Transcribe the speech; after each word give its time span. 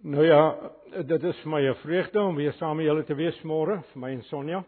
Nou 0.00 0.24
ja, 0.24 0.72
dit 1.04 1.22
is 1.22 1.42
my 1.44 1.60
'n 1.68 1.74
vreugde 1.74 2.20
om 2.20 2.34
weer 2.34 2.52
saam 2.52 2.76
met 2.76 2.86
julle 2.86 3.04
te 3.04 3.14
wees 3.14 3.42
môre, 3.42 3.82
vir 3.92 4.00
my 4.00 4.10
en 4.10 4.22
Sonja. 4.22 4.64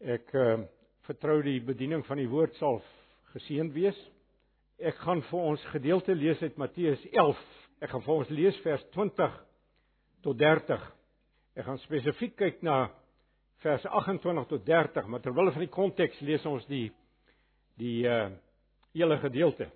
Ek 0.00 0.30
uh, 0.34 0.60
vertrou 1.00 1.42
die 1.42 1.60
bediening 1.60 2.06
van 2.06 2.16
die 2.16 2.28
woord 2.28 2.54
sal 2.54 2.78
geseënd 3.32 3.72
wees. 3.72 3.98
Ek 4.78 4.94
gaan 4.94 5.22
vir 5.22 5.40
ons 5.40 5.64
gedeelte 5.64 6.14
lees 6.14 6.42
uit 6.42 6.56
Matteus 6.56 7.02
11. 7.10 7.42
Ek 7.80 7.90
gaan 7.90 8.02
vir 8.02 8.14
ons 8.14 8.30
lees 8.30 8.56
vers 8.62 8.84
20 8.94 9.34
tot 10.22 10.38
30. 10.38 10.92
Ek 11.56 11.64
gaan 11.64 11.78
spesifiek 11.78 12.36
kyk 12.36 12.62
na 12.62 12.90
vers 13.66 13.84
28 13.84 14.46
tot 14.46 14.64
30, 14.64 15.06
maar 15.06 15.20
terwyl 15.20 15.50
van 15.50 15.66
die 15.66 15.74
konteks 15.74 16.20
lees 16.20 16.46
ons 16.46 16.66
die 16.66 16.92
die 17.74 18.06
uh 18.06 18.30
hele 18.94 19.18
gedeelte. 19.18 19.66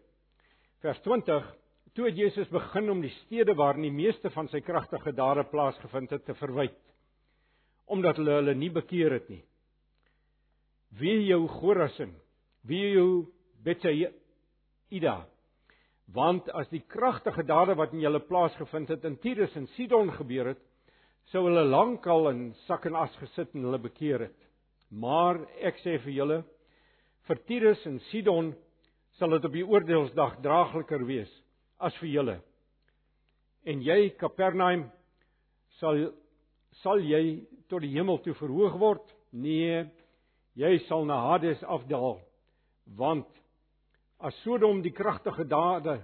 Vers 0.79 1.01
20 1.01 1.58
Toe 1.95 2.09
het 2.09 2.19
Jesus 2.19 2.49
begin 2.53 2.91
om 2.91 3.01
die 3.01 3.13
stede 3.25 3.55
waarin 3.57 3.87
die 3.87 3.95
meeste 3.95 4.31
van 4.35 4.49
sy 4.53 4.61
kragtige 4.65 5.13
dade 5.17 5.45
plaasgevind 5.49 6.13
het 6.15 6.27
te 6.27 6.37
verwyd 6.39 6.77
omdat 7.89 8.19
hulle 8.21 8.35
hulle 8.37 8.53
nie 8.53 8.69
bekeer 8.69 9.15
het 9.17 9.31
nie. 9.33 9.41
Wie 11.01 11.23
jou 11.25 11.47
Gorasin, 11.49 12.11
wie 12.69 12.83
jou 12.93 13.29
Betsaida. 13.65 15.15
Want 16.13 16.51
as 16.53 16.69
die 16.69 16.83
kragtige 16.85 17.47
dade 17.49 17.79
wat 17.81 17.95
in 17.97 18.03
julle 18.05 18.21
plaasgevind 18.29 18.93
het 18.93 19.07
in 19.09 19.17
Tyrus 19.23 19.57
en 19.57 19.71
Sidon 19.73 20.13
gebeur 20.19 20.53
het, 20.53 20.61
sou 21.33 21.47
hulle 21.47 21.65
lankal 21.65 22.31
in 22.35 22.45
sak 22.67 22.85
en 22.89 23.01
as 23.01 23.17
gesit 23.23 23.57
en 23.57 23.65
hulle 23.69 23.81
bekeer 23.89 24.29
het. 24.29 24.39
Maar 24.89 25.41
ek 25.65 25.81
sê 25.81 25.99
vir 26.05 26.13
julle, 26.13 26.39
vir 27.29 27.45
Tyrus 27.49 27.89
en 27.89 27.99
Sidon 28.09 28.55
sal 29.17 29.33
dit 29.37 29.49
op 29.49 29.57
die 29.57 29.67
oordeelsdag 29.67 30.39
draagliker 30.45 31.09
wees 31.09 31.33
as 31.79 31.95
vir 32.03 32.11
julle. 32.13 32.37
En 33.67 33.83
jy 33.85 34.11
Kapernaum 34.19 34.87
sal 35.79 36.09
sal 36.83 37.03
jy 37.03 37.41
tot 37.69 37.83
die 37.83 37.95
hemel 37.97 38.21
toe 38.23 38.35
verhoog 38.39 38.77
word? 38.79 39.07
Nee, 39.33 39.83
jy 40.59 40.79
sal 40.87 41.05
na 41.09 41.19
Hades 41.27 41.63
afdaal. 41.67 42.21
Want 42.99 43.27
as 44.23 44.37
Sodom 44.45 44.83
die 44.83 44.95
kragtige 44.95 45.47
dade 45.49 45.99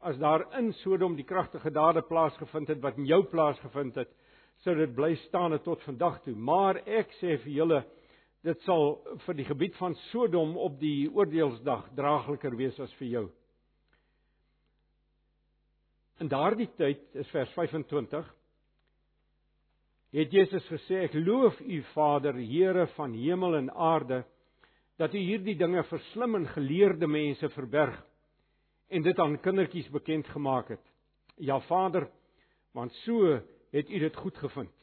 as 0.00 0.18
daar 0.20 0.44
in 0.58 0.70
Sodom 0.84 1.16
die 1.18 1.26
kragtige 1.26 1.72
dade 1.74 2.04
plaasgevind 2.06 2.68
het 2.70 2.82
wat 2.82 2.98
in 3.00 3.08
jou 3.08 3.24
plaasgevind 3.26 3.96
het, 3.98 4.10
sou 4.62 4.74
dit 4.78 4.92
bly 4.94 5.14
staan 5.26 5.56
tot 5.64 5.82
vandag 5.86 6.20
toe. 6.22 6.34
Maar 6.34 6.82
ek 6.86 7.10
sê 7.18 7.36
vir 7.42 7.54
julle 7.56 7.80
dit 8.46 8.62
sal 8.62 9.00
vir 9.24 9.38
die 9.40 9.46
gebied 9.48 9.74
van 9.78 9.96
Sodom 10.08 10.56
op 10.56 10.78
die 10.78 11.08
oordeelsdag 11.10 11.88
draagliker 11.98 12.54
wees 12.56 12.78
as 12.80 12.94
vir 13.00 13.08
jou. 13.08 13.26
In 16.18 16.26
daardie 16.26 16.66
tyd 16.74 17.14
is 17.14 17.28
vers 17.30 17.50
25 17.54 18.26
het 20.18 20.32
Jesus 20.34 20.64
gesê 20.66 21.04
ek 21.04 21.12
loof 21.14 21.60
u 21.62 21.76
Vader 21.92 22.34
Here 22.34 22.88
van 22.96 23.12
hemel 23.14 23.54
en 23.54 23.68
aarde 23.70 24.24
dat 24.98 25.14
u 25.14 25.20
hierdie 25.20 25.54
dinge 25.60 25.84
vir 25.86 26.02
slim 26.08 26.34
en 26.34 26.48
geleerde 26.56 27.06
mense 27.06 27.52
verberg 27.54 28.00
en 28.90 29.06
dit 29.06 29.22
aan 29.22 29.38
kindertjies 29.44 29.92
bekend 29.94 30.26
gemaak 30.32 30.72
het. 30.74 30.82
Ja 31.36 31.60
Vader, 31.68 32.08
want 32.74 32.92
so 33.04 33.38
het 33.70 33.90
u 33.90 33.98
dit 33.98 34.16
goed 34.16 34.36
gevind. 34.42 34.74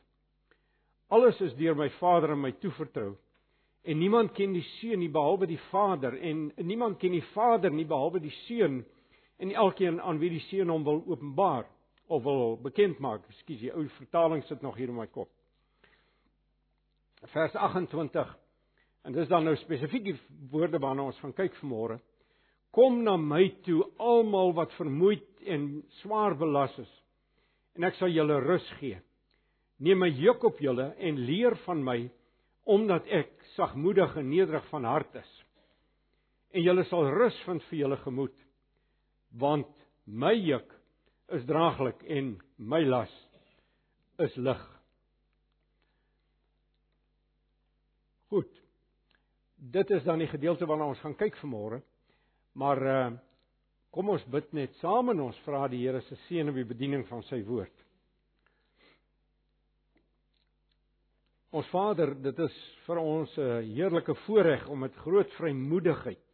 Alles 1.10 1.42
is 1.42 1.56
deur 1.60 1.76
my 1.76 1.90
Vader 2.00 2.32
aan 2.32 2.46
my 2.48 2.54
toevertrou 2.64 3.18
en 3.84 4.00
niemand 4.00 4.32
ken 4.40 4.56
die 4.56 4.64
Seun 4.78 5.04
nie 5.04 5.12
behalwe 5.12 5.52
die 5.52 5.60
Vader 5.68 6.16
en 6.16 6.48
niemand 6.64 7.02
ken 7.04 7.12
die 7.12 7.28
Vader 7.34 7.76
nie 7.76 7.86
behalwe 7.86 8.24
die 8.24 8.38
Seun 8.46 8.86
en 9.38 9.52
elkeen 9.52 10.02
aan 10.02 10.20
wie 10.20 10.30
die 10.30 10.44
Seun 10.48 10.72
hom 10.72 10.84
wil 10.84 11.04
openbaar 11.08 11.68
of 12.08 12.24
wil 12.24 12.58
bekend 12.62 13.00
maak. 13.00 13.26
Ekskuus, 13.30 13.60
die 13.60 13.74
ou 13.74 13.86
vertaling 13.98 14.44
sit 14.48 14.62
nog 14.62 14.78
hier 14.80 14.92
in 14.92 14.98
my 14.98 15.08
kop. 15.08 15.32
Vers 17.34 17.56
28. 17.56 18.36
En 19.06 19.14
dis 19.14 19.30
dan 19.30 19.46
nou 19.46 19.56
spesifiek 19.62 20.06
die 20.06 20.18
woorde 20.52 20.80
waarna 20.82 21.10
ons 21.10 21.20
gaan 21.22 21.34
kyk 21.36 21.58
vanmôre. 21.62 22.00
Kom 22.76 23.04
na 23.06 23.16
my 23.18 23.48
toe 23.66 23.84
almal 24.02 24.54
wat 24.58 24.74
vermoeid 24.80 25.28
en 25.48 25.84
swaar 26.02 26.36
belas 26.38 26.74
is 26.82 26.92
en 27.76 27.84
ek 27.84 27.98
sal 28.00 28.08
julle 28.08 28.38
rus 28.40 28.66
gee. 28.80 28.98
Neem 29.84 30.00
my 30.00 30.08
juk 30.16 30.46
op 30.48 30.62
julle 30.64 30.94
en 30.96 31.18
leer 31.28 31.58
van 31.66 31.82
my 31.84 31.98
omdat 32.72 33.06
ek 33.14 33.34
sagmoedig 33.54 34.16
en 34.18 34.30
nederig 34.32 34.64
van 34.72 34.88
hart 34.88 35.18
is. 35.20 35.32
En 36.56 36.64
julle 36.64 36.86
sal 36.88 37.10
rus 37.14 37.36
vind 37.46 37.64
vir 37.68 37.82
julle 37.82 38.00
gemoed 38.06 38.45
want 39.40 39.68
my 40.06 40.34
juk 40.34 40.72
is 41.36 41.46
draaglik 41.50 42.04
en 42.08 42.36
my 42.58 42.82
las 42.86 43.12
is 44.24 44.36
lig. 44.38 44.62
Goed. 48.32 48.52
Dit 49.56 49.90
is 49.92 50.04
dan 50.04 50.22
die 50.22 50.30
gedeelte 50.30 50.68
waarna 50.70 50.92
ons 50.92 51.02
gaan 51.04 51.18
kyk 51.18 51.38
vanmôre. 51.42 51.82
Maar 52.56 52.88
uh 52.88 53.06
kom 53.96 54.10
ons 54.12 54.24
bid 54.28 54.50
net 54.52 54.74
saam 54.82 55.08
en 55.14 55.22
ons 55.24 55.38
vra 55.46 55.70
die 55.72 55.78
Here 55.86 56.02
se 56.04 56.18
seën 56.26 56.50
op 56.52 56.58
die 56.60 56.68
bediening 56.68 57.06
van 57.08 57.22
sy 57.30 57.38
woord. 57.48 57.86
Ons 61.56 61.70
Vader, 61.72 62.12
dit 62.20 62.42
is 62.44 62.58
vir 62.84 63.00
ons 63.00 63.38
'n 63.40 63.64
heerlike 63.72 64.16
voorreg 64.26 64.68
om 64.68 64.80
met 64.80 64.96
groot 65.06 65.32
vrymoedigheid 65.38 66.25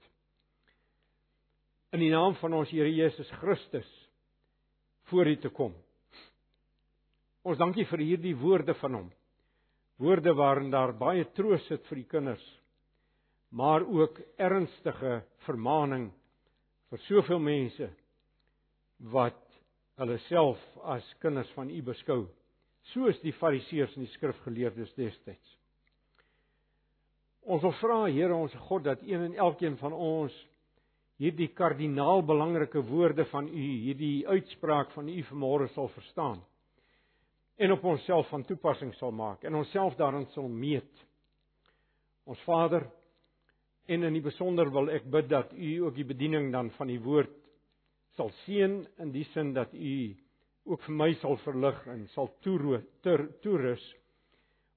in 1.92 2.00
die 2.00 2.12
naam 2.12 2.38
van 2.40 2.54
ons 2.56 2.72
Here 2.72 2.90
Jesus 2.92 3.30
Christus 3.42 3.88
voor 5.12 5.28
U 5.28 5.36
te 5.44 5.50
kom. 5.52 5.74
Ons 7.44 7.60
dankie 7.60 7.84
vir 7.90 8.04
hierdie 8.06 8.36
woorde 8.40 8.76
van 8.80 8.96
hom. 8.96 9.10
Woorde 10.02 10.34
waarin 10.38 10.72
daar 10.72 10.94
baie 10.98 11.26
troos 11.36 11.64
sit 11.68 11.84
vir 11.90 12.00
die 12.00 12.10
kinders, 12.10 12.44
maar 13.52 13.84
ook 13.84 14.22
ernstige 14.40 15.20
vermaaning 15.46 16.08
vir 16.90 17.04
soveel 17.10 17.42
mense 17.44 17.90
wat 19.12 19.42
hulle 20.00 20.18
self 20.30 20.62
as 20.96 21.06
kinders 21.22 21.50
van 21.58 21.70
U 21.70 21.82
beskou, 21.92 22.22
soos 22.94 23.20
die 23.22 23.36
Fariseërs 23.36 23.98
en 23.98 24.06
die 24.06 24.14
skrifgeleerdes 24.16 24.96
destyds. 24.98 25.58
Ons 27.42 27.66
wil 27.66 27.76
vra 27.82 28.00
Here 28.08 28.38
ons 28.38 28.56
God 28.70 28.88
dat 28.88 29.04
een 29.06 29.28
en 29.28 29.38
elkeen 29.50 29.76
van 29.82 29.94
ons 29.94 30.34
hierdie 31.22 31.52
kardinaal 31.54 32.24
belangrike 32.26 32.82
woorde 32.90 33.28
van 33.30 33.48
u, 33.48 33.66
hierdie 33.86 34.28
uitspraak 34.28 34.92
van 34.96 35.10
u 35.10 35.20
vanmôre 35.30 35.70
sal 35.76 35.92
verstaan 35.94 36.42
en 37.62 37.72
op 37.76 37.84
onsself 37.86 38.30
van 38.34 38.46
toepassing 38.50 38.94
sal 38.98 39.14
maak 39.14 39.44
en 39.46 39.56
onsself 39.56 39.94
daarin 40.00 40.26
sal 40.34 40.48
meet. 40.50 40.90
Ons 42.26 42.42
Vader, 42.46 42.88
en 43.86 44.04
in 44.08 44.18
die 44.18 44.24
besonder 44.24 44.70
wil 44.74 44.90
ek 44.94 45.06
bid 45.14 45.30
dat 45.30 45.54
u 45.54 45.70
ook 45.86 45.96
die 45.98 46.08
bediening 46.08 46.50
dan 46.54 46.72
van 46.78 46.90
die 46.90 47.00
woord 47.02 47.34
sal 48.18 48.32
seën 48.44 48.80
in 49.04 49.14
die 49.14 49.26
sin 49.32 49.54
dat 49.54 49.74
u 49.74 49.96
ook 50.72 50.84
vir 50.88 50.98
my 50.98 51.10
sal 51.22 51.38
verlig 51.46 51.80
en 51.92 52.06
sal 52.16 52.30
toerus 52.42 53.86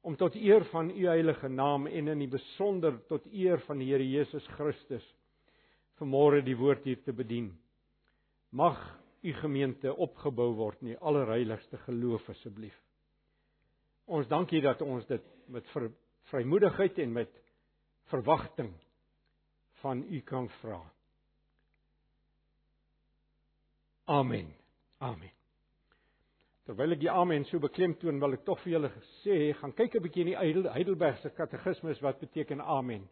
om 0.05 0.17
tot 0.21 0.37
eer 0.37 0.65
van 0.73 0.91
u 0.91 1.07
heilige 1.09 1.49
naam 1.49 1.87
en 1.89 2.09
in 2.13 2.25
die 2.25 2.33
besonder 2.33 2.99
tot 3.09 3.27
eer 3.33 3.61
van 3.69 3.81
die 3.81 3.93
Here 3.93 4.05
Jesus 4.05 4.47
Christus 4.59 5.05
vanmôre 6.01 6.43
die 6.45 6.57
woord 6.59 6.85
hier 6.85 7.03
te 7.03 7.13
bedien. 7.13 7.53
Mag 8.51 8.79
u 9.25 9.33
gemeente 9.33 9.95
opgebou 9.95 10.51
word 10.59 10.83
in 10.83 10.93
die 10.93 11.01
allerheiligste 11.01 11.79
geloof 11.87 12.27
asseblief. 12.29 12.77
Ons 14.05 14.29
dankie 14.29 14.61
dat 14.65 14.83
ons 14.85 15.07
dit 15.09 15.31
met 15.49 15.71
vrymoedigheid 16.31 16.99
en 17.05 17.13
met 17.13 17.31
verwagting 18.13 18.73
van 19.81 20.05
u 20.11 20.21
kan 20.21 20.49
vra. 20.61 20.83
Amen. 24.05 24.53
Amen. 25.01 25.33
Terwyl 26.65 26.97
ek 26.97 27.01
die 27.01 27.13
amen 27.13 27.45
so 27.49 27.61
beklemtoon, 27.61 28.21
wil 28.21 28.37
ek 28.37 28.45
tog 28.45 28.61
vir 28.65 28.77
julle 28.77 28.91
sê, 29.23 29.53
gaan 29.57 29.73
kyk 29.77 29.97
'n 29.97 30.05
bietjie 30.05 30.25
in 30.25 30.31
die 30.33 30.71
Heidelbergse 30.73 31.31
katekismes 31.37 32.01
wat 32.01 32.21
beteken 32.21 32.61
amen 32.61 33.05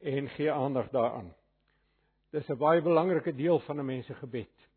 en 0.00 0.28
gee 0.28 0.52
aandag 0.52 0.88
daaraan. 0.90 1.34
Dis 2.30 2.48
'n 2.48 2.56
baie 2.56 2.82
belangrike 2.82 3.34
deel 3.34 3.58
van 3.58 3.78
'n 3.78 3.84
mens 3.84 4.06
se 4.06 4.14
gebed. 4.14 4.68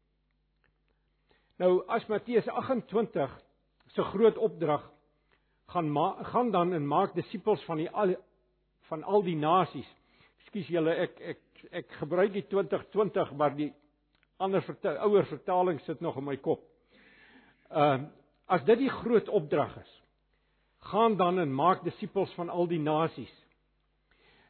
Nou 1.57 1.83
as 1.87 2.05
Matteus 2.05 2.47
28 2.47 3.41
se 3.87 4.03
groot 4.03 4.37
opdrag 4.37 4.91
gaan 5.65 6.25
gaan 6.25 6.51
dan 6.51 6.73
en 6.73 6.87
maak 6.87 7.13
disippels 7.13 7.63
van 7.63 7.77
die 7.77 7.89
al 7.89 8.15
van 8.79 9.03
al 9.03 9.23
die 9.23 9.35
nasies. 9.35 9.95
Ekskuus 10.39 10.67
julle, 10.67 10.95
ek 10.95 11.19
ek 11.19 11.39
ek 11.71 11.91
gebruik 11.91 12.33
die 12.33 12.47
2020 12.47 13.31
maar 13.33 13.55
die 13.55 13.73
ander 14.37 14.61
vertel, 14.61 14.97
ouer 14.97 15.25
vertaling 15.25 15.79
sit 15.81 15.99
nog 15.99 16.17
in 16.17 16.23
my 16.23 16.37
kop. 16.37 16.63
Ehm 17.69 18.01
uh, 18.01 18.07
as 18.45 18.63
dit 18.63 18.77
die 18.77 18.89
groot 18.89 19.29
opdrag 19.29 19.77
is, 19.77 20.01
gaan 20.79 21.15
dan 21.17 21.39
en 21.39 21.53
maak 21.53 21.83
disippels 21.83 22.33
van 22.33 22.49
al 22.49 22.67
die 22.67 22.79
nasies 22.79 23.42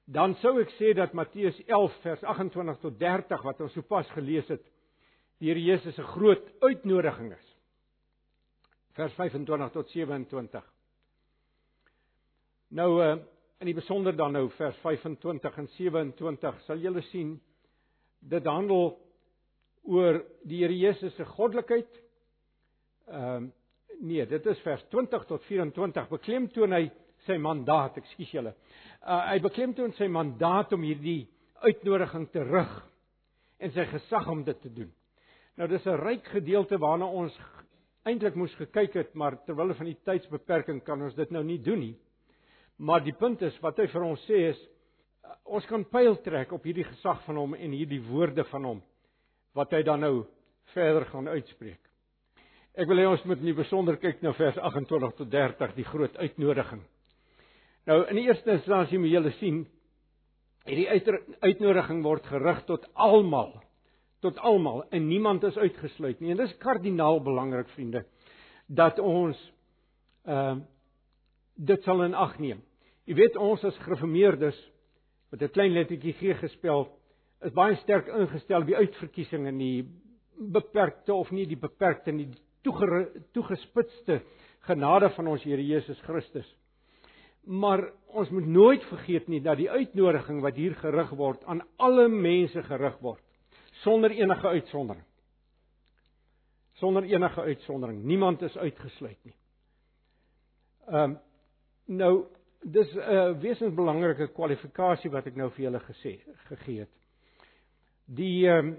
dan 0.05 0.35
sou 0.41 0.57
ek 0.59 0.71
sê 0.75 0.91
dat 0.97 1.13
Matteus 1.15 1.57
11 1.67 1.95
vers 2.03 2.23
28 2.35 2.79
tot 2.81 2.99
30 2.99 3.43
wat 3.47 3.61
ons 3.63 3.75
sopas 3.77 4.09
gelees 4.17 4.47
het, 4.51 4.63
die 5.39 5.49
Here 5.51 5.59
Jesus 5.59 5.95
se 5.95 6.03
groot 6.15 6.43
uitnodiging 6.61 7.33
is. 7.33 7.49
vers 8.93 9.13
25 9.17 9.71
tot 9.73 9.89
27. 9.89 10.65
Nou 12.69 12.89
uh 13.03 13.15
in 13.63 13.69
die 13.69 13.77
besonder 13.77 14.11
dan 14.11 14.33
nou 14.35 14.49
vers 14.57 14.75
25 14.83 15.57
en 15.57 15.67
27 15.77 16.57
sal 16.65 16.81
julle 16.83 16.99
sien 17.07 17.29
dit 18.19 18.45
handel 18.45 18.97
oor 19.87 20.19
die 20.43 20.59
Here 20.65 20.75
Jesus 20.75 21.15
se 21.15 21.25
goddelikheid. 21.25 22.01
Ehm 23.07 23.45
uh, 23.45 23.51
nee, 24.03 24.25
dit 24.27 24.45
is 24.51 24.59
vers 24.65 24.83
20 24.91 25.25
tot 25.29 25.43
24 25.47 26.09
beklemtoon 26.09 26.75
hy 26.75 26.91
sy 27.27 27.37
mandaat, 27.41 27.97
ekskuus 27.97 28.31
julle. 28.33 28.53
Uh 29.01 29.21
hy 29.31 29.39
beklemtoon 29.43 29.93
sy 29.97 30.07
mandaat 30.11 30.73
om 30.73 30.83
hierdie 30.83 31.27
uitnodiging 31.63 32.27
te 32.31 32.43
rig 32.43 32.73
en 33.63 33.71
sy 33.71 33.85
gesag 33.91 34.27
om 34.31 34.43
dit 34.43 34.61
te 34.61 34.71
doen. 34.73 34.91
Nou 35.57 35.67
dis 35.67 35.85
'n 35.87 35.99
ryk 36.01 36.27
gedeelte 36.27 36.77
waarna 36.77 37.05
ons 37.05 37.33
eintlik 38.05 38.35
moes 38.35 38.53
gekyk 38.55 38.93
het, 38.93 39.13
maar 39.15 39.37
terwyl 39.45 39.73
van 39.73 39.85
die 39.85 39.99
tydsbeperking 40.05 40.83
kan 40.83 41.01
ons 41.01 41.15
dit 41.15 41.31
nou 41.31 41.43
nie 41.43 41.59
doen 41.63 41.79
nie. 41.79 41.95
Maar 42.77 43.03
die 43.03 43.15
punt 43.15 43.41
is 43.41 43.59
wat 43.61 43.77
hy 43.77 43.87
vir 43.87 44.03
ons 44.03 44.23
sê 44.27 44.49
is 44.49 44.59
ons 45.45 45.65
kan 45.65 45.85
pyl 45.85 46.15
trek 46.23 46.51
op 46.51 46.63
hierdie 46.63 46.87
gesag 46.87 47.23
van 47.25 47.35
hom 47.35 47.55
en 47.55 47.71
hierdie 47.71 48.01
woorde 48.09 48.43
van 48.43 48.63
hom 48.63 48.81
wat 49.53 49.71
hy 49.71 49.83
dan 49.83 49.99
nou 49.99 50.25
verder 50.73 51.05
gaan 51.05 51.27
uitspreek. 51.27 51.79
Ek 52.73 52.87
wil 52.89 52.97
hê 52.97 53.05
ons 53.05 53.23
moet 53.29 53.37
in 53.37 53.51
die 53.51 53.53
besonder 53.53 53.99
kyk 54.01 54.23
na 54.25 54.33
vers 54.33 54.57
28 54.57 55.15
tot 55.19 55.29
30, 55.29 55.75
die 55.77 55.85
groot 55.85 56.15
uitnodiging. 56.17 56.81
Nou 57.89 58.03
in 58.07 58.15
die 58.15 58.27
eerste 58.29 58.55
instansie 58.55 58.99
moet 58.99 59.11
julle 59.11 59.31
sien 59.39 59.63
hierdie 60.63 60.87
uitnodiging 61.43 62.03
word 62.05 62.27
gerig 62.31 62.63
tot 62.69 62.85
almal 62.93 63.57
tot 64.23 64.37
almal 64.39 64.85
en 64.95 65.07
niemand 65.09 65.43
is 65.43 65.57
uitgesluit 65.59 66.21
nie. 66.23 66.31
En 66.31 66.39
dis 66.39 66.57
kardinaal 66.63 67.19
belangrik 67.23 67.67
vriende 67.75 68.05
dat 68.67 68.99
ons 68.99 69.39
ehm 70.23 70.61
uh, 70.61 70.69
dit 71.53 71.83
sal 71.85 71.99
in 72.01 72.15
ag 72.17 72.39
neem. 72.41 72.63
Jy 73.05 73.13
weet 73.13 73.35
ons 73.37 73.61
as 73.67 73.75
gereformeerdes 73.83 74.57
met 75.29 75.41
'n 75.43 75.53
klein 75.53 75.73
lettertjie 75.73 76.13
G 76.13 76.33
gespel 76.39 76.87
is 77.45 77.53
baie 77.53 77.75
sterk 77.75 78.07
ingestel 78.07 78.63
by 78.65 78.73
uitverkiesing 78.73 79.45
en 79.47 79.57
die 79.57 79.85
beperkte 80.37 81.13
of 81.13 81.31
nie 81.31 81.45
die 81.45 81.59
beperkte 81.59 82.11
nie 82.11 82.29
toegespitste 83.33 84.21
genade 84.65 85.09
van 85.09 85.27
ons 85.27 85.43
Here 85.43 85.61
Jesus 85.61 85.99
Christus. 86.01 86.47
Maar 87.43 87.91
ons 88.07 88.29
moet 88.29 88.45
nooit 88.45 88.83
vergeet 88.83 89.27
nie 89.27 89.41
dat 89.41 89.57
die 89.57 89.69
uitnodiging 89.69 90.41
wat 90.41 90.55
hier 90.55 90.75
gerig 90.79 91.09
word 91.19 91.43
aan 91.43 91.61
alle 91.75 92.07
mense 92.07 92.63
gerig 92.63 92.95
word 93.03 93.23
sonder 93.83 94.11
enige 94.11 94.47
uitsondering. 94.47 95.03
Sonder 96.79 97.03
enige 97.03 97.41
uitsondering. 97.41 98.03
Niemand 98.03 98.41
is 98.41 98.57
uitgesluit 98.57 99.19
nie. 99.23 99.35
Ehm 100.87 101.03
um, 101.03 101.19
nou 101.85 102.25
dis 102.61 102.93
'n 102.95 102.99
uh, 102.99 103.39
wesensbelangrike 103.41 104.27
kwalifikasie 104.31 105.11
wat 105.11 105.25
ek 105.27 105.35
nou 105.35 105.49
vir 105.51 105.63
julle 105.63 105.79
gesê 105.79 106.19
gegee 106.47 106.79
het. 106.79 106.95
Die 108.05 108.47
ehm 108.47 108.67
um, 108.67 108.77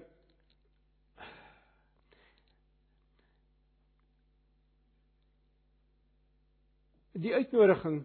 Die 7.14 7.34
uitnodiging 7.34 8.04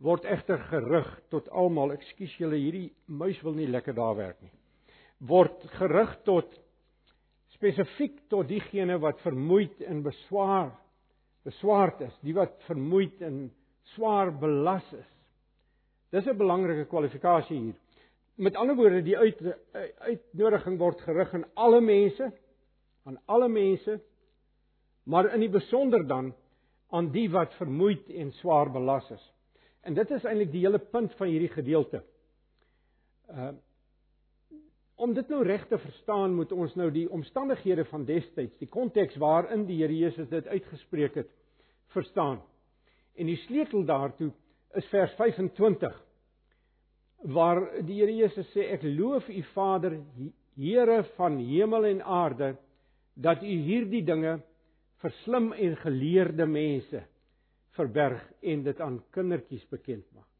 word 0.00 0.24
egter 0.24 0.58
gerig 0.70 1.08
tot 1.30 1.48
almal. 1.48 1.92
Ekskuus 1.92 2.36
julle, 2.38 2.56
hierdie 2.56 2.92
muis 3.06 3.42
wil 3.42 3.54
nie 3.54 3.68
lekker 3.70 3.94
daar 3.96 4.16
werk 4.16 4.40
nie 4.42 4.52
word 5.24 5.62
gerig 5.78 6.12
tot 6.26 6.50
spesifiek 7.56 8.18
tot 8.28 8.48
diegene 8.50 8.98
wat 9.00 9.20
vermoeid 9.24 9.80
en 9.88 10.02
beswaar 10.04 10.74
beswaard 11.46 12.00
is, 12.02 12.14
die 12.26 12.34
wat 12.34 12.56
vermoeid 12.66 13.20
en 13.22 13.44
swaar 13.94 14.32
belas 14.34 14.86
is. 14.92 15.10
Dis 16.10 16.26
'n 16.26 16.36
belangrike 16.36 16.88
kwalifikasie 16.90 17.58
hier. 17.58 17.74
Met 18.36 18.56
ander 18.56 18.74
woorde, 18.74 19.02
die 19.02 19.16
uit, 19.16 19.38
uitnodiging 20.00 20.78
word 20.78 21.00
gerig 21.00 21.32
aan 21.34 21.44
alle 21.54 21.80
mense, 21.80 22.32
aan 23.04 23.18
alle 23.26 23.48
mense, 23.48 24.00
maar 25.04 25.32
in 25.34 25.40
die 25.40 25.48
besonder 25.48 26.06
dan 26.06 26.34
aan 26.90 27.12
die 27.12 27.30
wat 27.30 27.54
vermoeid 27.54 28.10
en 28.10 28.32
swaar 28.32 28.70
belas 28.70 29.10
is. 29.10 29.32
En 29.86 29.94
dit 29.94 30.10
is 30.10 30.24
eintlik 30.26 30.50
die 30.50 30.64
hele 30.64 30.82
punt 30.92 31.14
van 31.18 31.30
hierdie 31.30 31.52
gedeelte. 31.54 32.02
Uh 33.30 33.54
Om 34.96 35.12
dit 35.12 35.28
nou 35.28 35.42
reg 35.44 35.66
te 35.68 35.76
verstaan, 35.76 36.34
moet 36.34 36.52
ons 36.56 36.72
nou 36.80 36.86
die 36.90 37.04
omstandighede 37.12 37.84
van 37.90 38.06
destyds, 38.08 38.56
die 38.56 38.68
konteks 38.72 39.18
waarin 39.20 39.66
die 39.68 39.76
Here 39.82 39.92
Jesus 39.92 40.30
dit 40.30 40.46
uitgespreek 40.48 41.18
het, 41.20 41.28
verstaan. 41.92 42.38
En 43.12 43.28
die 43.28 43.36
sleutel 43.42 43.84
daartoe 43.84 44.30
is 44.80 44.88
vers 44.88 45.12
25 45.18 45.98
waar 47.36 47.60
die 47.84 47.98
Here 48.00 48.14
Jesus 48.16 48.48
sê 48.54 48.70
ek 48.72 48.88
loof 48.88 49.28
u 49.28 49.42
Vader 49.52 49.98
Here 50.56 51.02
van 51.18 51.36
hemel 51.44 51.90
en 51.92 52.00
aarde 52.00 52.54
dat 53.14 53.44
u 53.44 53.52
hierdie 53.68 54.04
dinge 54.04 54.38
vir 55.04 55.14
slim 55.24 55.52
en 55.52 55.76
geleerde 55.84 56.48
mense 56.48 57.04
verberg 57.76 58.22
en 58.40 58.62
dit 58.66 58.80
aan 58.80 58.98
kindertjies 59.14 59.66
bekend 59.70 60.06
maak. 60.16 60.32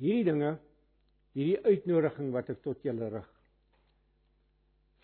Hierdie 0.00 0.26
dinge 0.30 0.56
hierdie 1.36 1.60
uitnodiging 1.62 2.32
wat 2.34 2.50
ek 2.50 2.62
tot 2.64 2.82
julle 2.84 3.10
rig. 3.12 3.28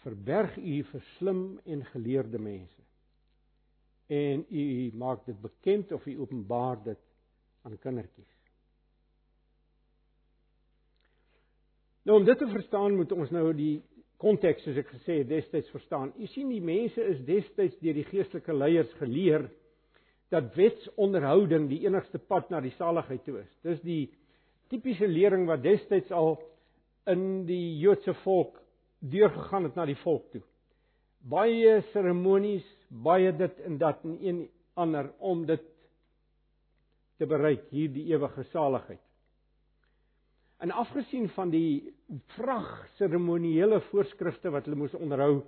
Verberg 0.02 0.56
u 0.58 0.80
vir 0.90 1.04
slim 1.16 1.42
en 1.64 1.84
geleerde 1.92 2.40
mense. 2.42 2.82
En 4.10 4.44
u 4.50 4.64
maak 4.98 5.24
dit 5.26 5.38
bekend 5.42 5.92
of 5.92 6.06
u 6.06 6.16
openbaar 6.22 6.82
dit 6.84 7.02
aan 7.66 7.78
kindertjies. 7.82 8.32
Nou 12.06 12.20
om 12.20 12.26
dit 12.26 12.38
te 12.38 12.46
verstaan 12.46 12.94
moet 12.94 13.12
ons 13.12 13.30
nou 13.34 13.48
die 13.54 13.82
konteks 14.22 14.64
soos 14.64 14.78
ek 14.80 14.90
gesê 14.94 15.20
het 15.20 15.30
destyds 15.30 15.70
verstaan. 15.74 16.12
U 16.16 16.26
sien 16.32 16.48
die 16.52 16.62
mense 16.64 17.02
is 17.12 17.22
destyds 17.26 17.76
deur 17.82 17.96
die 17.98 18.06
geestelike 18.08 18.54
leiers 18.54 18.92
geleer 19.00 19.48
dat 20.32 20.54
wetsonderhouding 20.56 21.68
die 21.70 21.84
enigste 21.86 22.18
pad 22.18 22.50
na 22.50 22.60
die 22.64 22.74
saligheid 22.78 23.22
toe 23.26 23.40
is. 23.42 23.52
Dis 23.62 23.82
die 23.84 24.02
tipiese 24.72 25.06
lering 25.06 25.46
wat 25.46 25.62
destyds 25.62 26.10
al 26.10 26.36
in 27.10 27.44
die 27.46 27.78
Joodse 27.78 28.16
volk 28.24 28.58
deurgegaan 29.06 29.68
het 29.68 29.76
na 29.78 29.86
die 29.86 29.98
volk 30.02 30.26
toe. 30.32 30.42
Baie 31.26 31.80
seremonies, 31.92 32.66
baie 32.90 33.32
dit 33.34 33.62
en 33.66 33.78
dat 33.78 34.02
en 34.06 34.18
een 34.22 34.44
ander 34.74 35.10
om 35.18 35.44
dit 35.46 35.62
te 37.18 37.26
bereik 37.26 37.68
hierdie 37.72 38.08
ewige 38.12 38.44
saligheid. 38.52 39.05
En 40.58 40.72
afgesien 40.72 41.28
van 41.34 41.50
die 41.52 41.94
vrag 42.36 42.68
seremoniele 42.96 43.80
voorskrifte 43.90 44.50
wat 44.54 44.64
hulle 44.64 44.78
moes 44.80 44.94
onderhou, 44.96 45.42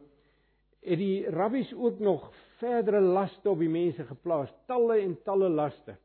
het 0.84 1.00
die 1.00 1.28
rabbies 1.32 1.70
ook 1.74 1.98
nog 1.98 2.28
verdere 2.60 3.00
laste 3.00 3.50
op 3.50 3.62
die 3.62 3.70
mense 3.72 4.04
geplaas, 4.08 4.52
talle 4.66 5.00
en 5.00 5.16
talle 5.24 5.48
laste. 5.48 5.96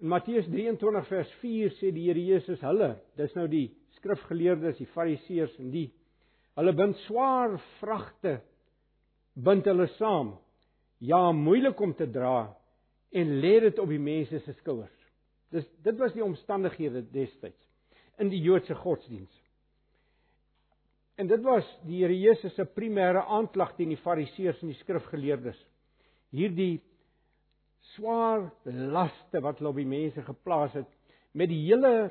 In 0.00 0.08
Matteus 0.08 0.46
23 0.48 1.08
vers 1.10 1.32
4 1.42 1.74
sê 1.76 1.90
die 1.92 2.06
Here 2.08 2.22
Jesus 2.22 2.62
hulle, 2.64 2.94
dis 3.20 3.34
nou 3.36 3.46
die 3.50 3.66
skrifgeleerdes, 3.98 4.78
die 4.78 4.88
fariseërs 4.94 5.58
en 5.60 5.74
die 5.74 5.88
hulle 6.56 6.72
bind 6.76 6.96
swaar 7.06 7.58
vragte 7.80 8.38
bind 9.34 9.68
hulle 9.68 9.88
saam. 9.98 10.34
Ja, 11.00 11.30
moeilik 11.32 11.80
om 11.80 11.92
te 11.96 12.08
dra 12.10 12.50
en 13.10 13.36
lê 13.42 13.58
dit 13.66 13.78
op 13.80 13.88
die 13.90 14.00
mense 14.00 14.40
se 14.44 14.54
skouers. 14.60 14.99
Dis 15.50 15.66
dit 15.84 15.98
was 15.98 16.14
die 16.14 16.24
omstandighede 16.24 17.02
destyds 17.12 17.68
in 18.20 18.30
die 18.30 18.40
Joodse 18.42 18.74
godsdiens. 18.74 19.32
En 21.20 21.28
dit 21.28 21.42
was 21.44 21.66
die 21.84 22.00
Here 22.00 22.16
Jesus 22.16 22.54
se 22.56 22.64
primêre 22.64 23.24
aanklag 23.28 23.74
teen 23.76 23.92
die 23.92 24.00
fariseërs 24.00 24.62
en 24.62 24.72
die 24.72 24.78
skrifgeleerdes. 24.78 25.58
Hierdie 26.32 26.80
swaar 27.94 28.46
laste 28.64 29.42
wat 29.42 29.58
hulle 29.60 29.72
op 29.72 29.80
die 29.80 29.88
mense 29.88 30.22
geplaas 30.24 30.76
het 30.78 30.88
met 31.36 31.50
die 31.50 31.60
hele 31.66 32.10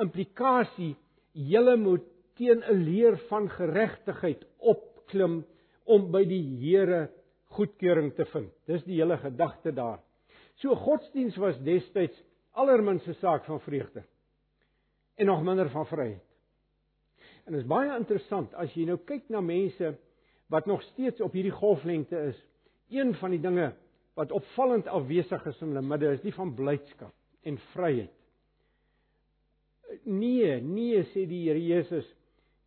implikasie 0.00 0.94
julle 1.32 1.76
moet 1.78 2.06
teen 2.40 2.62
'n 2.62 2.84
leer 2.84 3.18
van 3.28 3.48
geregtigheid 3.48 4.42
opklim 4.58 5.44
om 5.84 6.10
by 6.12 6.24
die 6.24 6.42
Here 6.62 7.10
goedkeuring 7.56 8.14
te 8.14 8.24
vind. 8.32 8.50
Dis 8.66 8.84
die 8.84 9.00
hele 9.00 9.18
gedagte 9.18 9.72
daar. 9.72 10.00
So 10.62 10.74
godsdiens 10.74 11.36
was 11.36 11.58
destyds 11.64 12.16
allerminste 12.60 13.14
saak 13.20 13.46
van 13.48 13.60
vreugde 13.64 14.04
en 15.20 15.26
nog 15.26 15.42
minder 15.44 15.70
van 15.70 15.86
vryheid. 15.86 16.22
En 17.44 17.52
dit 17.52 17.60
is 17.60 17.68
baie 17.68 17.90
interessant 17.96 18.54
as 18.60 18.72
jy 18.76 18.86
nou 18.88 18.96
kyk 19.08 19.28
na 19.32 19.42
mense 19.44 19.94
wat 20.52 20.66
nog 20.66 20.82
steeds 20.92 21.20
op 21.20 21.34
hierdie 21.36 21.54
golflengte 21.54 22.18
is. 22.30 22.38
Een 22.90 23.12
van 23.20 23.34
die 23.34 23.40
dinge 23.42 23.72
wat 24.18 24.32
opvallend 24.34 24.88
afwesig 24.88 25.44
is 25.46 25.60
in 25.60 25.72
hulle 25.72 25.84
midde 25.86 26.14
is 26.16 26.24
die 26.24 26.34
van 26.34 26.54
blydskap 26.56 27.14
en 27.46 27.60
vryheid. 27.72 28.16
Nee, 30.06 30.60
nee 30.62 31.04
sê 31.10 31.26
die 31.26 31.44
Here 31.48 31.60
Jesus, 31.60 32.06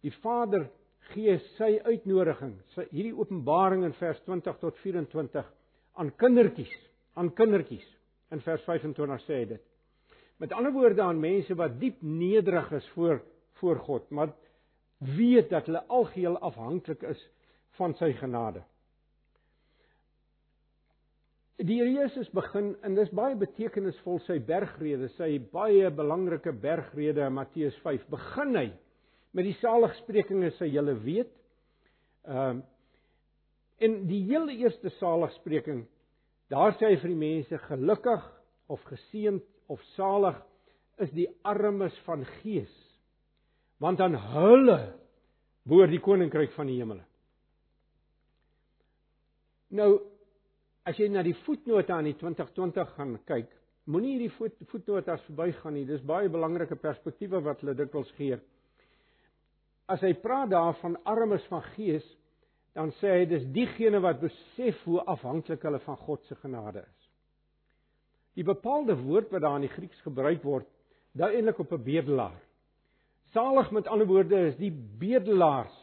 die 0.03 0.11
Vader 0.23 0.67
gee 1.13 1.37
sy 1.57 1.77
uitnodiging, 1.85 2.55
sy 2.75 2.85
hierdie 2.91 3.15
openbaring 3.15 3.83
in 3.87 3.95
vers 3.99 4.19
20 4.27 4.59
tot 4.61 4.79
24 4.83 5.51
aan 5.99 6.09
kindertjies, 6.19 6.73
aan 7.19 7.31
kindertjies. 7.35 7.85
In 8.33 8.41
vers 8.41 8.63
25 8.65 9.23
sê 9.27 9.43
hy 9.43 9.45
dit. 9.53 9.63
Met 10.41 10.53
ander 10.53 10.73
woorde 10.73 11.01
aan 11.01 11.19
mense 11.19 11.55
wat 11.55 11.79
diep 11.79 12.01
nederig 12.01 12.71
is 12.71 12.89
voor 12.95 13.21
voor 13.61 13.79
God, 13.79 14.09
maar 14.09 14.33
weet 14.97 15.49
dat 15.49 15.65
hulle 15.65 15.83
algeheel 15.87 16.37
afhanklik 16.39 17.01
is 17.01 17.19
van 17.77 17.93
sy 17.95 18.11
genade. 18.17 18.63
Die 21.63 21.77
Here 21.79 21.91
Jesus 21.91 22.27
begin 22.33 22.73
en 22.83 22.97
dis 22.97 23.11
baie 23.15 23.37
betekenisvol 23.39 24.19
sy 24.25 24.39
bergrede, 24.43 25.07
sy 25.15 25.37
baie 25.53 25.91
belangrike 25.93 26.51
bergrede 26.51 27.23
in 27.23 27.37
Matteus 27.37 27.77
5. 27.85 28.07
Begin 28.11 28.57
hy 28.57 28.65
met 29.37 29.47
die 29.47 29.55
saligsprekinge 29.61 30.49
sy 30.57 30.71
julle 30.73 30.97
weet. 31.05 31.31
Ehm 32.27 32.63
uh, 32.63 32.69
en 33.83 33.95
die 34.07 34.21
heel 34.29 34.45
eerste 34.53 34.87
saligspreking, 34.95 35.81
daar 36.53 36.75
sê 36.77 36.91
hy 36.91 36.99
vir 37.01 37.09
die 37.09 37.19
mense 37.19 37.57
gelukkig 37.65 38.27
of 38.71 38.83
geseënd 38.87 39.43
of 39.71 39.81
salig 39.95 40.37
is 41.03 41.11
die 41.15 41.27
armes 41.43 41.95
van 42.07 42.25
gees 42.41 42.73
want 43.83 43.99
aan 43.99 44.15
hulle 44.15 44.77
behoort 45.67 45.91
die 45.91 46.01
koninkryk 46.03 46.53
van 46.55 46.69
die 46.69 46.77
hemele. 46.79 47.03
Nou 49.75 49.89
as 50.87 50.99
jy 50.99 51.09
na 51.11 51.23
die 51.25 51.35
voetnote 51.45 51.93
aan 51.95 52.07
die 52.07 52.15
2020 52.19 52.95
gaan 52.97 53.13
kyk, 53.27 53.51
moenie 53.91 54.15
hierdie 54.15 54.31
voet, 54.37 54.55
voetnotas 54.71 55.23
verbygaan 55.27 55.77
nie. 55.77 55.85
Dis 55.87 56.03
baie 56.07 56.31
belangrike 56.31 56.75
perspektiewe 56.79 57.41
wat 57.43 57.63
hulle 57.63 57.75
dikwels 57.79 58.11
gee. 58.17 58.37
As 59.91 60.03
hy 60.03 60.13
praat 60.19 60.51
daarvan 60.53 60.97
armes 61.09 61.43
van 61.51 61.63
gees, 61.73 62.05
dan 62.73 62.91
sê 62.99 63.19
hy 63.19 63.25
dis 63.29 63.45
diegene 63.55 63.99
wat 64.03 64.21
besef 64.23 64.79
hoe 64.87 65.03
afhanklik 65.13 65.63
hulle 65.67 65.81
van 65.83 65.99
God 66.07 66.23
se 66.27 66.37
genade 66.41 66.83
is. 66.83 67.02
Die 68.33 68.45
bepaalde 68.45 68.95
woord 68.97 69.31
wat 69.31 69.41
daar 69.41 69.59
in 69.59 69.67
die 69.67 69.75
Grieks 69.75 69.99
gebruik 70.01 70.43
word, 70.43 70.67
dui 71.13 71.29
eintlik 71.35 71.59
op 71.59 71.71
'n 71.73 71.83
bedelaar. 71.83 72.39
Salig 73.33 73.71
met 73.71 73.87
ander 73.87 74.07
woorde 74.07 74.47
is 74.47 74.55
die 74.57 74.71
bedelaars, 74.71 75.75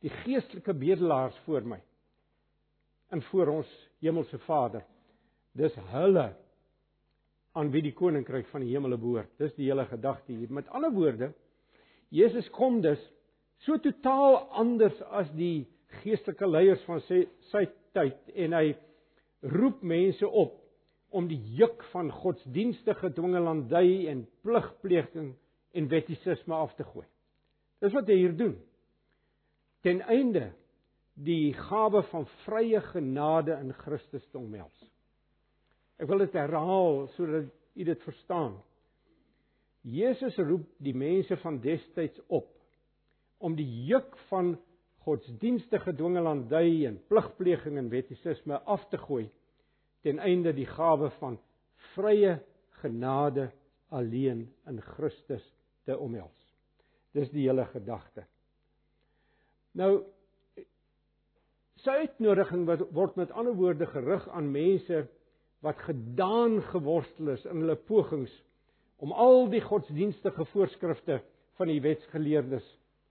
die 0.00 0.10
geestelike 0.10 0.74
bedelaars 0.74 1.36
voor 1.44 1.62
my 1.62 1.80
en 3.08 3.22
voor 3.22 3.46
ons 3.46 3.90
hemelse 4.00 4.38
Vader. 4.38 4.84
Dis 5.52 5.74
hulle 5.74 6.34
aan 7.52 7.70
wie 7.70 7.82
die 7.82 7.92
koninkryk 7.92 8.46
van 8.46 8.60
die 8.60 8.72
hemele 8.72 8.96
behoort. 8.96 9.30
Dis 9.38 9.54
die 9.54 9.68
hele 9.68 9.86
gedagte 9.86 10.32
hier. 10.32 10.50
Met 10.52 10.68
ander 10.68 10.92
woorde, 10.92 11.32
Jesus 12.08 12.50
kom 12.50 12.80
dus 12.80 13.00
so 13.64 13.78
totaal 13.78 14.36
anders 14.50 15.02
as 15.02 15.30
die 15.36 15.66
geestelike 16.02 16.46
leiers 16.46 16.82
van 16.88 17.00
sy 17.06 17.24
sy 17.52 17.64
tyd 17.94 18.34
en 18.34 18.52
hy 18.52 18.74
roep 19.54 19.82
mense 19.82 20.26
op 20.26 20.63
om 21.14 21.28
die 21.30 21.38
juk 21.54 21.84
van 21.92 22.10
godsdienstige 22.10 23.12
dwingelandy 23.14 24.06
en 24.10 24.24
pligpleging 24.42 25.34
en 25.74 25.88
wettisisme 25.90 26.54
af 26.54 26.74
te 26.74 26.86
gooi. 26.88 27.06
Dis 27.82 27.94
wat 27.94 28.10
hy 28.10 28.16
hier 28.18 28.34
doen. 28.36 28.56
Ten 29.86 30.02
einde 30.10 30.48
die 31.14 31.52
gawe 31.54 32.02
van 32.10 32.26
vrye 32.42 32.80
genade 32.90 33.54
in 33.62 33.70
Christus 33.84 34.24
te 34.32 34.40
omhels. 34.40 34.74
Ek 36.02 36.10
wil 36.10 36.24
dit 36.24 36.34
herhaal 36.34 37.04
sodat 37.14 37.52
u 37.74 37.86
dit 37.86 38.02
verstaan. 38.02 38.56
Jesus 39.84 40.36
roep 40.40 40.66
die 40.82 40.96
mense 40.96 41.36
van 41.44 41.60
destyds 41.62 42.20
op 42.26 42.50
om 43.44 43.54
die 43.54 43.68
juk 43.86 44.16
van 44.30 44.54
godsdienstige 45.04 45.92
dwingelandy 45.94 46.86
en 46.88 46.98
pligpleging 47.12 47.78
en 47.78 47.90
wettisisme 47.92 48.58
af 48.64 48.88
te 48.90 48.98
gooi 48.98 49.28
ten 50.04 50.20
einde 50.20 50.52
die 50.52 50.68
gawe 50.68 51.08
van 51.18 51.38
vrye 51.94 52.38
genade 52.82 53.48
alleen 53.94 54.44
in 54.68 54.80
Christus 54.94 55.44
te 55.88 55.96
omhels. 55.98 56.40
Dis 57.14 57.30
die 57.32 57.46
hele 57.46 57.64
gedagte. 57.72 58.26
Nou 59.78 60.04
sy 61.84 61.98
uitnodiging 62.06 62.64
word 62.96 63.16
met 63.20 63.32
ander 63.36 63.56
woorde 63.58 63.86
gerig 63.90 64.24
aan 64.32 64.52
mense 64.52 65.04
wat 65.64 65.80
gedaan 65.84 66.60
geworstel 66.72 67.34
is 67.34 67.44
in 67.48 67.62
hulle 67.62 67.76
pogings 67.88 68.32
om 69.04 69.12
al 69.12 69.48
die 69.52 69.62
godsdienstige 69.64 70.46
voorskrifte 70.52 71.20
van 71.58 71.70
die 71.70 71.80
wetsgeleerdes 71.84 72.66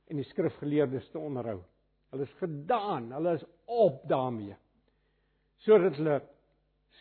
en 0.10 0.20
die 0.20 0.28
skrifgeleerdes 0.30 1.06
te 1.14 1.22
onderhou. 1.22 1.60
Hulle 2.14 2.28
is 2.28 2.38
gedaan, 2.42 3.12
hulle 3.14 3.36
is 3.40 3.46
op 3.70 4.02
daarmee. 4.10 4.56
Sodat 5.66 5.98
hulle 5.98 6.20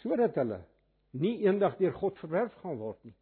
sodat 0.02 0.36
hulle 0.36 0.60
nie 1.12 1.38
eendag 1.46 1.78
deur 1.80 1.94
God 1.96 2.18
verwerf 2.22 2.54
gaan 2.62 2.78
word 2.80 2.98
nie. 3.04 3.14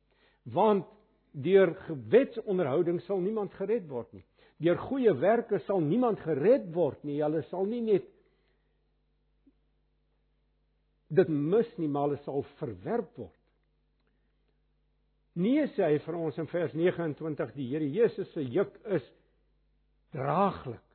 Want 0.54 0.88
deur 1.32 1.74
gewetsonderhouding 1.86 3.00
sal 3.06 3.20
niemand 3.22 3.54
gered 3.58 3.86
word 3.90 4.12
nie. 4.14 4.24
Deur 4.60 4.78
goeie 4.88 5.12
werke 5.16 5.60
sal 5.66 5.80
niemand 5.84 6.20
gered 6.24 6.68
word 6.74 7.04
nie. 7.06 7.20
Hulle 7.22 7.42
sal 7.48 7.68
nie 7.70 7.82
net 7.84 8.08
dit 11.10 11.30
mis 11.30 11.70
nie, 11.78 11.88
maar 11.90 12.08
hulle 12.08 12.20
sal 12.22 12.44
verwerp 12.60 13.16
word. 13.18 13.36
Nee 15.40 15.66
sê 15.74 15.86
hy 15.86 15.98
vir 16.04 16.18
ons 16.18 16.38
in 16.42 16.48
vers 16.50 16.74
29 16.76 17.54
die 17.56 17.68
Here 17.70 17.86
Jesus 17.86 18.30
se 18.34 18.42
juk 18.42 18.74
is 18.96 19.06
draaglik 20.14 20.86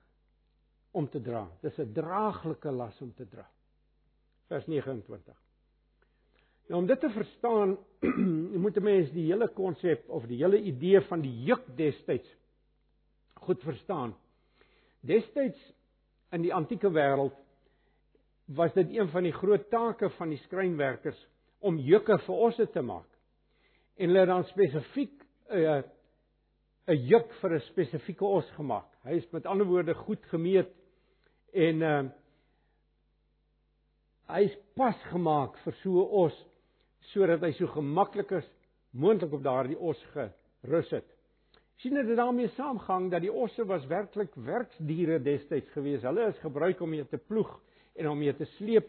om 0.95 1.07
te 1.11 1.19
dra. 1.23 1.45
Dis 1.63 1.79
'n 1.79 1.93
draaglike 1.93 2.71
las 2.71 3.01
om 3.01 3.11
te 3.13 3.25
dra. 3.25 3.47
Vers 4.47 4.67
29. 4.67 5.44
Nou 6.67 6.81
om 6.81 6.87
dit 6.89 6.99
te 6.99 7.09
verstaan, 7.09 7.77
moet 8.63 8.77
'n 8.77 8.83
mens 8.83 9.11
die 9.11 9.25
hele 9.31 9.47
konsep 9.53 10.09
of 10.09 10.25
die 10.25 10.37
hele 10.41 10.61
idee 10.61 11.01
van 11.01 11.21
die 11.21 11.43
juk 11.43 11.65
destyds 11.77 12.29
goed 13.33 13.61
verstaan. 13.61 14.15
Destyds 14.99 15.73
in 16.31 16.41
die 16.41 16.53
antieke 16.53 16.89
wêreld 16.89 17.35
was 18.45 18.73
dit 18.73 18.89
een 18.97 19.09
van 19.09 19.23
die 19.23 19.33
groot 19.33 19.69
take 19.69 20.09
van 20.09 20.29
die 20.29 20.41
skrynwerkers 20.45 21.27
om 21.59 21.77
juke 21.77 22.17
vir 22.25 22.35
osse 22.35 22.67
te 22.71 22.81
maak. 22.81 23.09
En 23.97 24.09
hulle 24.09 24.19
het 24.19 24.29
dan 24.29 24.43
spesifiek 24.43 25.23
'n 25.49 25.57
uh, 25.57 25.83
'n 26.87 27.07
juk 27.09 27.33
vir 27.41 27.55
'n 27.55 27.59
spesifieke 27.59 28.25
os 28.25 28.49
gemaak. 28.57 28.89
Hy 29.03 29.17
is 29.21 29.29
met 29.31 29.45
ander 29.45 29.67
woorde 29.67 29.93
goed 29.93 30.25
gemeet 30.25 30.73
en 31.53 31.81
uh 31.81 32.03
hy 34.27 34.41
is 34.41 34.57
pas 34.73 34.97
gemaak 35.13 35.57
vir 35.57 35.73
so 35.83 36.01
'n 36.01 36.09
os 36.25 36.45
sodat 37.11 37.43
hy 37.45 37.51
so 37.57 37.67
gemaklik 37.73 38.31
as 38.31 38.47
moontlik 38.95 39.33
op 39.33 39.43
daardie 39.43 39.77
os 39.77 40.01
gerus 40.13 40.89
het. 40.91 41.07
sien 41.83 41.93
dit 41.93 42.15
daarmee 42.15 42.47
saamgang 42.55 43.09
dat 43.11 43.21
die 43.21 43.31
osse 43.31 43.65
was 43.67 43.85
werklik 43.91 44.31
werksdiere 44.35 45.19
destyds 45.19 45.69
gewees. 45.73 46.03
Hulle 46.07 46.29
is 46.31 46.37
gebruik 46.39 46.79
om 46.81 46.89
mee 46.89 47.03
te 47.05 47.17
ploeg 47.17 47.51
en 47.95 48.07
om 48.09 48.17
mee 48.17 48.33
te 48.35 48.45
sleep 48.55 48.87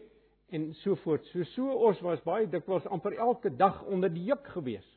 en 0.55 0.69
so 0.83 0.95
voort. 0.95 1.25
So 1.33 1.43
so 1.43 1.73
os 1.89 1.99
was 2.01 2.23
baie 2.23 2.47
dikwels 2.47 2.87
amper 2.87 3.17
elke 3.19 3.51
dag 3.55 3.83
onder 3.83 4.09
die 4.13 4.23
juk 4.29 4.47
gewees. 4.55 4.87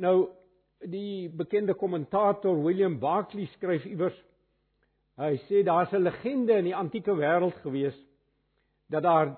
Nou 0.00 0.30
die 0.80 1.28
bekende 1.28 1.74
kommentator 1.74 2.56
William 2.64 2.98
Barclay 3.00 3.46
skryf 3.52 3.84
iewers 3.88 4.16
hy 5.20 5.36
sê 5.46 5.62
daar's 5.62 5.92
'n 5.92 6.02
legende 6.02 6.52
in 6.58 6.64
die 6.64 6.76
antieke 6.76 7.14
wêreld 7.14 7.54
gewees 7.62 7.96
dat 8.90 9.02
daar 9.02 9.36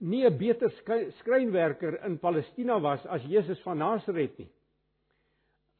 nie 0.00 0.24
'n 0.24 0.38
beter 0.38 0.70
skrynwerker 1.18 2.04
in 2.04 2.18
Palestina 2.18 2.78
was 2.80 3.06
as 3.06 3.22
Jesus 3.22 3.60
van 3.62 3.78
Nasaret 3.78 4.38
nie. 4.38 4.48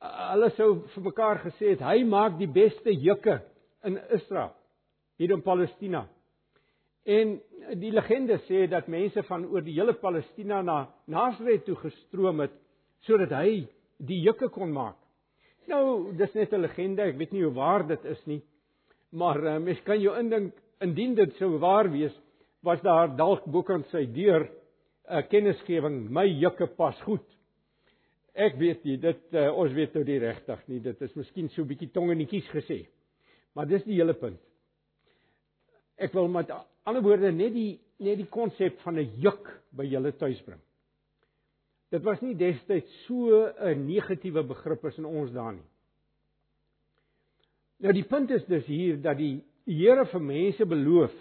Hulle 0.01 0.51
sou 0.51 0.83
vir 0.95 1.03
mekaar 1.03 1.39
gesê 1.39 1.71
het 1.71 1.81
hy 1.81 2.05
maak 2.05 2.39
die 2.39 2.51
beste 2.51 2.91
jukke 2.91 3.41
in 3.85 3.99
Israel 4.11 4.55
hier 5.19 5.33
in 5.33 5.43
Palestina. 5.43 6.07
En 7.05 7.41
die 7.81 7.91
legende 7.91 8.39
sê 8.47 8.67
dat 8.71 8.89
mense 8.89 9.23
van 9.23 9.45
oor 9.45 9.63
die 9.63 9.75
hele 9.75 9.95
Palestina 9.95 10.63
na 10.63 10.89
Nasaret 11.07 11.65
toe 11.65 11.77
gestroom 11.77 12.41
het 12.41 12.53
sodat 13.07 13.31
hy 13.31 13.67
die 13.99 14.21
jukke 14.23 14.49
kon 14.49 14.73
maak. 14.73 14.97
Nou, 15.69 16.13
dis 16.17 16.35
net 16.35 16.53
'n 16.53 16.63
legende, 16.63 17.03
ek 17.03 17.19
weet 17.19 17.33
nie 17.33 17.45
hoe 17.45 17.55
waar 17.55 17.87
dit 17.87 18.05
is 18.05 18.27
nie. 18.27 18.43
Maar 19.13 19.45
uh, 19.45 19.59
mens 19.59 19.81
kan 19.83 20.01
jou 20.01 20.19
indink 20.19 20.55
indien 20.81 21.15
dit 21.15 21.35
sou 21.37 21.59
waar 21.59 21.91
wees, 21.91 22.15
was 22.62 22.81
daar 22.83 23.17
dalk 23.17 23.45
bokant 23.47 23.87
sy 23.93 24.07
deur 24.12 24.49
'n 25.09 25.19
uh, 25.19 25.23
kennisgewing 25.29 26.11
my 26.11 26.27
jukke 26.27 26.67
pas 26.77 26.97
goed. 27.03 27.25
Ek 28.35 28.59
weet 28.59 28.85
nie 28.85 28.97
dit 28.97 29.23
uh, 29.33 29.49
ons 29.57 29.73
weet 29.73 29.95
nou 29.95 30.05
die 30.05 30.19
regtig 30.19 30.69
nie 30.69 30.81
dit 30.81 31.03
is 31.03 31.15
miskien 31.17 31.49
so 31.49 31.62
'n 31.62 31.69
bietjie 31.69 31.93
tongenetjies 31.93 32.49
gesê. 32.53 32.87
Maar 33.55 33.67
dis 33.67 33.85
die 33.85 33.97
hele 33.97 34.15
punt. 34.15 34.41
Ek 35.97 36.12
wil 36.12 36.29
met 36.29 36.50
ander 36.85 37.03
woorde 37.03 37.33
net 37.33 37.53
die 37.53 37.81
net 37.99 38.19
die 38.19 38.31
konsep 38.31 38.79
van 38.81 38.99
'n 38.99 39.21
juk 39.21 39.49
by 39.73 39.85
julle 39.85 40.12
tuis 40.12 40.41
bring. 40.43 40.61
Dit 41.91 42.03
was 42.05 42.21
nie 42.21 42.35
destyds 42.35 43.07
so 43.07 43.49
'n 43.49 43.87
negatiewe 43.87 44.43
begrip 44.43 44.85
as 44.85 44.99
in 44.99 45.05
ons 45.05 45.33
daar 45.33 45.53
nie. 45.53 45.69
Nou 47.81 47.93
die 47.93 48.05
punt 48.05 48.31
is 48.31 48.45
dus 48.45 48.67
hier 48.67 49.00
dat 49.03 49.17
die 49.17 49.45
Here 49.69 50.07
vir 50.07 50.21
mense 50.21 50.65
beloof 50.65 51.12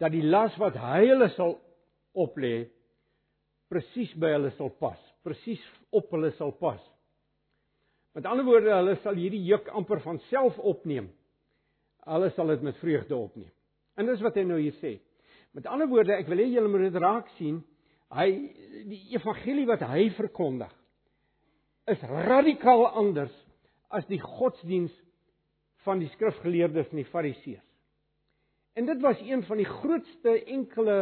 dat 0.00 0.12
die 0.12 0.24
las 0.24 0.54
wat 0.60 0.76
hy 0.80 1.06
hulle 1.08 1.28
sal 1.36 1.56
oplê 2.16 2.66
presies 3.72 4.12
by 4.20 4.32
hulle 4.36 4.52
sal 4.56 4.70
pas, 4.80 4.98
presies 5.26 5.62
op 5.94 6.12
hulle 6.14 6.30
sal 6.36 6.52
pas. 6.60 6.80
Met 8.16 8.28
ander 8.30 8.46
woorde, 8.46 8.72
hulle 8.72 8.96
sal 9.02 9.18
hierdie 9.18 9.42
juk 9.44 9.68
amper 9.76 10.00
van 10.04 10.20
self 10.30 10.56
opneem. 10.64 11.10
Hulle 12.06 12.30
sal 12.36 12.52
dit 12.54 12.62
met 12.64 12.78
vreugde 12.80 13.16
opneem. 13.16 13.52
En 13.98 14.08
dis 14.08 14.22
wat 14.24 14.36
hy 14.38 14.44
nou 14.46 14.60
hier 14.60 14.76
sê. 14.80 14.96
Met 15.56 15.66
ander 15.68 15.88
woorde, 15.90 16.14
ek 16.16 16.28
wil 16.30 16.40
hê 16.40 16.46
julle 16.52 16.70
moet 16.70 16.86
dit 16.86 16.98
raak 17.02 17.28
sien. 17.36 17.58
Hy 18.14 18.28
die 18.86 19.02
evangelie 19.16 19.66
wat 19.68 19.82
hy 19.88 20.08
verkondig 20.16 20.72
is 21.90 22.02
radikaal 22.02 22.88
anders 22.98 23.34
as 23.94 24.06
die 24.10 24.18
godsdiens 24.18 24.94
van 25.86 26.00
die 26.02 26.10
skrifgeleerdes 26.14 26.90
en 26.90 26.98
die 26.98 27.10
fariseërs. 27.12 27.65
En 28.76 28.86
dit 28.86 29.00
was 29.00 29.20
een 29.24 29.42
van 29.48 29.56
die 29.56 29.68
grootste 29.68 30.34
enkele 30.44 30.96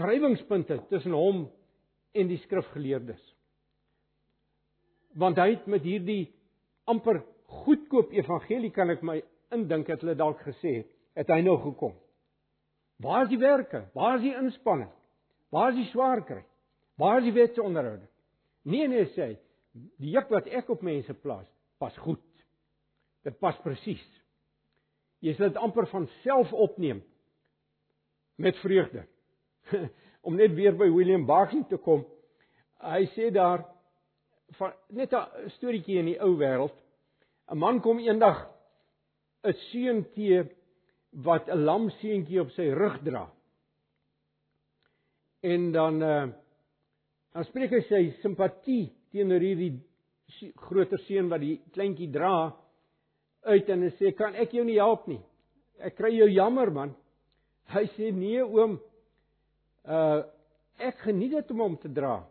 wrywingspunte 0.00 0.78
tussen 0.88 1.12
hom 1.12 1.44
en 2.16 2.30
die 2.30 2.38
skrifgeleerdes. 2.46 3.20
Want 5.20 5.36
hy 5.36 5.50
het 5.50 5.66
met 5.68 5.84
hierdie 5.84 6.30
amper 6.88 7.20
goedkoop 7.62 8.14
evangelie 8.16 8.72
kan 8.72 8.90
ek 8.94 9.04
my 9.04 9.18
indink 9.52 9.90
het 9.92 10.00
hulle 10.00 10.16
dalk 10.16 10.40
gesê, 10.46 10.86
het 11.12 11.28
hy 11.28 11.42
nou 11.44 11.58
gekom. 11.60 11.92
Waar 13.04 13.26
is 13.26 13.32
die 13.34 13.40
werke? 13.42 13.84
Waar 13.92 14.16
is 14.16 14.24
die 14.24 14.36
inspanning? 14.38 14.90
Waar 15.52 15.74
is 15.74 15.82
die 15.82 15.90
swaar 15.90 16.24
kry? 16.24 16.40
Waar 16.96 17.20
is 17.20 17.28
die 17.28 17.36
wetse 17.36 17.60
onderhoude? 17.62 18.08
Nee 18.64 18.88
nee 18.88 19.04
sê 19.12 19.26
hy, 19.26 19.36
die 20.00 20.14
juk 20.14 20.32
wat 20.32 20.48
ek 20.48 20.70
op 20.72 20.84
mense 20.86 21.12
plaas, 21.20 21.48
pas 21.82 21.96
goed. 22.04 22.24
Dit 23.26 23.36
pas 23.42 23.58
presies. 23.64 24.02
Jy 25.22 25.34
sal 25.38 25.52
dit 25.52 25.60
amper 25.62 25.86
van 25.92 26.08
self 26.22 26.52
opneem 26.52 27.02
met 28.42 28.56
vreugde. 28.58 29.04
Om 30.26 30.38
net 30.38 30.54
weer 30.54 30.74
by 30.78 30.88
William 30.90 31.26
Barclay 31.26 31.62
te 31.70 31.78
kom. 31.82 32.02
Hy 32.82 33.06
sê 33.14 33.30
daar 33.34 33.62
van 34.58 34.72
net 34.88 35.14
'n 35.14 35.50
storieetjie 35.56 35.98
in 35.98 36.10
die 36.10 36.20
ou 36.20 36.34
wêreld. 36.36 36.74
'n 37.48 37.58
Man 37.58 37.80
kom 37.80 37.98
eendag 37.98 38.48
'n 39.44 39.54
seun 39.70 40.04
tee 40.14 40.42
wat 41.10 41.48
'n 41.48 41.64
lam 41.64 41.90
seentjie 41.90 42.40
op 42.40 42.50
sy 42.50 42.70
rug 42.70 42.98
dra. 43.02 43.30
En 45.42 45.72
dan 45.72 46.02
uh 46.02 46.26
dan 47.32 47.44
spreek 47.44 47.70
hy 47.70 47.80
sy 47.88 48.02
simpatie 48.20 48.92
teenoor 49.10 49.40
hierdie 49.40 49.80
groter 50.68 50.98
seun 50.98 51.28
wat 51.28 51.40
die 51.40 51.62
kleintjie 51.72 52.10
dra 52.12 52.52
uit 53.42 53.68
en 53.68 53.88
sê 53.98 54.12
kan 54.16 54.34
ek 54.38 54.54
jou 54.56 54.64
nie 54.64 54.78
help 54.78 55.06
nie. 55.10 55.20
Ek 55.82 55.96
kry 55.98 56.12
jou 56.14 56.28
jammer 56.30 56.70
man. 56.70 56.94
Hy 57.72 57.84
sê 57.96 58.12
nee 58.14 58.42
oom. 58.44 58.78
Uh 59.86 60.22
ek 60.82 61.02
geniet 61.04 61.34
dit 61.36 61.50
om 61.52 61.60
hom 61.62 61.74
te 61.78 61.90
dra. 61.92 62.22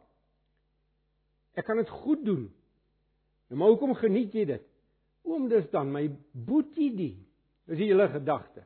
Ek 1.56 1.64
kan 1.68 1.78
dit 1.80 1.92
goed 2.04 2.24
doen. 2.26 2.48
Nou 3.48 3.60
maar 3.60 3.72
hoekom 3.72 3.94
geniet 3.96 4.34
jy 4.36 4.44
dit? 4.50 4.66
Oom 5.28 5.48
dis 5.52 5.70
dan 5.72 5.92
my 5.94 6.08
boetie 6.34 6.90
die. 6.96 7.14
Dis 7.70 7.80
die 7.80 7.92
hele 7.92 8.10
gedagte. 8.12 8.66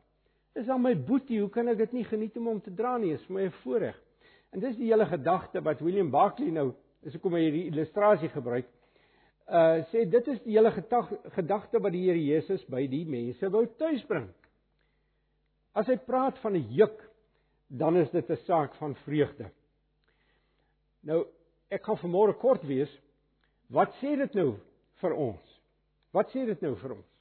Dis 0.55 0.65
dan 0.69 0.81
my 0.81 0.93
boetie, 0.95 1.41
hoe 1.43 1.51
kan 1.51 1.67
ek 1.67 1.81
dit 1.83 1.97
nie 1.97 2.05
geniet 2.07 2.37
om 2.39 2.47
hom 2.53 2.61
te 2.63 2.71
dra 2.73 2.95
nie? 2.97 3.11
Is 3.13 3.23
vir 3.27 3.35
my 3.35 3.43
'n 3.45 3.55
voorreg. 3.61 3.97
En 4.53 4.59
dis 4.59 4.77
die 4.77 4.87
hele 4.87 5.05
gedagte 5.05 5.61
wat 5.61 5.81
William 5.83 6.09
Barclay 6.09 6.49
nou, 6.49 6.73
as 7.05 7.15
ek 7.15 7.21
kom 7.21 7.35
hierdie 7.35 7.67
illustrasie 7.67 8.29
gebruik, 8.29 8.65
uh 9.45 9.83
sê 9.91 10.05
dit 10.09 10.27
is 10.27 10.39
die 10.41 10.55
hele 10.57 10.71
gedagte 10.71 11.79
wat 11.79 11.93
die 11.93 12.05
Here 12.07 12.21
Jesus 12.21 12.63
by 12.65 12.87
die 12.89 13.05
mense 13.05 13.49
wou 13.53 13.65
tuisbring. 13.77 14.29
As 15.75 15.87
hy 15.91 15.97
praat 16.01 16.39
van 16.41 16.55
'n 16.55 16.71
juk, 16.73 16.97
dan 17.67 17.97
is 17.97 18.09
dit 18.09 18.29
'n 18.29 18.37
saak 18.45 18.75
van 18.75 18.95
vreugde. 19.05 19.51
Nou, 21.03 21.27
ek 21.69 21.83
gaan 21.83 21.97
vanmôre 21.97 22.33
kort 22.39 22.63
wees. 22.63 22.89
Wat 23.69 23.93
sê 24.01 24.15
dit 24.17 24.33
nou 24.33 24.57
vir 25.01 25.13
ons? 25.13 25.61
Wat 26.11 26.29
sê 26.29 26.45
dit 26.45 26.61
nou 26.61 26.75
vir 26.75 26.91
ons? 26.91 27.11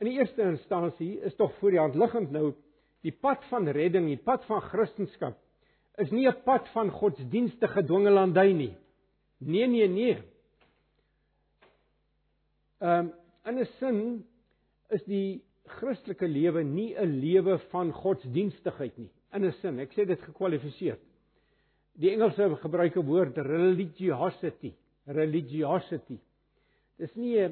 In 0.00 0.06
die 0.06 0.18
eerste 0.18 0.42
instansie 0.42 1.20
is 1.20 1.36
tog 1.36 1.54
voor 1.58 1.70
die 1.70 1.80
hand 1.80 1.94
liggend 1.94 2.30
nou 2.30 2.54
die 3.02 3.12
pad 3.12 3.44
van 3.44 3.68
redding, 3.68 4.06
die 4.06 4.22
pad 4.24 4.44
van 4.44 4.60
Christendom 4.60 5.34
is 5.98 6.10
nie 6.10 6.26
'n 6.26 6.42
pad 6.44 6.68
van 6.68 6.90
godsdienstige 6.90 7.82
dwingelandy 7.82 8.52
nie. 8.52 8.76
Nee, 9.38 9.66
nee, 9.66 9.88
nee. 9.88 10.22
Ehm 12.84 13.06
um, 13.06 13.12
in 13.48 13.58
'n 13.60 13.66
sin 13.78 14.26
is 14.88 15.02
die 15.04 15.42
Christelike 15.78 16.26
lewe 16.28 16.62
nie 16.62 16.92
'n 16.94 17.20
lewe 17.20 17.58
van 17.72 17.92
godsdienstigheid 17.92 18.98
nie. 18.98 19.10
In 19.32 19.44
'n 19.44 19.52
sin, 19.60 19.78
ek 19.80 19.92
sê 19.92 20.04
dit 20.04 20.20
gekwalifiseer. 20.20 20.98
Die 21.96 22.10
Engelse 22.10 22.56
gebruik 22.60 22.96
'n 22.96 23.06
woord 23.06 23.38
religiosity, 23.38 24.74
religiosity. 25.06 26.18
Dis 26.98 27.14
nie 27.14 27.48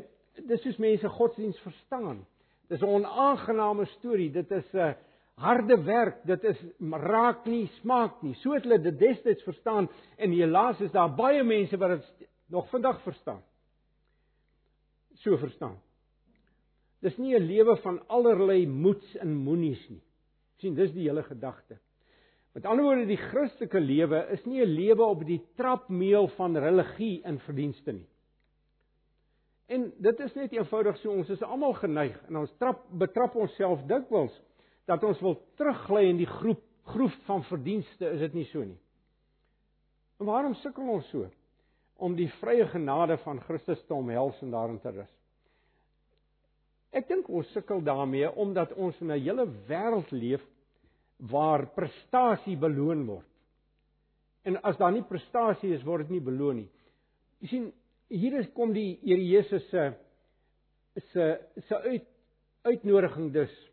dis 0.48 0.62
soos 0.62 0.76
mense 0.76 1.08
godsdiens 1.08 1.58
verstaan. 1.60 2.26
Dis 2.68 2.82
'n 2.82 2.92
onaangename 2.98 3.86
storie. 3.86 4.30
Dit 4.30 4.50
is 4.50 4.74
'n 4.74 4.94
harde 5.36 5.82
werk. 5.82 6.26
Dit 6.26 6.44
is 6.44 6.58
raak 6.90 7.46
nie, 7.46 7.70
smaak 7.80 8.22
nie. 8.22 8.34
So 8.34 8.52
het 8.52 8.64
hulle 8.64 8.82
dit 8.82 8.98
destyds 8.98 9.42
verstaan 9.42 9.88
en 10.18 10.30
helaas 10.30 10.80
is 10.80 10.92
daar 10.92 11.14
baie 11.14 11.42
mense 11.42 11.76
wat 11.78 11.88
dit 11.88 12.28
nog 12.48 12.68
vandag 12.68 13.00
verstaan 13.02 13.42
so 15.22 15.38
verstaan. 15.40 15.78
Dis 17.02 17.16
nie 17.18 17.34
'n 17.34 17.46
lewe 17.46 17.76
van 17.82 18.00
allerlei 18.08 18.66
moeds 18.66 19.16
en 19.16 19.34
moenies 19.34 19.88
nie. 19.90 20.02
sien, 20.62 20.74
dis 20.74 20.92
die 20.92 21.08
hele 21.08 21.22
gedagte. 21.22 21.78
Met 22.54 22.66
ander 22.66 22.84
woorde, 22.84 23.06
die 23.06 23.16
Christelike 23.16 23.80
lewe 23.80 24.26
is 24.30 24.44
nie 24.44 24.60
'n 24.60 24.68
lewe 24.68 25.02
op 25.02 25.24
die 25.26 25.40
trapmeel 25.56 26.28
van 26.28 26.56
religie 26.56 27.22
en 27.24 27.38
verdienste 27.38 27.92
nie. 27.92 28.06
En 29.66 29.92
dit 29.98 30.20
is 30.20 30.34
net 30.34 30.52
eenvoudig 30.52 30.96
so 30.96 31.10
ons 31.10 31.30
is 31.30 31.42
almal 31.42 31.72
geneig 31.72 32.18
en 32.28 32.36
ons 32.36 32.52
trap 32.58 32.84
betrap 32.90 33.34
onsself 33.34 33.80
dikwels 33.88 34.34
dat 34.86 35.04
ons 35.04 35.20
wil 35.20 35.38
teruggly 35.56 36.08
in 36.08 36.16
die 36.16 36.26
groep 36.26 36.62
groef 36.82 37.14
van 37.24 37.44
verdienste, 37.44 38.10
is 38.10 38.20
dit 38.20 38.34
nie 38.34 38.44
so 38.44 38.64
nie. 38.64 38.78
En 40.20 40.26
waarom 40.26 40.54
sukkel 40.54 40.88
ons 40.88 41.08
so? 41.10 41.30
Om 42.02 42.16
die 42.18 42.28
vrye 42.40 42.66
genade 42.72 43.16
van 43.22 43.40
Christus 43.46 43.82
te 43.86 43.94
omhels 43.94 44.38
en 44.42 44.50
daarin 44.50 44.78
te 44.82 44.90
rus. 44.90 45.10
Ek 46.92 47.06
dink 47.08 47.28
ons 47.32 47.48
sukkel 47.54 47.80
daarmee 47.86 48.28
omdat 48.42 48.74
ons 48.74 48.98
in 49.00 49.12
'n 49.12 49.20
hele 49.20 49.46
wêreld 49.68 50.10
leef 50.10 50.42
waar 51.30 51.66
prestasie 51.74 52.56
beloon 52.56 53.06
word. 53.06 53.28
En 54.44 54.58
as 54.62 54.76
daar 54.76 54.92
nie 54.92 55.06
prestasie 55.06 55.74
is, 55.74 55.84
word 55.84 56.08
dit 56.08 56.10
nie 56.10 56.20
beloon 56.20 56.56
nie. 56.56 56.70
Jy 57.40 57.48
sien, 57.48 57.72
hier 58.08 58.38
is 58.38 58.48
kom 58.54 58.72
die 58.72 58.98
Here 59.02 59.24
Jesus 59.24 59.68
se 59.70 59.92
se 61.12 61.38
se 61.68 61.76
uit 61.76 62.06
uitnodiging 62.62 63.32
dus 63.32 63.70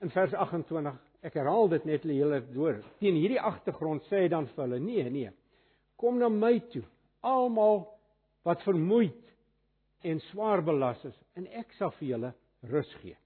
in 0.00 0.10
vers 0.10 0.32
28. 0.32 0.94
Ek 1.22 1.34
herhaal 1.34 1.68
dit 1.68 1.84
net 1.84 2.02
hele 2.02 2.40
deur. 2.40 2.82
Teen 2.98 3.14
hierdie 3.14 3.40
agtergrond 3.40 4.02
sê 4.02 4.22
hy 4.22 4.28
dan 4.28 4.46
vir 4.46 4.64
hulle: 4.64 4.78
"Nee, 4.80 5.10
nee. 5.10 5.30
Kom 5.96 6.18
na 6.18 6.28
my 6.28 6.60
toe 6.72 6.84
almal 7.24 7.86
wat 8.44 8.62
vermoeid 8.66 9.20
en 10.04 10.20
swaar 10.30 10.62
belas 10.64 11.00
is 11.08 11.16
en 11.38 11.48
ek 11.56 11.72
sal 11.78 11.92
vir 11.98 12.08
julle 12.08 12.32
rus 12.70 12.90
gee. 13.00 13.16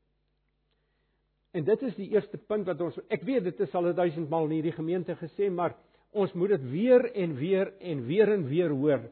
En 1.56 1.64
dit 1.66 1.82
is 1.82 1.96
die 1.96 2.10
eerste 2.14 2.38
punt 2.38 2.68
wat 2.68 2.80
ons 2.84 2.98
ek 3.10 3.24
weet 3.26 3.48
dit 3.48 3.60
is 3.64 3.74
al 3.74 3.90
1000 3.96 4.28
maal 4.30 4.46
in 4.48 4.58
hierdie 4.58 4.76
gemeente 4.76 5.16
gesê, 5.18 5.48
maar 5.50 5.74
ons 6.12 6.32
moet 6.38 6.54
dit 6.54 6.66
weer 6.70 7.08
en 7.14 7.34
weer 7.36 7.72
en 7.80 8.04
weer 8.06 8.32
en 8.32 8.44
weer 8.48 8.74
hoor. 8.74 9.06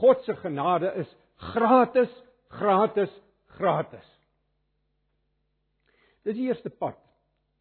God 0.00 0.22
se 0.26 0.34
genade 0.42 0.92
is 1.02 1.10
gratis, 1.52 2.12
gratis, 2.48 3.12
gratis. 3.58 4.10
Dis 6.24 6.36
die 6.38 6.48
eerste 6.48 6.70
pad. 6.70 6.98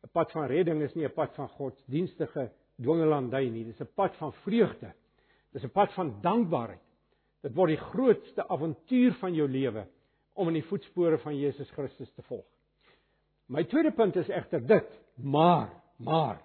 'n 0.04 0.12
Pad 0.12 0.32
van 0.32 0.48
redding 0.48 0.82
is 0.82 0.94
nie 0.96 1.06
'n 1.06 1.14
pad 1.14 1.36
van 1.36 1.48
godsdienstige 1.48 2.52
dwingelandy 2.76 3.50
nie, 3.50 3.64
dis 3.66 3.82
'n 3.82 3.90
pad 3.96 4.16
van 4.16 4.34
vreugde. 4.44 4.94
Dis 5.54 5.64
'n 5.64 5.72
pad 5.72 5.94
van 5.94 6.16
dankbaarheid. 6.22 6.82
Dit 7.42 7.54
word 7.54 7.70
die 7.70 7.86
grootste 7.92 8.48
avontuur 8.48 9.14
van 9.20 9.34
jou 9.34 9.48
lewe 9.48 9.86
om 10.34 10.48
in 10.48 10.54
die 10.54 10.68
voetspore 10.70 11.18
van 11.18 11.36
Jesus 11.38 11.70
Christus 11.72 12.12
te 12.16 12.22
volg. 12.22 12.46
My 13.48 13.64
tweede 13.64 13.92
punt 13.92 14.16
is 14.16 14.30
egter 14.30 14.64
dit, 14.68 14.90
maar, 15.16 15.70
maar 15.98 16.42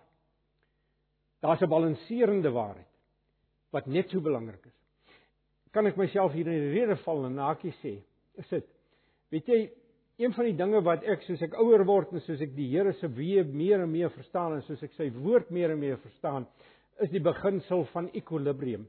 daar's 1.40 1.62
'n 1.62 1.68
balanserende 1.68 2.50
waarheid 2.50 2.86
wat 3.70 3.86
net 3.86 4.10
so 4.10 4.20
belangrik 4.20 4.66
is. 4.66 4.76
Kan 5.70 5.86
ek 5.86 5.96
myself 5.96 6.32
hier 6.32 6.46
in 6.46 6.52
die 6.52 6.80
rede 6.80 6.96
val 6.96 7.24
en 7.24 7.34
nakie 7.34 7.72
sê? 7.82 8.02
Is 8.34 8.48
dit 8.48 8.66
weet 9.30 9.46
jy 9.46 9.70
een 10.16 10.32
van 10.32 10.44
die 10.44 10.56
dinge 10.56 10.80
wat 10.82 11.04
ek 11.04 11.22
soos 11.22 11.42
ek 11.42 11.54
ouer 11.54 11.84
word 11.86 12.12
en 12.12 12.20
soos 12.20 12.40
ek 12.40 12.56
die 12.56 12.68
Here 12.72 12.92
se 12.92 13.06
weë 13.06 13.44
meer 13.52 13.80
en 13.80 13.90
meer 13.90 14.10
verstaan 14.10 14.56
en 14.56 14.62
soos 14.62 14.82
ek 14.82 14.92
sy 14.96 15.10
woord 15.14 15.50
meer 15.50 15.70
en 15.70 15.78
meer 15.78 15.98
verstaan, 16.02 16.46
is 16.98 17.10
die 17.10 17.22
beginsel 17.22 17.84
van 17.92 18.08
ekwilibrium. 18.18 18.88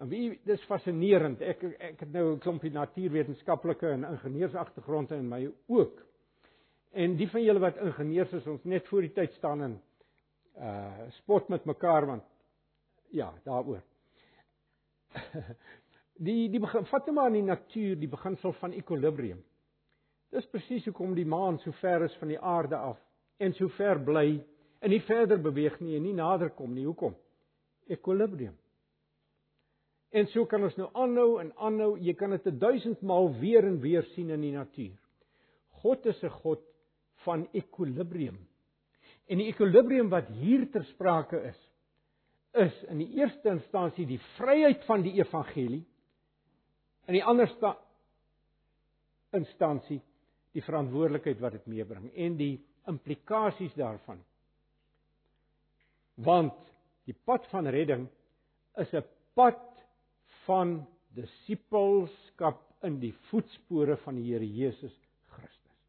En 0.00 0.08
wie 0.08 0.38
dis 0.48 0.62
fascinerend. 0.64 1.42
Ek 1.44 1.62
ek 1.76 2.00
het 2.00 2.12
nou 2.12 2.32
'n 2.32 2.38
klompie 2.40 2.72
natuurwetenskaplike 2.72 3.88
en 3.88 4.04
ingenieursagtergronde 4.04 5.16
in 5.16 5.28
my 5.28 5.52
ook. 5.66 6.00
En 6.92 7.16
die 7.16 7.28
van 7.28 7.42
julle 7.42 7.58
wat 7.58 7.76
ingenieurs 7.76 8.32
is, 8.32 8.46
ons 8.46 8.64
net 8.64 8.88
voor 8.88 9.00
die 9.00 9.12
tyd 9.12 9.32
staan 9.32 9.62
en 9.62 9.82
uh 10.56 11.08
spot 11.08 11.48
met 11.48 11.64
mekaar 11.64 12.06
want 12.06 12.24
ja, 13.10 13.32
daaroor. 13.44 13.82
die 16.26 16.48
die 16.50 16.60
begin 16.60 16.86
vat 16.86 17.06
net 17.06 17.14
maar 17.14 17.26
in 17.26 17.32
die 17.32 17.42
natuur 17.42 17.96
die 17.98 18.08
beginsel 18.08 18.52
van 18.52 18.72
ekwilibrium. 18.72 19.44
Dis 20.30 20.46
presies 20.46 20.84
hoekom 20.84 21.14
die 21.14 21.26
maan 21.26 21.58
so 21.58 21.72
ver 21.72 22.02
is 22.02 22.16
van 22.16 22.28
die 22.28 22.40
aarde 22.40 22.76
af 22.76 22.98
en 23.36 23.52
so 23.52 23.68
ver 23.68 24.00
bly 24.00 24.44
en 24.80 24.90
nie 24.90 25.02
verder 25.02 25.38
beweeg 25.38 25.80
nie 25.80 25.96
en 25.96 26.02
nie 26.02 26.14
nader 26.14 26.50
kom 26.50 26.74
nie. 26.74 26.86
Hoekom? 26.86 27.14
Ekwilibrium. 27.86 28.56
En 30.10 30.26
so 30.32 30.46
kan 30.50 30.64
ons 30.66 30.76
nou 30.78 30.88
aanhou 30.98 31.38
en 31.42 31.52
aanhou. 31.56 31.94
Jy 32.02 32.14
kan 32.18 32.34
dit 32.34 32.48
1000 32.60 33.02
maal 33.06 33.30
weer 33.38 33.66
en 33.66 33.78
weer 33.82 34.06
sien 34.14 34.30
in 34.34 34.42
die 34.42 34.54
natuur. 34.54 34.96
God 35.82 36.06
is 36.06 36.22
'n 36.22 36.34
God 36.42 36.62
van 37.24 37.48
ekwilibrium. 37.52 38.38
En 39.28 39.38
die 39.38 39.46
ekwilibrium 39.46 40.08
wat 40.08 40.28
hier 40.28 40.70
ter 40.70 40.84
sprake 40.84 41.42
is, 41.42 41.60
is 42.52 42.82
in 42.90 42.98
die 42.98 43.14
eerste 43.14 43.48
instansie 43.48 44.06
die 44.06 44.20
vryheid 44.36 44.84
van 44.84 45.02
die 45.02 45.12
evangelie. 45.20 45.84
In 47.06 47.14
die 47.14 47.24
ander 47.24 47.48
instansie 49.30 50.00
die 50.52 50.62
verantwoordelikheid 50.62 51.40
wat 51.40 51.52
dit 51.52 51.66
meebring 51.66 52.10
en 52.14 52.36
die 52.36 52.58
implikasies 52.90 53.74
daarvan. 53.74 54.18
Want 56.14 56.56
die 57.06 57.14
pad 57.24 57.46
van 57.52 57.66
redding 57.66 58.08
is 58.76 58.92
'n 58.92 59.04
pad 59.34 59.69
van 60.46 60.80
disippelskap 61.16 62.62
in 62.86 63.00
die 63.02 63.12
voetspore 63.28 63.96
van 64.04 64.16
die 64.16 64.30
Here 64.30 64.46
Jesus 64.46 64.94
Christus. 65.34 65.80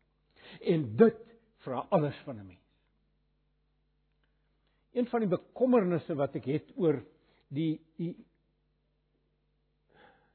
En 0.68 0.90
dit 1.00 1.22
vra 1.64 1.86
alles 1.90 2.18
van 2.26 2.40
'n 2.40 2.48
mens. 2.48 2.60
Een 4.92 5.08
van 5.08 5.20
die 5.20 5.30
bekommernisse 5.30 6.16
wat 6.16 6.36
ek 6.36 6.46
het 6.46 6.72
oor 6.76 7.04
die 7.48 7.80
die 7.98 8.16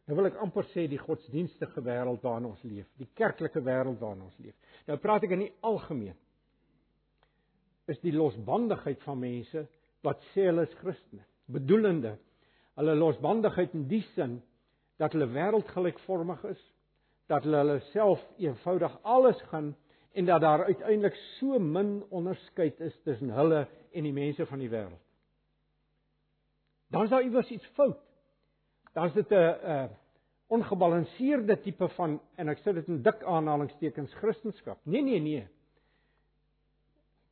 nou 0.07 0.17
wil 0.17 0.27
ek 0.27 0.37
amper 0.37 0.65
sê 0.71 0.87
die 0.89 1.03
godsdienstige 1.03 1.83
wêreld 1.83 2.23
waarin 2.23 2.47
ons 2.47 2.63
leef, 2.63 2.87
die 2.97 3.09
kerklike 3.15 3.61
wêreld 3.61 3.99
waarin 3.99 4.23
ons 4.23 4.39
leef. 4.39 4.55
Nou 4.87 4.97
praat 4.99 5.25
ek 5.25 5.31
in 5.31 5.39
die 5.39 5.55
algemeen. 5.61 6.17
Is 7.87 7.99
die 8.01 8.13
losbandigheid 8.13 9.03
van 9.03 9.19
mense 9.19 9.67
wat 10.07 10.23
sê 10.33 10.47
hulle 10.47 10.63
is 10.63 10.75
Christene, 10.75 11.25
bedoelende 11.47 12.17
hulle 12.77 12.95
losbandigheid 12.95 13.75
in 13.75 13.87
die 13.89 14.03
sin 14.15 14.41
dat 15.01 15.13
hulle 15.17 15.29
wêreldgelykvormig 15.33 16.45
is, 16.53 16.63
dat 17.29 17.45
hulle 17.45 17.63
hulle 17.65 17.81
self 17.91 18.23
eenvoudig 18.41 18.95
alles 19.03 19.41
gaan 19.51 19.75
en 20.17 20.29
dat 20.29 20.41
daar 20.41 20.65
uiteindelik 20.65 21.17
so 21.37 21.59
min 21.61 21.99
onderskeid 22.09 22.81
is 22.81 22.97
tussen 23.05 23.33
hulle 23.37 23.67
en 23.93 24.09
die 24.09 24.15
mense 24.17 24.47
van 24.47 24.63
die 24.63 24.71
wêreld. 24.73 25.03
Dan 26.93 27.05
is 27.05 27.11
daar 27.11 27.25
iewers 27.25 27.51
iets 27.51 27.67
fout. 27.75 27.99
Dan 28.95 29.07
is 29.11 29.13
dit 29.13 29.31
'n 29.31 29.35
'n 29.35 29.91
ongebalanseerde 30.47 31.61
tipe 31.61 31.89
van 31.89 32.21
en 32.37 32.49
ek 32.49 32.59
sê 32.59 32.73
dit 32.73 32.89
in 32.89 33.03
dik 33.03 33.23
aanhalingstekens 33.23 34.15
Christendom. 34.15 34.77
Nee 34.83 35.03
nee 35.03 35.21
nee. 35.21 35.49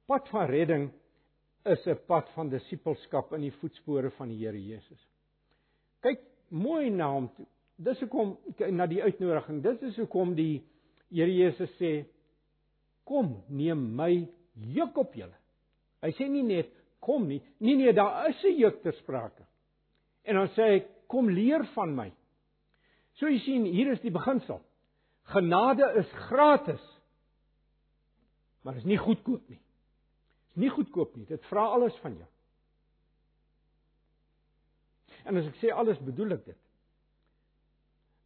Pad 0.07 0.29
van 0.29 0.47
redding 0.47 0.93
is 1.65 1.87
'n 1.87 1.99
pad 2.07 2.29
van 2.29 2.49
disippelskap 2.49 3.33
in 3.33 3.41
die 3.41 3.53
voetspore 3.53 4.11
van 4.11 4.29
die 4.29 4.47
Here 4.47 4.65
Jesus 4.65 5.14
kyk 6.05 6.23
mooi 6.55 6.91
na 6.93 7.11
hom 7.13 7.29
toe. 7.37 7.47
Dis 7.85 8.01
hoekom 8.05 8.37
na 8.77 8.87
die 8.87 9.03
uitnodiging. 9.03 9.63
Dis 9.65 9.83
is 9.91 9.99
hoekom 10.03 10.37
die 10.39 10.63
Here 11.15 11.31
Jesus 11.31 11.71
sê 11.79 12.07
kom 13.07 13.37
neem 13.53 13.83
my 13.95 14.25
juk 14.75 14.97
op 14.99 15.13
julle. 15.15 15.37
Hy 16.03 16.11
sê 16.17 16.27
nie 16.29 16.43
net 16.47 16.73
kom 17.05 17.29
nie. 17.29 17.39
Nee 17.63 17.77
nee, 17.77 17.93
daar 17.93 18.31
is 18.31 18.43
'n 18.45 18.59
juk 18.59 18.83
ter 18.83 18.93
sprake. 18.93 19.45
En 20.25 20.35
dan 20.35 20.49
sê 20.57 20.63
hy 20.73 20.81
kom 21.07 21.29
leer 21.29 21.65
van 21.75 21.95
my. 21.95 22.11
So 23.15 23.29
jy 23.29 23.39
sien, 23.39 23.65
hier 23.65 23.93
is 23.93 24.01
die 24.01 24.11
beginsel. 24.11 24.61
Genade 25.23 25.87
is 26.01 26.11
gratis. 26.29 26.83
Maar 28.63 28.77
is 28.77 28.85
nie 28.85 28.99
goedkoop 28.99 29.49
nie. 29.49 29.61
Is 30.51 30.57
nie 30.57 30.71
goedkoop 30.71 31.17
nie. 31.17 31.27
Dit 31.27 31.45
vra 31.45 31.69
alles 31.77 31.97
van 32.03 32.17
jou. 32.17 32.29
En 35.25 35.41
as 35.41 35.49
ek 35.49 35.59
sê 35.61 35.73
alles 35.73 36.01
bedoel 36.05 36.37
ek 36.37 36.45
dit. 36.51 36.61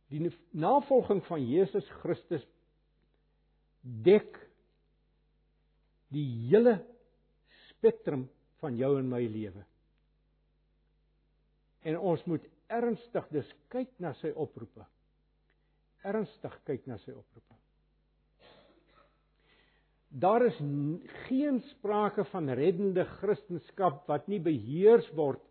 Die 0.08 0.30
navolging 0.56 1.20
van 1.28 1.42
Jesus 1.44 1.86
Christus 2.02 2.44
dek 3.82 4.38
die 6.12 6.24
hele 6.48 6.78
spektrum 7.68 8.26
van 8.62 8.76
jou 8.80 8.94
en 8.98 9.10
my 9.10 9.20
lewe. 9.28 9.62
En 11.86 12.00
ons 12.00 12.24
moet 12.26 12.44
ernstig 12.72 13.28
dus 13.32 13.50
kyk 13.72 13.92
na 14.02 14.14
sy 14.18 14.32
oproepe. 14.34 14.84
Ernstig 16.08 16.56
kyk 16.66 16.88
na 16.88 16.98
sy 17.04 17.12
oproepe. 17.14 17.54
Daar 20.08 20.46
is 20.46 20.56
geen 21.26 21.60
sprake 21.74 22.24
van 22.30 22.48
reddende 22.56 23.04
Christendom 23.18 23.98
wat 24.08 24.28
nie 24.28 24.40
beheers 24.40 25.08
word 25.16 25.42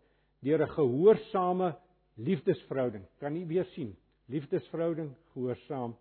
deur 0.42 0.62
'n 0.62 0.70
gehoorsame 0.70 1.76
liefdesverhouding. 2.16 3.04
Kan 3.18 3.32
nie 3.32 3.46
weer 3.46 3.64
sien. 3.64 3.96
Liefdesverhouding 4.26 5.14
gehoorsaam 5.32 5.96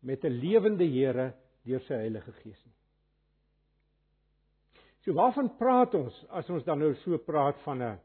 met 0.00 0.24
'n 0.24 0.38
lewende 0.40 0.84
Here 0.84 1.34
deur 1.64 1.80
sy 1.80 1.94
Heilige 1.94 2.32
Gees 2.32 2.64
nie. 2.64 2.74
So 5.04 5.14
waarvan 5.14 5.56
praat 5.56 5.94
ons 5.94 6.14
as 6.30 6.48
ons 6.50 6.64
dan 6.64 6.78
nou 6.78 6.94
so 6.94 7.18
praat 7.18 7.58
van 7.62 7.82
'n 7.82 7.98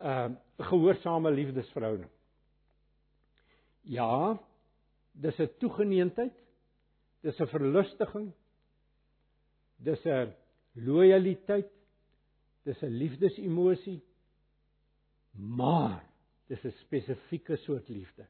'n 0.00 0.38
gehoorsame 0.58 1.30
liefdesverhouding? 1.30 2.10
Ja, 3.82 4.38
dis 5.12 5.38
'n 5.40 5.50
toegeneentheid. 5.58 6.34
Dis 7.22 7.40
'n 7.40 7.46
verlustiging. 7.46 8.32
Dis 9.76 10.04
'n 10.06 10.34
lojaliteit. 10.74 11.70
Dis 12.64 12.82
'n 12.82 12.86
liefdesemosie 12.86 14.02
maar 15.32 16.04
dis 16.46 16.64
'n 16.64 16.74
spesifieke 16.84 17.56
soort 17.56 17.88
liefde. 17.88 18.26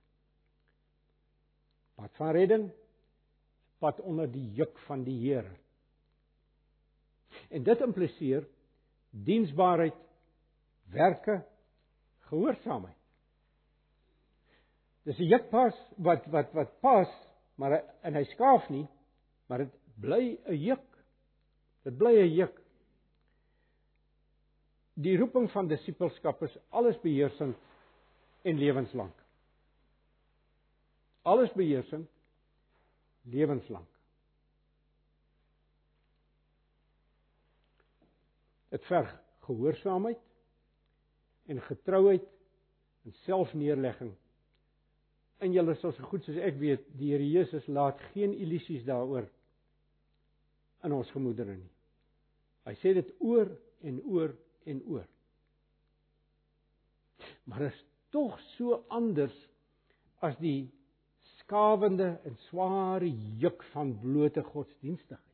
Pad 1.95 2.17
van 2.17 2.31
redding, 2.31 2.71
pad 3.79 4.01
onder 4.01 4.31
die 4.31 4.53
juk 4.53 4.79
van 4.79 5.05
die 5.05 5.19
Here. 5.19 5.57
En 7.49 7.63
dit 7.63 7.81
impliseer 7.81 8.49
diensbaarheid, 9.11 9.97
werke, 10.85 11.45
gehoorsaamheid. 12.19 12.97
Dis 15.03 15.19
'n 15.19 15.29
jukpas 15.29 15.77
wat 15.97 16.27
wat 16.27 16.53
wat 16.53 16.81
pas, 16.81 17.11
maar 17.55 17.83
en 18.03 18.15
hy 18.15 18.25
skaaf 18.25 18.69
nie, 18.69 18.87
maar 19.47 19.59
dit 19.59 19.75
bly 20.01 20.39
'n 20.47 20.57
juk. 20.57 21.05
Dit 21.83 21.97
bly 21.99 22.15
'n 22.23 22.35
juk 22.35 22.62
die 25.03 25.17
roeping 25.19 25.49
van 25.53 25.69
disippelskap 25.71 26.43
is 26.47 26.57
alles 26.71 26.99
beheersend 27.03 27.57
en 28.43 28.59
lewenslank. 28.59 29.15
Alles 31.23 31.53
beheersend 31.55 32.09
lewenslank. 33.31 33.89
Dit 38.73 38.85
verg 38.89 39.11
gehoorsaamheid 39.47 40.19
en 41.53 41.61
getrouheid 41.61 42.27
en 43.05 43.15
selfneerlegging. 43.27 44.13
En 45.43 45.53
julle 45.53 45.75
sal 45.81 45.93
so 45.97 46.07
goed 46.07 46.25
soos 46.25 46.39
ek 46.39 46.59
weet, 46.61 46.85
die 46.99 47.13
Here 47.13 47.27
Jesus 47.27 47.67
laat 47.67 48.01
geen 48.13 48.35
illusies 48.35 48.85
daaroor 48.87 49.27
in 50.87 50.95
ons 50.95 51.11
gemoedere 51.15 51.57
nie. 51.59 51.71
Hy 52.67 52.75
sê 52.79 52.95
dit 52.95 53.11
oor 53.23 53.51
en 53.83 53.99
oor 54.07 54.35
en 54.65 54.83
oor. 54.87 55.09
Maar 57.45 57.67
is 57.71 57.85
tog 58.13 58.39
so 58.57 58.85
anders 58.93 59.35
as 60.23 60.37
die 60.39 60.71
skawende 61.41 62.15
en 62.29 62.37
sware 62.49 63.09
juk 63.43 63.65
van 63.73 63.95
blote 64.03 64.45
godsdienstigheid. 64.53 65.29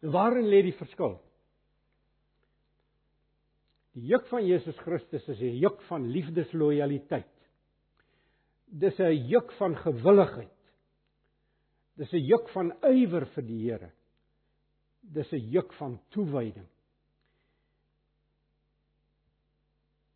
Waarin 0.00 0.48
lê 0.48 0.62
die 0.64 0.76
verskil? 0.76 1.18
Die 3.96 4.06
juk 4.12 4.28
van 4.30 4.46
Jesus 4.46 4.78
Christus 4.84 5.26
is 5.28 5.40
'n 5.40 5.60
juk 5.60 5.82
van 5.88 6.06
liefdeslojaliteit. 6.08 7.36
Dis 8.66 8.98
'n 9.00 9.28
juk 9.28 9.52
van 9.58 9.76
gewilligheid. 9.76 10.58
Dis 11.96 12.12
'n 12.12 12.24
juk 12.24 12.48
van 12.48 12.72
ywer 12.82 13.26
vir 13.34 13.42
die 13.42 13.62
Here 13.64 13.92
dis 15.14 15.32
'n 15.32 15.50
juk 15.50 15.72
van 15.78 15.98
toewyding. 16.08 16.66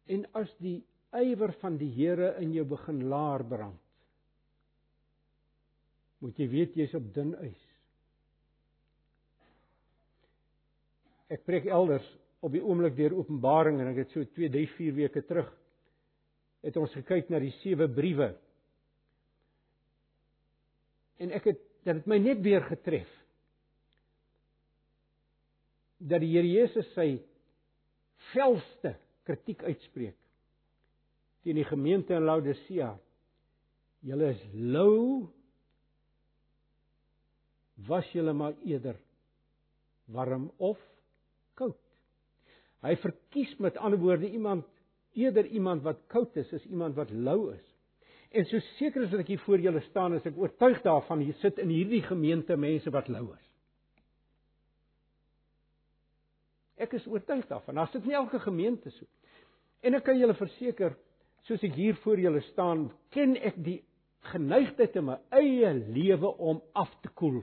En 0.06 0.26
as 0.32 0.50
die 0.58 0.84
ywer 1.12 1.52
van 1.52 1.76
die 1.76 1.90
Here 1.90 2.34
in 2.40 2.52
jou 2.52 2.64
begin 2.64 3.08
laar 3.08 3.44
brand, 3.44 3.80
moet 6.18 6.38
jy 6.38 6.48
weet 6.48 6.76
jy's 6.76 6.94
op 6.94 7.14
dun 7.14 7.34
ys. 7.44 7.60
Ek 11.28 11.44
preek 11.44 11.66
elders 11.66 12.06
op 12.44 12.52
die 12.52 12.62
oomblik 12.62 12.96
deur 12.96 13.16
Openbaring 13.16 13.80
en 13.80 13.90
ek 13.92 14.04
het 14.04 14.10
so 14.10 14.24
2, 14.24 14.48
3, 14.52 14.66
4 14.76 14.94
weke 14.94 15.22
terug 15.24 15.50
het 16.64 16.76
ons 16.80 16.92
gekyk 16.96 17.28
na 17.28 17.40
die 17.42 17.52
sewe 17.60 17.88
briewe. 17.92 18.30
En 21.20 21.32
ek 21.36 21.50
het 21.52 21.60
dit 21.84 21.92
het 21.98 22.06
my 22.08 22.16
net 22.16 22.40
weer 22.40 22.64
getref 22.64 23.10
dat 26.04 26.20
die 26.20 26.32
Here 26.34 26.48
Jesus 26.48 26.88
sy 26.94 27.16
velste 28.32 28.94
kritiek 29.24 29.64
uitspreek 29.64 30.18
teen 31.44 31.58
die 31.60 31.66
gemeente 31.68 32.16
in 32.16 32.24
Laodicea. 32.24 32.94
Julle 34.04 34.30
is 34.32 34.44
lou. 34.54 35.26
Was 37.88 38.08
julle 38.16 38.32
maar 38.32 38.54
eerder 38.64 38.96
warm 40.12 40.50
of 40.56 40.80
koud. 41.58 41.76
Hy 42.84 42.94
verkies 43.00 43.52
met 43.60 43.76
ander 43.76 44.00
woorde 44.00 44.28
iemand 44.28 44.68
eerder 45.14 45.46
iemand 45.46 45.84
wat 45.84 46.00
koud 46.10 46.36
is 46.40 46.50
as 46.56 46.64
iemand 46.66 46.96
wat 46.96 47.12
lou 47.12 47.52
is. 47.52 47.64
En 48.34 48.48
so 48.50 48.58
seker 48.80 49.04
as 49.04 49.12
ek 49.14 49.28
hier 49.30 49.42
voor 49.44 49.62
julle 49.62 49.82
staan, 49.84 50.16
is 50.16 50.24
ek 50.26 50.38
oortuig 50.40 50.80
daarvan 50.82 51.22
hier 51.22 51.36
sit 51.38 51.60
in 51.62 51.70
hierdie 51.70 52.02
gemeente 52.02 52.56
mense 52.58 52.90
wat 52.90 53.08
lou 53.12 53.28
is. 53.30 53.50
Ek 56.84 56.94
is 56.98 57.06
oortuig 57.08 57.46
daarvan. 57.48 57.80
Daar 57.80 57.90
sit 57.92 58.04
nie 58.04 58.16
elke 58.16 58.40
gemeente 58.42 58.92
so. 58.92 59.08
En 59.84 59.96
ek 59.96 60.06
kan 60.06 60.18
julle 60.18 60.36
verseker, 60.36 60.94
soos 61.48 61.64
ek 61.64 61.74
hier 61.76 61.96
voor 62.04 62.20
julle 62.20 62.40
staan, 62.50 62.86
ken 63.12 63.36
ek 63.36 63.58
die 63.64 63.80
geneigtheid 64.32 64.96
in 64.96 65.10
my 65.10 65.18
eie 65.36 65.72
lewe 65.74 66.30
om 66.40 66.62
af 66.76 66.92
te 67.04 67.10
koel. 67.12 67.42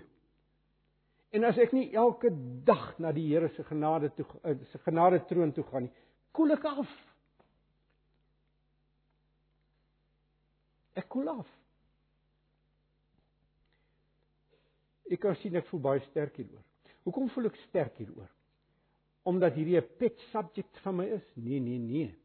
En 1.31 1.45
as 1.47 1.59
ek 1.61 1.71
nie 1.75 1.91
elke 1.95 2.31
dag 2.67 2.89
na 2.99 3.13
die 3.15 3.27
Here 3.29 3.51
se 3.55 3.63
genade 3.69 4.09
toe 4.17 4.25
eh, 4.43 4.57
se 4.71 4.81
genade 4.83 5.21
troon 5.29 5.53
toe 5.55 5.63
gaan 5.69 5.87
nie, 5.87 5.93
koel 6.35 6.57
ek 6.57 6.65
af. 6.67 6.97
Ek 10.99 11.07
koel 11.13 11.29
af. 11.31 11.47
Ek 15.11 15.19
kan 15.23 15.37
sien 15.39 15.55
ek 15.59 15.69
voel 15.69 15.85
baie 15.85 16.03
sterk 16.09 16.35
hieroor. 16.39 16.63
Hoekom 17.05 17.31
voel 17.31 17.51
ek 17.51 17.57
sterk 17.67 17.97
hieroor? 18.01 18.29
Omdat 19.23 19.53
hierdie 19.53 19.77
'n 19.77 19.97
pet 19.97 20.19
subject 20.31 20.79
van 20.79 20.95
my 20.95 21.05
is? 21.05 21.25
Nee, 21.35 21.59
nee, 21.59 21.77
nee. 21.77 22.15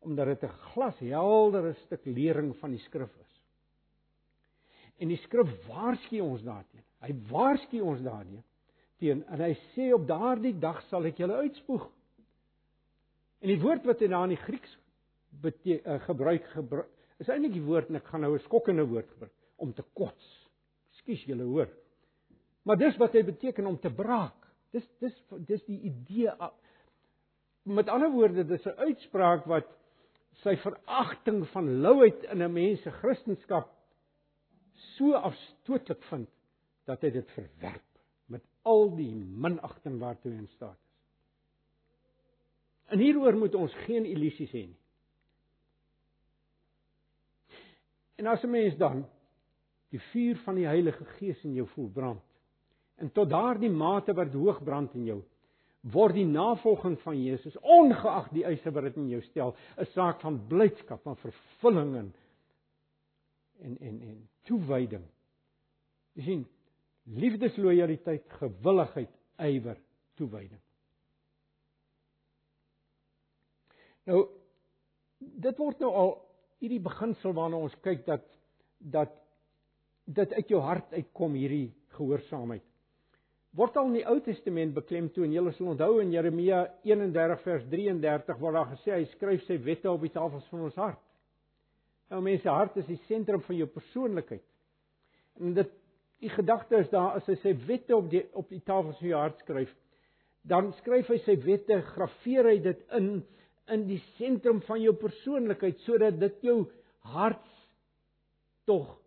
Omdat 0.00 0.26
dit 0.26 0.42
'n 0.42 0.56
glasheldere 0.72 1.74
stuk 1.84 2.04
lering 2.04 2.56
van 2.56 2.70
die 2.70 2.80
skrif 2.80 3.16
is. 3.16 3.42
En 4.98 5.08
die 5.08 5.16
skrif 5.16 5.66
waarsku 5.66 6.20
ons 6.20 6.42
daarteen. 6.42 6.84
Hy 7.00 7.14
waarsku 7.30 7.80
ons 7.80 8.02
daarteen 8.02 8.44
teen 9.02 9.24
en 9.26 9.42
hy 9.42 9.54
sê 9.72 9.90
op 9.94 10.06
daardie 10.06 10.54
dag 10.62 10.80
sal 10.90 11.06
ek 11.08 11.18
julle 11.22 11.40
uitspoeg. 11.42 11.88
En 13.42 13.50
die 13.50 13.60
woord 13.62 13.86
wat 13.88 14.02
hy 14.02 14.10
daar 14.12 14.28
in 14.28 14.36
die 14.36 14.44
Grieks 14.44 14.76
beteken 15.42 15.96
uh, 15.96 16.00
gebruik 16.06 16.44
gebruik 16.54 16.90
is 17.22 17.30
eintlik 17.30 17.54
die 17.54 17.64
woord 17.64 17.90
en 17.90 17.98
ek 18.00 18.08
gaan 18.10 18.24
nou 18.24 18.34
'n 18.34 18.44
skokkende 18.46 18.84
woord 18.86 19.08
gebruik 19.14 19.34
om 19.62 19.72
te 19.72 19.84
kots. 19.94 20.28
Ekskuus 20.92 21.24
julle 21.26 21.46
hoor. 21.46 21.70
Maar 22.66 22.78
dis 22.78 22.96
wat 22.98 23.14
hy 23.14 23.22
beteken 23.26 23.66
om 23.66 23.78
te 23.78 23.90
braak. 23.90 24.41
Dis 24.72 24.88
dis 25.00 25.16
dis 25.48 25.64
die 25.68 25.80
idee 25.90 26.32
met 27.62 27.88
ander 27.88 28.10
woorde 28.10 28.44
dis 28.44 28.64
'n 28.66 28.78
uitspraak 28.88 29.44
wat 29.44 29.68
sy 30.42 30.56
veragting 30.56 31.44
van 31.52 31.80
louheid 31.80 32.22
in 32.32 32.42
'n 32.42 32.52
mens 32.52 32.82
se 32.82 32.90
kristendom 32.90 33.64
so 34.96 35.12
afstootlik 35.14 36.02
vind 36.02 36.28
dat 36.84 37.00
hy 37.00 37.10
dit 37.10 37.30
verwerp 37.30 37.90
met 38.26 38.42
al 38.62 38.96
die 38.96 39.14
minagting 39.14 39.98
waartoe 39.98 40.32
hy 40.32 40.38
in 40.38 40.48
staat 40.48 40.78
is. 40.78 40.92
En 42.92 42.98
hieroor 42.98 43.36
moet 43.36 43.54
ons 43.54 43.74
geen 43.86 44.04
illusies 44.04 44.50
hê 44.50 44.66
nie. 44.66 44.80
En 48.16 48.26
as 48.26 48.42
'n 48.44 48.50
mens 48.50 48.76
dan 48.76 49.06
die 49.90 50.00
vuur 50.00 50.36
van 50.36 50.54
die 50.54 50.66
Heilige 50.66 51.04
Gees 51.04 51.44
in 51.44 51.54
jou 51.54 51.66
voel 51.68 51.88
brand 51.88 52.31
en 53.02 53.10
tot 53.10 53.30
daardie 53.30 53.70
mate 53.70 54.14
wat 54.14 54.34
hoog 54.34 54.62
brand 54.64 54.94
in 54.98 55.04
jou 55.10 55.20
word 55.90 56.14
die 56.14 56.26
navolging 56.26 56.94
van 57.02 57.18
Jesus 57.18 57.56
ongeag 57.58 58.28
die 58.30 58.44
eise 58.46 58.70
wat 58.70 58.86
dit 58.86 58.98
in 59.02 59.08
jou 59.16 59.22
stel 59.26 59.56
'n 59.76 59.86
saak 59.94 60.20
van 60.20 60.38
blydskap 60.48 61.02
van 61.02 61.16
vervulling 61.16 61.96
en 61.96 62.12
en 63.62 63.76
en, 63.80 64.02
en 64.02 64.28
toewyding. 64.42 65.04
Jy 66.12 66.22
sien 66.22 66.46
liefdeslojaliteit, 67.04 68.24
gewilligheid, 68.28 69.10
ywer, 69.38 69.78
toewyding. 70.14 70.60
Nou 74.04 74.28
dit 75.18 75.58
word 75.58 75.78
nou 75.78 75.90
al 75.94 76.14
hierdie 76.58 76.82
beginsel 76.82 77.32
waarna 77.32 77.56
ons 77.56 77.74
kyk 77.82 78.06
dat 78.06 78.24
dat 78.78 79.10
dit 80.04 80.32
uit 80.32 80.48
jou 80.48 80.60
hart 80.60 80.92
uitkom 80.92 81.34
hierdie 81.38 81.72
gehoorsaamheid. 81.94 82.64
Word 83.52 83.76
al 83.76 83.90
in 83.90 83.98
die 83.98 84.06
Ou 84.08 84.16
Testament 84.24 84.72
beklemtoon. 84.72 85.32
Julle 85.34 85.52
sal 85.52 85.74
onthou 85.74 85.98
in 86.00 86.12
Jeremia 86.14 86.62
31 86.88 87.42
vers 87.44 87.66
33 87.68 88.38
waar 88.40 88.56
daar 88.56 88.70
gesê 88.70 88.94
hy 88.94 89.04
skryf 89.10 89.44
sy 89.44 89.58
wette 89.66 89.90
op 89.90 90.00
die 90.00 90.12
tafels 90.14 90.46
van 90.48 90.64
ons 90.68 90.78
hart. 90.80 91.02
Nou 92.12 92.22
mense 92.24 92.48
hart 92.48 92.78
is 92.80 92.88
die 92.88 93.00
sentrum 93.10 93.44
van 93.44 93.58
jou 93.58 93.68
persoonlikheid. 93.72 94.44
En 95.40 95.52
dit 95.56 95.76
die 96.22 96.32
gedagte 96.32 96.80
is 96.80 96.88
daar 96.92 97.18
as 97.18 97.28
hy 97.28 97.36
sy 97.42 97.52
wette 97.66 97.96
op 97.96 98.08
die 98.12 98.22
op 98.38 98.48
die 98.52 98.62
tafels 98.64 98.98
van 99.00 99.10
jou 99.10 99.20
hart 99.20 99.44
skryf, 99.44 99.72
dan 100.48 100.72
skryf 100.80 101.10
hy 101.10 101.18
sy 101.24 101.36
wette, 101.44 101.80
graweer 101.92 102.48
hy 102.52 102.58
dit 102.70 102.82
in 102.98 103.12
in 103.72 103.84
die 103.86 104.00
sentrum 104.16 104.58
van 104.66 104.80
jou 104.82 104.92
persoonlikheid 104.98 105.78
sodat 105.84 106.16
dit 106.20 106.48
jou 106.48 106.56
hart 107.12 107.44
tog 108.66 109.01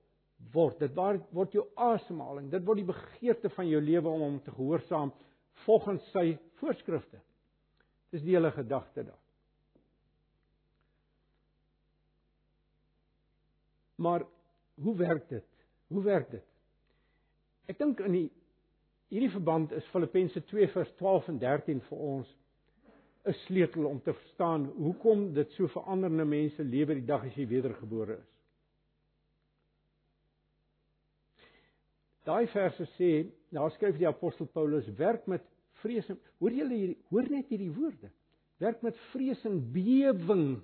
word. 0.55 0.79
Dit 0.79 0.95
word 1.35 1.53
jou 1.55 1.65
asemhaling. 1.75 2.49
Dit 2.53 2.65
word 2.65 2.81
die 2.81 2.89
begeerte 2.89 3.51
van 3.57 3.69
jou 3.69 3.81
lewe 3.83 4.11
om 4.11 4.23
hom 4.25 4.39
te 4.43 4.53
gehoorsaam 4.55 5.13
volgens 5.65 6.07
sy 6.13 6.33
voorskrifte. 6.61 7.19
Dis 8.15 8.23
die 8.23 8.35
hele 8.35 8.51
gedagte 8.55 9.03
daar. 9.03 9.21
Maar 13.95 14.25
hoe 14.81 14.95
werk 14.99 15.29
dit? 15.29 15.47
Hoe 15.87 16.03
werk 16.03 16.31
dit? 16.31 16.43
Ek 17.71 17.79
dink 17.79 18.01
in 18.03 18.17
die 18.17 18.27
hierdie 19.13 19.31
verband 19.31 19.71
is 19.77 19.85
Filippense 19.93 20.41
2 20.51 20.67
vers 20.73 20.91
12 20.99 21.29
en 21.31 21.37
13 21.39 21.79
vir 21.87 22.01
ons 22.09 22.33
'n 23.25 23.33
sleutel 23.45 23.85
om 23.85 24.01
te 24.01 24.13
verstaan 24.13 24.65
hoekom 24.77 25.33
dit 25.33 25.51
so 25.51 25.67
veranderde 25.67 26.25
mense 26.25 26.63
lewe 26.63 26.93
die 26.93 27.05
dag 27.05 27.23
as 27.25 27.35
jy 27.35 27.47
wedergebore 27.47 28.17
is. 28.17 28.31
Daai 32.25 32.47
verse 32.49 32.87
sê, 32.97 33.27
daar 33.53 33.71
skryf 33.71 33.97
die 33.99 34.07
apostel 34.09 34.47
Paulus 34.51 34.87
werk 34.97 35.27
met 35.29 35.43
vrees 35.83 36.07
en 36.09 36.19
hoor 36.41 36.55
julle 36.55 36.77
hier 36.79 36.95
hoor 37.11 37.27
net 37.29 37.51
hierdie 37.53 37.71
woorde. 37.73 38.09
Werk 38.63 38.81
met 38.85 38.97
vrees 39.11 39.41
en 39.45 39.59
bewering 39.73 40.61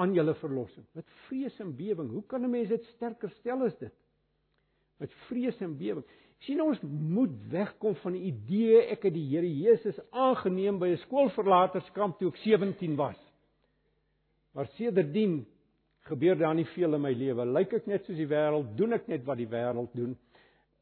aan 0.00 0.14
julle 0.14 0.34
verlossing. 0.40 0.84
Met 0.96 1.08
vrees 1.26 1.56
en 1.62 1.72
bewering. 1.76 2.10
Hoe 2.10 2.26
kan 2.26 2.44
'n 2.44 2.50
mens 2.50 2.68
dit 2.68 2.84
sterker 2.96 3.30
stel 3.40 3.62
as 3.62 3.76
dit? 3.78 3.94
Met 4.98 5.12
vrees 5.28 5.60
en 5.60 5.76
bewering 5.76 6.04
sien 6.46 6.60
ons 6.62 6.80
moet 6.88 7.32
wegkom 7.52 7.94
van 8.00 8.12
die 8.16 8.30
idee 8.30 8.80
ek 8.94 9.02
het 9.08 9.14
die 9.14 9.26
Here 9.28 9.48
Jesus 9.48 9.98
aangeneem 10.10 10.78
by 10.80 10.88
'n 10.88 11.02
skoolverlaterskamp 11.04 12.18
toe 12.18 12.28
ek 12.28 12.36
17 12.36 12.96
was. 12.96 13.18
Maar 14.52 14.66
sedertdien 14.76 15.46
gebeur 16.08 16.38
daar 16.38 16.54
nie 16.54 16.64
veel 16.64 16.94
in 16.94 17.00
my 17.00 17.12
lewe. 17.12 17.44
Lyk 17.44 17.72
ek 17.72 17.86
net 17.86 18.04
soos 18.04 18.16
die 18.16 18.26
wêreld, 18.26 18.76
doen 18.76 18.92
ek 18.92 19.06
net 19.08 19.24
wat 19.24 19.36
die 19.36 19.48
wêreld 19.48 19.92
doen. 19.94 20.16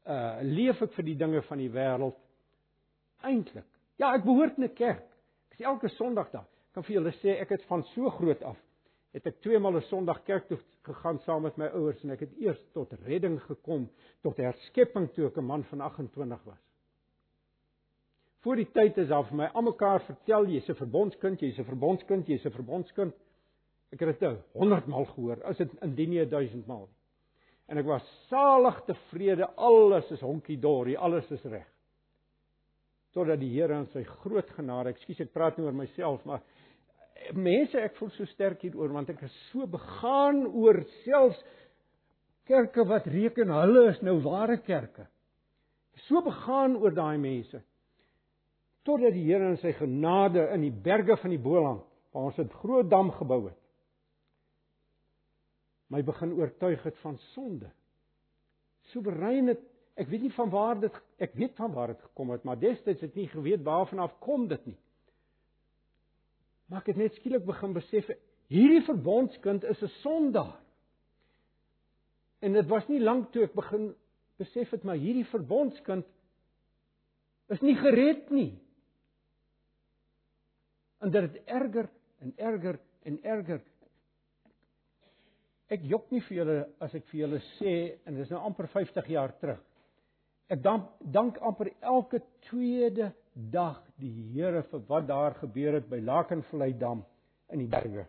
Uh 0.05 0.39
leef 0.41 0.81
ek 0.81 0.93
vir 0.93 1.05
die 1.05 1.17
dinge 1.17 1.41
van 1.41 1.57
die 1.57 1.69
wêreld 1.69 2.17
eintlik. 3.21 3.67
Ja, 3.97 4.13
ek 4.15 4.23
behoort 4.23 4.57
in 4.57 4.63
'n 4.63 4.73
kerk. 4.73 5.05
Ek 5.51 5.59
is 5.59 5.65
elke 5.65 5.89
Sondag 5.89 6.31
daar. 6.31 6.47
Ek 6.69 6.73
kan 6.73 6.83
vir 6.83 6.95
julle 6.95 7.11
sê 7.11 7.39
ek 7.41 7.49
het 7.49 7.63
van 7.63 7.83
so 7.83 8.09
groot 8.09 8.43
af 8.43 8.57
het 9.15 9.25
ek 9.25 9.41
twee 9.41 9.59
maal 9.59 9.77
'n 9.77 9.87
Sondag 9.89 10.23
kerk 10.23 10.47
toe 10.47 10.59
gegaan 10.85 11.19
saam 11.25 11.41
met 11.43 11.57
my 11.57 11.67
ouers 11.73 12.03
en 12.03 12.11
ek 12.11 12.19
het 12.19 12.33
eers 12.39 12.59
tot 12.73 12.93
redding 13.05 13.39
gekom, 13.41 13.89
tot 14.21 14.37
herskepping 14.37 15.09
toe 15.13 15.27
ek 15.27 15.37
'n 15.37 15.45
man 15.45 15.63
van 15.63 15.81
28 15.81 16.43
was. 16.43 16.61
Voor 18.41 18.55
die 18.55 18.71
tyd 18.71 18.97
is 18.97 19.07
daar 19.07 19.25
vir 19.25 19.35
my 19.35 19.45
almekaar 19.45 20.01
vertel 20.01 20.45
jy's 20.45 20.69
'n 20.69 20.75
verbondskind, 20.75 21.39
jy's 21.39 21.59
'n 21.59 21.63
verbondskind, 21.63 22.27
jy's 22.27 22.45
'n 22.45 22.51
verbondskind. 22.51 23.13
Ek 23.91 23.99
het 23.99 24.19
dit 24.19 24.39
100 24.53 24.87
maal 24.87 25.05
gehoor, 25.05 25.43
as 25.43 25.57
dit 25.57 25.69
indien 25.81 26.09
nie 26.09 26.25
1000 26.25 26.67
maal 26.67 26.87
nie. 26.87 26.98
En 27.69 27.77
ek 27.77 27.85
was 27.85 28.05
salig 28.29 28.79
tevrede, 28.87 29.45
alles 29.57 30.07
is 30.15 30.23
honkie 30.25 30.57
dorie, 30.57 30.97
alles 30.97 31.27
is 31.31 31.43
reg. 31.45 31.67
Totdat 33.13 33.41
die 33.41 33.51
Here 33.53 33.77
in 33.77 33.87
sy 33.93 34.03
groot 34.21 34.49
genade, 34.57 34.93
ekskuus 34.93 35.21
ek 35.25 35.33
praat 35.33 35.57
nie 35.57 35.65
oor 35.65 35.77
myself, 35.77 36.25
maar 36.29 36.41
mense 37.35 37.77
ek 37.77 37.97
voel 37.97 38.11
so 38.15 38.25
sterk 38.31 38.61
hieroor 38.63 38.93
want 38.95 39.09
ek 39.11 39.23
is 39.27 39.37
so 39.49 39.67
begaan 39.69 40.45
oor 40.47 40.79
selfs 41.03 41.39
kerke 42.49 42.85
wat 42.89 43.07
reken 43.11 43.51
hulle 43.53 43.89
is 43.91 44.01
nou 44.05 44.17
ware 44.25 44.57
kerke. 44.65 45.05
So 46.07 46.23
begaan 46.25 46.77
oor 46.79 46.95
daai 46.95 47.17
mense. 47.21 47.61
Totdat 48.87 49.13
die 49.13 49.27
Here 49.27 49.51
in 49.51 49.59
sy 49.61 49.75
genade 49.77 50.47
in 50.55 50.63
die 50.65 50.73
berge 50.73 51.17
van 51.21 51.33
die 51.33 51.41
Boland, 51.41 51.83
waar 52.13 52.31
ons 52.31 52.39
'n 52.39 52.49
groot 52.61 52.89
dam 52.89 53.11
gebou 53.11 53.45
het, 53.49 53.58
my 55.89 56.01
begin 56.05 56.35
oortuig 56.37 56.83
het 56.85 56.97
van 57.03 57.17
sonde. 57.33 57.69
Soewerein 58.93 59.51
het 59.53 59.61
ek 59.99 60.07
weet 60.07 60.27
nie 60.27 60.33
van 60.35 60.51
waar 60.53 60.79
dit 60.79 60.95
ek 61.19 61.33
weet 61.35 61.57
van 61.59 61.73
waar 61.75 61.91
dit 61.91 62.01
gekom 62.01 62.31
het, 62.31 62.45
maar 62.47 62.59
destyds 62.59 63.01
het 63.01 63.11
ek 63.11 63.17
nie 63.19 63.27
geweet 63.31 63.65
waarvan 63.65 64.05
af 64.05 64.15
kom 64.23 64.47
dit 64.47 64.65
nie. 64.69 64.77
Maar 66.69 66.83
ek 66.83 66.93
het 66.93 67.01
net 67.01 67.17
skielik 67.17 67.45
begin 67.45 67.73
besef 67.73 68.09
hierdie 68.49 68.85
verbondskind 68.85 69.65
is 69.65 69.81
'n 69.81 69.93
sondaar. 70.01 70.59
En 72.39 72.53
dit 72.53 72.67
was 72.67 72.87
nie 72.87 73.01
lank 73.01 73.31
toe 73.31 73.43
ek 73.43 73.53
begin 73.53 73.93
besef 74.37 74.69
het 74.71 74.83
maar 74.83 74.95
hierdie 74.95 75.25
verbondskind 75.25 76.05
is 77.49 77.61
nie 77.61 77.75
gered 77.75 78.29
nie. 78.29 78.59
En 80.99 81.11
dit 81.11 81.21
het 81.21 81.41
erger 81.45 81.89
en 82.19 82.33
erger 82.37 82.79
en 83.03 83.23
erger. 83.23 83.61
Ek 85.69 85.83
jok 85.85 86.09
nie 86.11 86.21
vir 86.25 86.37
julle 86.39 86.59
as 86.81 86.93
ek 86.97 87.05
vir 87.11 87.19
julle 87.19 87.39
sê 87.59 87.73
en 88.05 88.15
dit 88.15 88.23
is 88.25 88.31
nou 88.33 88.41
amper 88.47 88.67
50 88.73 89.09
jaar 89.13 89.35
terug. 89.41 89.59
Ek 90.49 90.63
dank 90.65 90.87
dank 91.13 91.37
amper 91.45 91.69
elke 91.85 92.23
tweede 92.47 93.11
dag 93.53 93.83
die 94.01 94.09
Here 94.33 94.63
vir 94.71 94.81
wat 94.87 95.05
daar 95.07 95.35
gebeur 95.37 95.77
het 95.77 95.89
by 95.89 95.99
Lakenvlei 96.01 96.71
Dam 96.79 97.03
in 97.53 97.61
die 97.61 97.69
berge. 97.69 98.07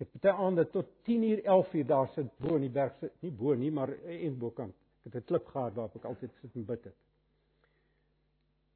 Ek 0.00 0.08
het 0.08 0.22
baie 0.24 0.32
aande 0.46 0.64
tot 0.72 0.88
10uur 1.04 1.42
11uur 1.44 1.86
daar 1.90 2.08
sit 2.14 2.30
bo 2.40 2.56
in 2.56 2.64
die 2.64 2.72
berg 2.72 2.96
sit, 3.02 3.12
nie 3.20 3.32
bo 3.36 3.52
nie, 3.54 3.68
maar 3.70 3.92
en 3.92 4.38
bokant. 4.40 4.74
Ek 5.04 5.12
het 5.12 5.22
'n 5.22 5.26
klip 5.26 5.46
gehad 5.52 5.74
waarop 5.74 5.96
ek 5.96 6.04
altyd 6.04 6.32
sit 6.40 6.56
en 6.56 6.64
bid 6.64 6.84
het. 6.84 6.96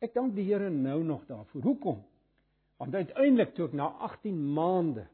Ek 0.01 0.13
dank 0.15 0.35
die 0.35 0.45
Here 0.45 0.71
nou 0.71 1.03
nog 1.03 1.25
daarvoor. 1.27 1.63
Hoekom? 1.63 2.05
Want 2.77 2.95
uiteindelik 2.95 3.55
toe 3.55 3.67
ek 3.67 3.73
na 3.73 3.87
18 3.87 4.53
maande 4.53 5.07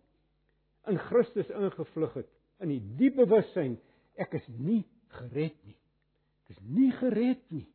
in 0.87 0.99
Christus 0.99 1.49
ingevlug 1.49 2.15
het, 2.15 2.29
in 2.61 2.73
die 2.75 2.83
diep 2.99 3.17
bewussyn 3.17 3.79
ek 4.21 4.35
is 4.39 4.47
nie 4.59 4.83
gered 5.17 5.57
nie. 5.67 5.77
Ek 6.45 6.57
is 6.57 6.63
nie 6.67 6.91
gered 6.99 7.43
nie. 7.51 7.67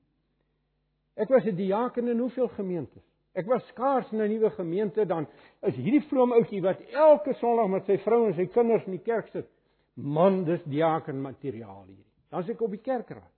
Ek 1.16 1.30
was 1.30 1.46
'n 1.46 1.56
diaken 1.56 2.08
in 2.08 2.20
hoeveel 2.20 2.50
gemeentes? 2.58 3.04
Ek 3.36 3.48
was 3.48 3.66
skaars 3.68 4.12
in 4.12 4.22
'n 4.22 4.30
nuwe 4.30 4.50
gemeente 4.50 5.06
dan 5.06 5.28
is 5.62 5.76
hierdie 5.76 6.08
vroom 6.08 6.32
ouetjie 6.32 6.62
wat 6.62 6.82
elke 6.92 7.34
Sondag 7.34 7.68
met 7.70 7.86
sy 7.86 7.98
vrou 7.98 8.26
en 8.28 8.34
sy 8.34 8.46
kinders 8.46 8.86
in 8.86 8.92
die 8.92 9.04
kerk 9.04 9.28
sit. 9.32 9.48
Man, 9.96 10.44
dis 10.44 10.64
diaken 10.64 11.22
materiaal 11.22 11.86
hierdie. 11.86 12.06
Dan 12.30 12.40
as 12.44 12.50
ek 12.50 12.62
op 12.62 12.72
die 12.72 12.82
kerkraad. 12.84 13.32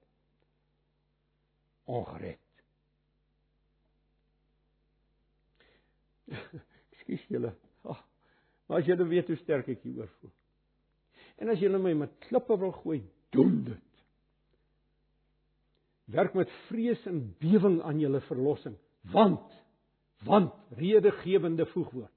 Ongered. 1.86 2.40
Ekskuus 6.92 7.28
julle. 7.28 7.54
Oh, 7.84 8.00
maar 8.68 8.80
as 8.80 8.86
julle 8.86 9.08
weet 9.08 9.28
hoe 9.28 9.38
sterk 9.38 9.68
ek 9.68 9.86
hieroor 9.86 10.10
voel. 10.20 10.34
En 11.38 11.52
as 11.54 11.62
julle 11.62 11.80
my 11.82 11.94
met 11.94 12.16
klippe 12.28 12.58
wil 12.58 12.74
gooi, 12.82 13.02
doen 13.36 13.62
dit. 13.68 13.84
Werk 16.14 16.34
met 16.34 16.52
vrees 16.68 17.04
en 17.10 17.36
bewering 17.42 17.82
aan 17.84 18.00
julle 18.00 18.22
verlossing 18.30 18.78
want 19.12 19.54
want 20.26 20.54
redegewende 20.76 21.66
voegwoord. 21.66 22.14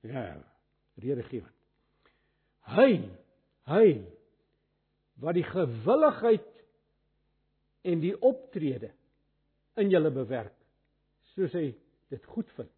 Ja 0.00 0.42
redegewend. 1.00 1.58
Hy 2.74 2.90
hy 3.70 3.86
wat 5.22 5.36
die 5.38 5.46
gewilligheid 5.46 6.48
en 7.86 8.02
die 8.02 8.14
optrede 8.18 8.90
in 9.78 9.92
julle 9.92 10.10
bewerk 10.12 10.56
soos 11.32 11.54
hy 11.56 11.68
dit 12.12 12.24
goed 12.34 12.50
vind 12.58 12.72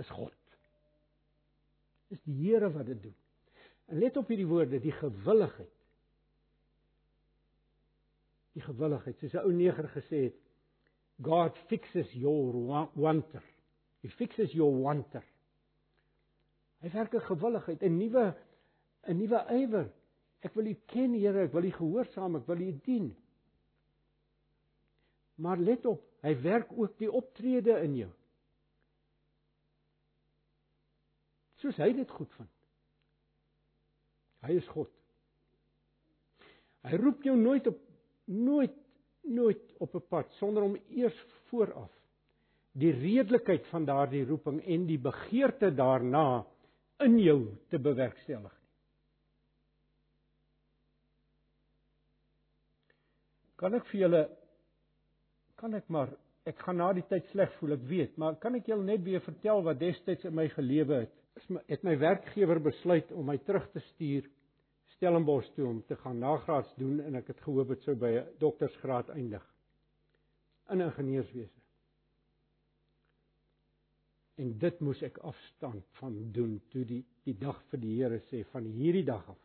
is 0.00 0.12
God. 0.14 0.36
Is 2.14 2.22
die 2.24 2.38
Here 2.38 2.70
wat 2.72 2.88
dit 2.88 3.02
doen 3.02 3.19
en 3.90 3.98
let 3.98 4.16
op 4.16 4.28
hierdie 4.30 4.48
woorde 4.48 4.80
die 4.80 4.94
gewilligheid 4.94 5.80
die 8.56 8.64
gewilligheid. 8.64 9.18
Soos 9.18 9.34
'n 9.34 9.44
ou 9.46 9.52
neger 9.52 9.88
gesê 9.94 10.24
het, 10.28 10.38
God 11.22 11.56
fixes 11.68 12.10
your 12.12 12.52
wanter. 12.94 13.42
He 14.02 14.08
fixes 14.08 14.52
your 14.52 14.72
wanter. 14.82 15.24
Hy 16.80 16.90
werk 16.90 17.14
'n 17.14 17.20
gewilligheid, 17.20 17.82
'n 17.82 17.98
nuwe 17.98 18.34
'n 19.06 19.16
nuwe 19.16 19.40
ywer. 19.62 19.90
Ek 20.42 20.54
wil 20.54 20.66
U 20.66 20.74
ken, 20.86 21.14
Here, 21.14 21.44
ek 21.44 21.52
wil 21.52 21.64
U 21.64 21.70
gehoorsaam, 21.70 22.36
ek 22.36 22.46
wil 22.46 22.60
U 22.60 22.80
dien. 22.84 23.16
Maar 25.36 25.58
let 25.58 25.86
op, 25.86 26.02
hy 26.22 26.34
werk 26.42 26.72
ook 26.72 26.98
die 26.98 27.12
optrede 27.12 27.80
in 27.82 27.96
jou. 27.96 28.10
Soos 31.56 31.76
hy 31.76 31.92
dit 31.92 32.10
goed 32.10 32.32
vind. 32.32 32.59
Hy 34.46 34.56
is 34.56 34.68
God. 34.72 34.90
Hy 36.88 36.96
roep 36.96 37.24
jou 37.24 37.36
nooit 37.36 37.66
op 37.66 37.80
nooit 38.30 38.76
nooit 39.30 39.62
op 39.78 39.94
'n 39.94 40.06
pad 40.08 40.32
sonder 40.38 40.62
om 40.62 40.76
eers 40.88 41.18
vooraf 41.50 41.90
die 42.72 42.92
redelikheid 42.92 43.66
van 43.66 43.84
daardie 43.84 44.24
roeping 44.24 44.60
en 44.64 44.86
die 44.86 44.98
begeerte 44.98 45.74
daarna 45.74 46.46
in 46.98 47.18
jou 47.18 47.56
te 47.68 47.78
bewerkstellig. 47.78 48.54
Kan 53.56 53.74
ek 53.74 53.86
vir 53.90 54.00
julle 54.00 54.22
kan 55.60 55.74
ek 55.76 55.88
maar 55.92 56.08
ek 56.48 56.62
gaan 56.64 56.78
na 56.80 56.92
die 56.96 57.04
tyd 57.04 57.26
sleg 57.34 57.50
voel 57.58 57.76
ek 57.76 57.82
weet, 57.90 58.16
maar 58.16 58.38
kan 58.40 58.54
ek 58.56 58.70
julle 58.70 58.86
net 58.86 59.02
weer 59.04 59.20
vertel 59.20 59.60
wat 59.66 59.80
destyds 59.80 60.24
in 60.24 60.34
my 60.34 60.48
gelewe 60.48 61.02
het? 61.02 61.19
Is 61.38 61.48
my 61.48 61.62
het 61.68 61.82
my 61.86 61.96
werkgewer 61.98 62.60
besluit 62.62 63.12
om 63.12 63.26
my 63.26 63.38
terug 63.46 63.70
te 63.72 63.82
stuur 63.92 64.28
Stellenbosch 64.96 65.48
toe 65.54 65.66
om 65.66 65.84
te 65.86 65.96
gaan 65.96 66.18
nagraads 66.18 66.74
doen 66.76 67.00
en 67.00 67.14
ek 67.20 67.30
het 67.32 67.40
gehoop 67.46 67.70
dit 67.72 67.82
sou 67.86 67.94
by 67.96 68.10
'n 68.18 68.26
doktorsgraad 68.42 69.08
eindig 69.14 69.44
in 70.70 70.80
ingenieurswese. 70.80 71.60
En 74.36 74.58
dit 74.58 74.80
moes 74.80 75.02
ek 75.02 75.18
afstand 75.18 75.86
van 76.00 76.32
doen 76.32 76.60
toe 76.70 76.84
die 76.84 77.04
die 77.24 77.38
dag 77.38 77.62
vir 77.70 77.80
die 77.80 77.96
Here 77.96 78.20
sê 78.30 78.44
van 78.52 78.64
hierdie 78.64 79.04
dag 79.04 79.28
af 79.28 79.38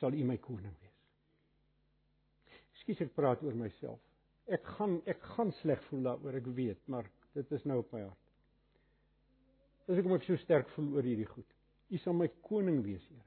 sal 0.00 0.12
U 0.12 0.24
my 0.24 0.36
koning 0.36 0.74
wees. 0.80 1.00
Ekskuus 2.74 3.00
ek 3.00 3.14
praat 3.14 3.42
oor 3.42 3.54
myself. 3.54 4.00
Ek 4.46 4.64
gaan 4.76 5.00
ek 5.06 5.22
gaan 5.34 5.52
sleg 5.62 5.82
voel 5.88 6.02
daaroor, 6.02 6.34
ek 6.34 6.46
weet, 6.58 6.82
maar 6.88 7.08
dit 7.34 7.52
is 7.52 7.64
nou 7.64 7.78
op 7.78 7.92
my 7.92 8.02
hart. 8.04 8.25
Dis 9.86 10.00
ek 10.02 10.08
moet 10.10 10.24
so 10.26 10.36
sterk 10.42 10.68
voel 10.74 10.96
oor 10.96 11.06
hierdie 11.06 11.28
goed. 11.30 11.48
U 11.90 11.98
sal 12.02 12.16
my 12.18 12.28
koning 12.48 12.82
wees, 12.84 13.04
Here. 13.06 13.22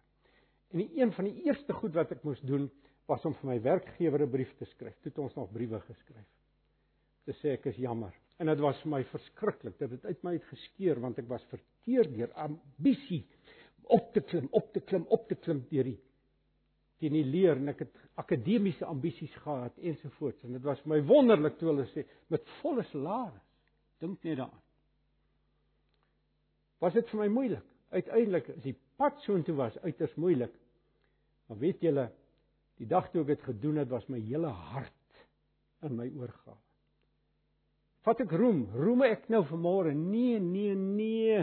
En 0.70 0.84
die 0.84 1.00
een 1.00 1.12
van 1.16 1.26
die 1.26 1.46
eerste 1.48 1.74
goed 1.74 1.96
wat 1.98 2.12
ek 2.14 2.26
moes 2.28 2.42
doen 2.46 2.68
was 3.10 3.24
om 3.26 3.34
vir 3.40 3.50
my 3.50 3.58
werkgewer 3.66 4.22
'n 4.22 4.32
brief 4.32 4.52
te 4.58 4.66
skryf. 4.66 4.98
Toe 5.02 5.10
het 5.12 5.18
ons 5.18 5.36
nog 5.36 5.52
briewe 5.52 5.80
geskryf. 5.80 6.28
Te 7.26 7.34
sê 7.42 7.54
ek 7.58 7.66
is 7.66 7.78
jammer. 7.78 8.14
En 8.38 8.48
dit 8.48 8.60
was 8.60 8.82
vir 8.82 8.92
my 8.92 9.04
verskriklik 9.04 9.80
dat 9.80 9.90
dit 9.90 10.06
uit 10.06 10.24
my 10.24 10.34
het 10.34 10.44
geskeur 10.44 11.00
want 11.00 11.18
ek 11.18 11.28
was 11.28 11.44
verteer 11.50 12.12
deur 12.12 12.32
ambisie 12.34 13.26
op 13.84 14.14
te 14.14 14.22
klim, 14.22 14.48
op 14.52 14.74
te 14.74 14.80
klim, 14.80 15.06
op 15.10 15.28
te 15.28 15.36
klim 15.36 15.66
deur 15.70 15.84
die 15.84 16.00
teen 17.00 17.14
die 17.14 17.24
leer 17.24 17.58
en 17.58 17.72
ek 17.72 17.80
het 17.86 18.00
akademiese 18.20 18.86
ambisies 18.86 19.36
gehad 19.44 19.78
ensovoorts 19.78 20.44
en 20.44 20.58
dit 20.58 20.64
was 20.64 20.80
vir 20.84 20.94
my 20.94 21.02
wonderlik 21.08 21.58
toe 21.58 21.70
hulle 21.72 21.86
sê 21.94 22.06
met 22.28 22.44
volle 22.62 22.84
salaris. 22.92 23.46
Dink 24.00 24.24
net 24.24 24.38
daaraan. 24.38 24.69
Was 26.84 26.96
dit 26.96 27.10
vir 27.12 27.24
my 27.24 27.28
moeilik? 27.34 27.66
Uiteindelik 27.90 28.48
is 28.54 28.64
die 28.64 28.76
pad 29.00 29.18
soontoe 29.26 29.56
was 29.58 29.78
uiters 29.84 30.14
moeilik. 30.22 30.54
Maar 31.50 31.60
weet 31.64 31.82
julle, 31.84 32.10
die 32.80 32.88
dag 32.88 33.10
toe 33.12 33.24
ek 33.24 33.34
dit 33.34 33.46
gedoen 33.50 33.82
het, 33.82 33.90
was 33.92 34.06
my 34.12 34.20
hele 34.22 34.52
hart 34.72 35.24
in 35.88 35.96
my 35.98 36.08
oorgawe. 36.14 36.60
Vat 38.08 38.22
ek 38.24 38.32
roem, 38.40 38.64
roem 38.78 39.04
ek 39.10 39.28
nou 39.32 39.42
vanmôre? 39.50 39.92
Nee, 39.98 40.40
nee, 40.40 40.76
nee. 40.78 41.42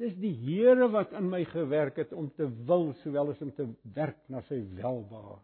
Dis 0.00 0.14
die 0.16 0.32
Here 0.46 0.88
wat 0.94 1.12
in 1.18 1.28
my 1.28 1.42
gewerk 1.50 1.98
het 2.00 2.14
om 2.16 2.30
te 2.32 2.46
wil 2.68 2.94
sowel 3.02 3.34
as 3.34 3.42
om 3.44 3.52
te 3.52 3.66
werk 3.96 4.22
na 4.32 4.40
sy 4.48 4.62
welbehae. 4.78 5.40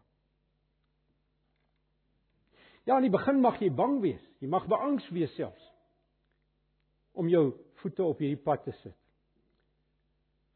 Ja, 2.87 2.95
in 2.97 3.05
die 3.05 3.13
begin 3.13 3.41
mag 3.43 3.59
jy 3.61 3.69
bang 3.75 3.99
wees. 4.01 4.23
Jy 4.39 4.49
mag 4.49 4.65
beangs 4.71 5.05
wees 5.13 5.33
selfs 5.35 5.73
om 7.17 7.29
jou 7.29 7.49
voete 7.81 8.05
op 8.05 8.19
hierdie 8.21 8.39
pad 8.41 8.63
te 8.65 8.73
sit. 8.83 8.95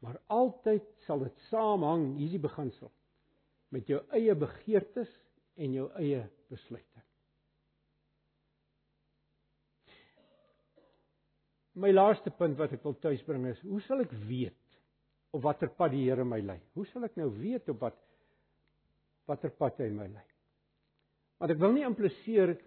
Maar 0.02 0.18
altyd 0.34 0.86
sal 1.06 1.22
dit 1.22 1.44
saamhang, 1.50 2.16
hierdie 2.18 2.42
beginsel, 2.42 2.90
met 3.72 3.88
jou 3.88 4.00
eie 4.16 4.34
begeertes 4.36 5.10
en 5.62 5.74
jou 5.76 5.86
eie 6.00 6.24
besluite. 6.50 7.04
My 11.78 11.88
laaste 11.92 12.32
punt 12.36 12.58
wat 12.58 12.74
ek 12.76 12.82
wil 12.84 12.98
tuisbring 13.00 13.46
is, 13.48 13.60
hoe 13.64 13.80
sal 13.86 14.02
ek 14.04 14.10
weet 14.28 14.58
op 15.32 15.44
watter 15.46 15.70
pad 15.72 15.94
die 15.94 16.02
Here 16.04 16.24
my 16.28 16.42
lei? 16.44 16.58
Hoe 16.76 16.84
sal 16.90 17.06
ek 17.06 17.16
nou 17.16 17.30
weet 17.38 17.70
op 17.72 17.80
wat 17.86 17.96
watter 19.30 19.54
pad 19.56 19.80
hy 19.80 19.88
my 19.94 20.10
lei? 20.10 20.26
Want 21.40 21.54
ek 21.54 21.62
wil 21.62 21.72
nie 21.72 21.86
impliseer 21.86 22.58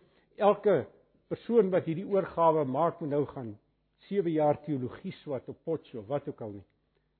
elke 0.41 0.86
persoon 1.29 1.69
wat 1.73 1.86
hierdie 1.86 2.07
oorgawe 2.09 2.65
maak 2.65 2.97
moet 3.03 3.13
nou 3.13 3.21
gaan 3.29 3.53
7 4.07 4.33
jaar 4.33 4.57
teologie 4.65 5.13
swat 5.21 5.45
op 5.51 5.61
potjie 5.67 5.99
of 6.01 6.09
wat 6.09 6.25
ook 6.31 6.41
al 6.41 6.57
nie. 6.57 6.65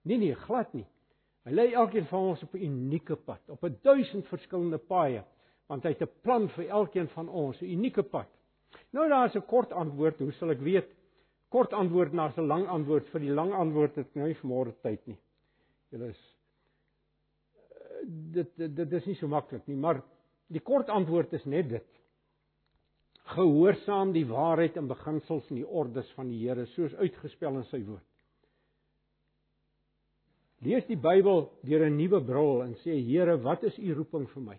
Nee 0.06 0.18
nee, 0.22 0.36
glad 0.46 0.74
nie. 0.78 0.86
Hy 1.46 1.54
lei 1.54 1.68
elkeen 1.74 2.06
van 2.10 2.32
ons 2.32 2.44
op 2.44 2.54
'n 2.54 2.64
unieke 2.64 3.16
pad, 3.16 3.42
op 3.50 3.64
'n 3.64 3.78
duisend 3.82 4.28
verskillende 4.28 4.78
paaie, 4.78 5.24
want 5.68 5.84
hy 5.84 5.90
het 5.90 6.02
'n 6.02 6.22
plan 6.22 6.50
vir 6.50 6.70
elkeen 6.70 7.08
van 7.10 7.30
ons, 7.30 7.62
'n 7.62 7.66
unieke 7.66 8.04
pad. 8.04 8.30
Nou 8.92 9.10
daar's 9.10 9.36
'n 9.36 9.46
kort 9.46 9.72
antwoord, 9.72 10.20
hoe 10.20 10.32
sal 10.32 10.52
ek 10.52 10.60
weet? 10.60 10.90
Kort 11.50 11.74
antwoord 11.74 12.14
na 12.14 12.34
'n 12.38 12.48
lang 12.48 12.68
antwoord. 12.68 13.08
Vir 13.10 13.20
die 13.20 13.34
lang 13.34 13.54
antwoord 13.54 13.96
het 13.96 14.16
nou 14.16 14.28
nie 14.28 14.36
vanmôre 14.36 14.74
tyd 14.82 15.08
nie. 15.08 15.18
Julle 15.92 16.08
is 16.10 16.36
dit 18.34 18.58
dit 18.58 18.76
dit 18.76 18.94
is 18.94 19.06
nie 19.06 19.16
so 19.16 19.28
maklik 19.28 19.68
nie, 19.68 19.76
maar 19.76 20.02
die 20.48 20.60
kort 20.60 20.90
antwoord 20.90 21.34
is 21.34 21.46
net 21.46 21.70
dit. 21.70 21.88
Gehoorsaam 23.36 24.12
die 24.14 24.26
waarheid 24.26 24.78
en 24.78 24.88
beginsels 24.88 25.50
en 25.50 25.56
die 25.56 25.68
ordes 25.68 26.12
van 26.12 26.28
die 26.30 26.48
Here 26.48 26.66
soos 26.66 26.94
uitgespel 26.96 27.58
in 27.58 27.64
sy 27.64 27.82
woord. 27.86 28.06
Lees 30.64 30.86
die 30.88 30.98
Bybel 30.98 31.50
deur 31.68 31.86
'n 31.86 31.98
nuwe 31.98 32.22
bril 32.24 32.64
en 32.64 32.76
sê 32.84 32.96
Here, 33.02 33.38
wat 33.44 33.64
is 33.64 33.78
u 33.78 33.94
roeping 33.94 34.28
vir 34.30 34.42
my? 34.42 34.58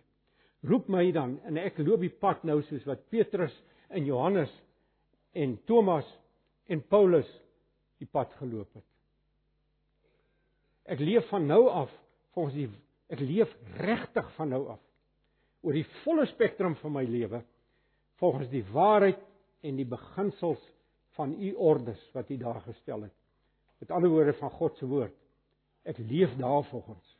Roep 0.62 0.88
my 0.88 1.10
dan 1.12 1.38
en 1.44 1.56
ek 1.56 1.78
loop 1.78 2.00
die 2.00 2.10
pad 2.10 2.44
nou 2.44 2.62
soos 2.62 2.84
wat 2.86 3.08
Petrus 3.10 3.54
en 3.88 4.04
Johannes 4.04 4.52
en 5.34 5.58
Thomas 5.66 6.06
en 6.68 6.82
Paulus 6.82 7.28
die 7.98 8.06
pad 8.06 8.32
geloop 8.40 8.72
het. 8.74 8.84
Ek 10.86 11.00
leef 11.00 11.28
van 11.28 11.46
nou 11.46 11.66
af 11.68 11.90
volgens 12.34 12.54
die 12.54 12.68
ek 13.08 13.20
leef 13.20 13.52
regtig 13.78 14.32
van 14.36 14.48
nou 14.48 14.66
af 14.68 14.82
oor 15.62 15.72
die 15.72 15.86
volle 16.04 16.26
spektrum 16.26 16.74
van 16.82 16.92
my 16.92 17.04
lewe 17.04 17.42
volgens 18.20 18.50
die 18.50 18.64
waarheid 18.72 19.20
en 19.66 19.76
die 19.76 19.88
beginsels 19.88 20.62
van 21.16 21.34
u 21.42 21.52
ordes 21.54 22.00
wat 22.14 22.30
u 22.30 22.36
daar 22.36 22.60
gestel 22.60 23.06
het. 23.06 23.14
Met 23.78 23.90
ander 23.90 24.10
woorde 24.10 24.32
van 24.38 24.50
God 24.50 24.76
se 24.76 24.86
woord. 24.86 25.14
Ek 25.86 25.98
leef 26.02 26.32
daarvolgens 26.40 27.14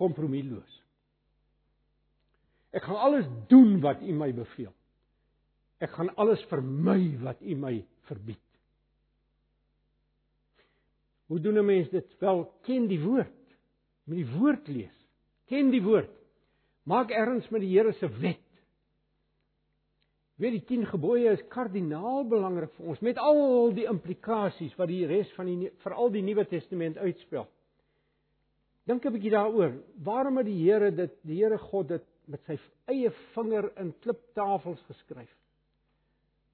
kompromieloos. 0.00 0.76
Ek 2.70 2.86
gaan 2.86 3.00
alles 3.02 3.26
doen 3.50 3.80
wat 3.82 4.02
U 4.02 4.12
my 4.14 4.30
beveel. 4.34 4.70
Ek 5.82 5.90
gaan 5.96 6.12
alles 6.20 6.42
vermy 6.52 7.16
wat 7.24 7.42
U 7.42 7.56
my 7.58 7.80
verbied. 8.08 8.46
Hoe 11.30 11.40
doen 11.40 11.58
'n 11.58 11.66
mens 11.66 11.88
dit? 11.90 12.18
Wel, 12.18 12.52
ken 12.62 12.86
die 12.86 13.00
woord. 13.00 13.56
Moet 14.04 14.16
die 14.16 14.38
woord 14.38 14.68
lees. 14.68 14.96
Ken 15.46 15.70
die 15.70 15.82
woord. 15.82 16.10
Maak 16.82 17.10
erns 17.10 17.48
met 17.48 17.60
die 17.60 17.70
Here 17.78 17.92
se 17.92 18.08
wet. 18.08 18.46
Weet 20.40 20.52
die 20.52 20.64
10 20.64 20.86
gebooie 20.86 21.30
is 21.30 21.42
kardinaal 21.48 22.24
belangrik 22.28 22.72
vir 22.72 22.86
ons 22.86 23.00
met 23.00 23.18
al 23.18 23.72
die 23.76 23.84
implikasies 23.84 24.76
wat 24.78 24.88
die 24.88 25.06
res 25.06 25.32
van 25.36 25.46
die 25.46 25.70
veral 25.84 26.10
die 26.10 26.22
Nuwe 26.22 26.46
Testament 26.48 26.96
uitspel. 26.98 27.46
Dink 28.90 29.06
'n 29.06 29.12
bietjie 29.14 29.30
daaroor. 29.30 29.76
Waarom 30.02 30.40
het 30.40 30.48
die 30.48 30.58
Here 30.64 30.90
dit 30.90 31.12
die 31.22 31.38
Here 31.38 31.58
God 31.58 31.88
dit 31.88 32.06
met 32.26 32.42
sy 32.46 32.56
eie 32.90 33.10
vinger 33.34 33.70
in 33.78 33.92
kliptafels 34.02 34.82
geskryf? 34.88 35.30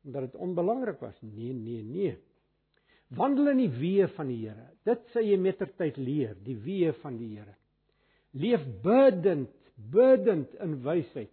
Omdat 0.04 0.28
dit 0.28 0.40
onbelangrik 0.40 1.00
was? 1.00 1.16
Nee, 1.22 1.54
nee, 1.54 1.82
nee. 1.82 2.18
Wandel 3.16 3.54
in 3.54 3.62
die 3.64 3.72
weë 3.72 4.10
van 4.18 4.28
die 4.28 4.42
Here. 4.42 4.68
Dit 4.84 5.08
sê 5.14 5.24
jy 5.24 5.38
mettertyd 5.40 5.96
leer, 5.96 6.36
die 6.44 6.58
weë 6.60 6.92
van 7.00 7.16
die 7.16 7.32
Here. 7.38 7.56
Leef 8.36 8.68
bidend, 8.84 9.52
bidend 9.92 10.54
in 10.60 10.76
wysheid. 10.84 11.32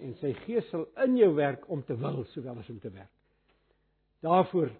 En 0.00 0.16
sy 0.18 0.32
gees 0.42 0.66
sal 0.72 0.88
in 1.04 1.18
jou 1.20 1.30
werk 1.36 1.68
om 1.70 1.84
te 1.86 1.94
wil 1.94 2.24
sowel 2.32 2.58
as 2.58 2.70
om 2.72 2.80
te 2.82 2.90
werk. 2.90 3.12
Daarvoor 4.26 4.72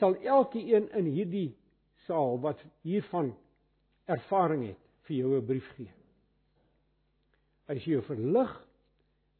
sal 0.00 0.16
elkeen 0.24 0.88
in 0.96 1.10
hierdie 1.12 1.50
saal 2.10 2.40
wat 2.42 2.58
hiervan 2.82 3.30
ervaring 4.10 4.66
het 4.66 4.86
vir 5.06 5.16
jou 5.16 5.36
'n 5.38 5.46
brief 5.46 5.68
gee. 5.76 5.92
Hy 7.68 7.78
sê 7.78 7.94
jou 7.94 8.02
verlig 8.02 8.52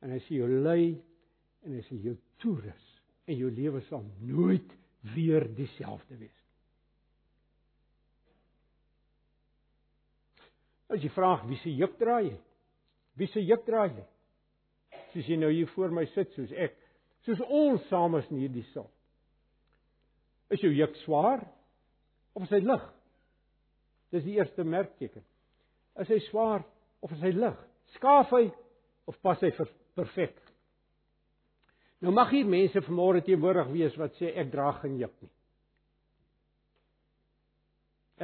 en 0.02 0.10
hy 0.10 0.18
sê 0.18 0.38
jou 0.38 0.48
lei 0.48 1.02
en 1.64 1.72
hy 1.74 1.82
sê 1.82 1.98
jou 2.02 2.16
toerus 2.38 2.86
en 3.26 3.36
jou 3.36 3.50
lewe 3.50 3.80
sal 3.88 4.04
nooit 4.20 4.76
weer 5.14 5.48
dieselfde 5.54 6.16
wees. 6.16 6.38
As 10.90 11.02
jy 11.02 11.10
vra 11.14 11.46
wie 11.46 11.58
se 11.62 11.70
juk 11.70 11.98
dra 11.98 12.20
jy? 12.20 12.36
Wie 13.14 13.26
se 13.26 13.40
juk 13.40 13.66
dra 13.66 13.86
jy? 13.86 14.06
Soos 15.12 15.26
jy 15.26 15.36
nou 15.36 15.50
hier 15.50 15.66
voor 15.74 15.90
my 15.90 16.06
sit 16.14 16.32
soos 16.34 16.52
ek, 16.52 16.76
soos 17.26 17.40
ons 17.46 17.82
saam 17.88 18.14
is 18.18 18.30
in 18.30 18.38
hierdie 18.38 18.66
saal. 18.72 18.90
Is 20.50 20.62
jou 20.62 20.72
juk 20.74 20.96
swaar? 21.04 21.44
Of 22.34 22.46
is 22.46 22.54
hy 22.54 22.60
lig? 22.64 22.86
Dis 24.10 24.26
die 24.26 24.36
eerste 24.38 24.64
merkteken. 24.66 25.24
Is 26.02 26.10
hy 26.10 26.18
swaar 26.28 26.64
of 27.04 27.12
is 27.14 27.22
hy 27.24 27.32
lig? 27.34 27.58
Skaaf 27.96 28.32
hy 28.34 28.46
of 29.10 29.18
pas 29.24 29.40
hy 29.42 29.50
perfek? 29.98 30.38
Nou 32.00 32.14
mag 32.16 32.32
hier 32.32 32.48
mense 32.48 32.80
vanmôre 32.86 33.20
teenwoordig 33.24 33.68
wees 33.74 33.96
wat 34.00 34.16
sê 34.16 34.32
ek 34.40 34.50
dra 34.52 34.70
geen 34.80 34.96
juk 35.02 35.12
nie. 35.20 35.32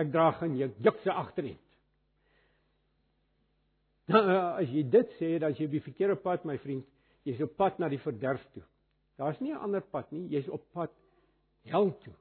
Ek 0.01 0.13
dra 0.13 0.31
geen 0.41 0.57
juk, 0.61 0.77
juk 0.85 1.01
se 1.05 1.13
agterin. 1.13 1.59
Nou 4.13 4.23
as 4.31 4.71
jy 4.71 4.85
dit 4.87 5.17
sê, 5.19 5.35
dan 5.43 5.53
is 5.53 5.61
jy 5.61 5.67
op 5.69 5.75
die 5.77 5.85
verkeerde 5.85 6.17
pad, 6.23 6.45
my 6.49 6.57
vriend. 6.63 6.87
Jy's 7.27 7.43
op 7.43 7.57
pad 7.59 7.81
na 7.83 7.89
die 7.91 8.01
verderf 8.01 8.45
toe. 8.55 8.63
Daar's 9.19 9.41
nie 9.41 9.53
'n 9.53 9.65
ander 9.69 9.81
pad 9.81 10.13
nie, 10.13 10.29
jy's 10.29 10.49
op 10.49 10.63
pad 10.73 10.93
hel 11.65 11.91
toe. 12.05 12.15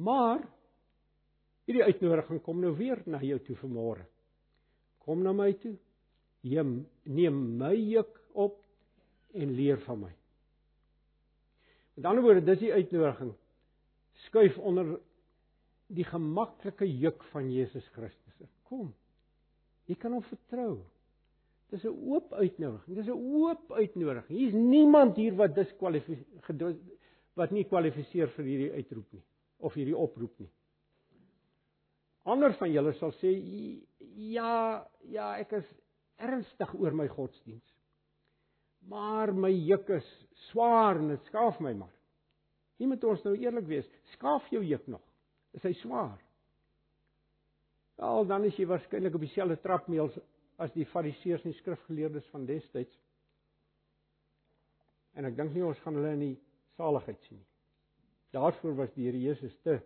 Maar 0.00 0.40
hierdie 1.68 1.84
uitnodiging 1.84 2.40
kom 2.44 2.60
nou 2.62 2.72
weer 2.78 3.02
na 3.06 3.20
jou 3.24 3.38
toe 3.44 3.56
vanmôre. 3.60 4.06
Kom 5.04 5.24
na 5.24 5.34
my 5.36 5.52
toe. 5.60 5.76
Neem 6.46 6.78
neem 7.04 7.40
my 7.60 7.74
juk 7.76 8.16
op 8.32 8.56
en 9.36 9.52
leer 9.56 9.80
van 9.84 10.06
my. 10.06 10.12
Met 11.98 12.08
ander 12.08 12.24
woorde, 12.24 12.44
dis 12.46 12.62
die 12.62 12.72
uitnodiging. 12.72 13.34
Skuif 14.24 14.56
onder 14.58 14.94
die 15.92 16.06
gemaklike 16.06 16.88
juk 16.88 17.24
van 17.34 17.50
Jesus 17.52 17.86
Christus. 17.92 18.48
Kom. 18.70 18.94
Jy 19.90 19.98
kan 20.00 20.14
hom 20.14 20.24
vertrou. 20.24 20.78
Dis 21.70 21.84
'n 21.84 21.92
oop 21.92 22.32
uitnodiging. 22.32 22.96
Dis 22.96 23.06
'n 23.06 23.20
oop 23.36 23.72
uitnodiging. 23.72 24.38
Hier's 24.38 24.54
niemand 24.54 25.16
hier 25.16 25.34
wat 25.34 25.54
diskwalifiseer 25.54 26.78
wat 27.34 27.50
nie 27.50 27.64
kwalifiseer 27.64 28.28
vir 28.28 28.44
hierdie 28.44 28.72
uitroep 28.72 29.12
nie 29.12 29.22
of 29.60 29.76
hierdie 29.76 29.96
oproep 29.96 30.38
nie. 30.42 30.50
Ander 32.30 32.54
van 32.58 32.72
julle 32.72 32.92
sal 32.98 33.12
sê 33.18 33.30
ja, 34.30 34.86
ja, 35.08 35.32
ek 35.40 35.54
is 35.60 35.68
ernstig 36.20 36.72
oor 36.76 36.96
my 36.96 37.08
godsdiens. 37.08 37.64
Maar 38.88 39.32
my 39.36 39.50
juk 39.52 39.88
is 39.96 40.08
swaar 40.48 41.00
en 41.00 41.14
dit 41.14 41.30
skaaf 41.30 41.60
my 41.64 41.72
maar. 41.76 41.92
Nie 42.80 42.88
moet 42.88 43.04
ons 43.04 43.24
nou 43.26 43.34
eerlik 43.36 43.66
wees, 43.68 43.88
skaaf 44.14 44.46
jou 44.52 44.62
juk 44.64 44.86
nog. 44.88 45.02
Is 45.56 45.64
hy 45.66 45.74
swaar? 45.82 46.20
Wel, 48.00 48.24
dan 48.30 48.46
is 48.48 48.56
jy 48.56 48.64
waarskynlik 48.70 49.16
op 49.16 49.24
dieselfde 49.26 49.58
trapmeel 49.60 50.08
as 50.60 50.72
die 50.72 50.86
fariseërs 50.88 51.44
en 51.44 51.52
die 51.52 51.60
skrifgeleerdes 51.60 52.28
van 52.32 52.46
destyds. 52.48 52.96
En 55.16 55.28
ek 55.28 55.36
dink 55.36 55.52
nie 55.52 55.64
ons 55.66 55.80
gaan 55.84 55.98
hulle 55.98 56.14
in 56.16 56.26
die 56.30 56.36
saligheid 56.78 57.20
sien 57.26 57.40
nie. 57.40 57.49
Daarvoor 58.30 58.74
was 58.74 58.92
die 58.94 59.06
Here 59.08 59.20
Jesus 59.20 59.56
te 59.64 59.80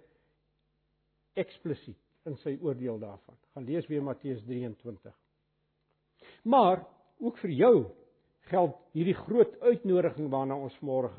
eksplisiet 1.35 2.01
in 2.29 2.37
sy 2.43 2.57
oordeel 2.63 2.99
daarvan. 2.99 3.37
Gaan 3.55 3.67
lees 3.69 3.87
weer 3.91 4.03
Matteus 4.03 4.43
23. 4.45 5.15
Maar 6.45 6.85
ook 7.19 7.39
vir 7.39 7.51
jou 7.51 7.75
geld 8.51 8.77
hierdie 8.93 9.17
groot 9.17 9.57
uitnodiging 9.61 10.31
waarna 10.33 10.57
ons 10.61 10.77
môre 10.85 11.11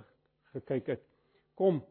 gekyk 0.53 0.95
het. 0.95 1.05
Kom 1.57 1.81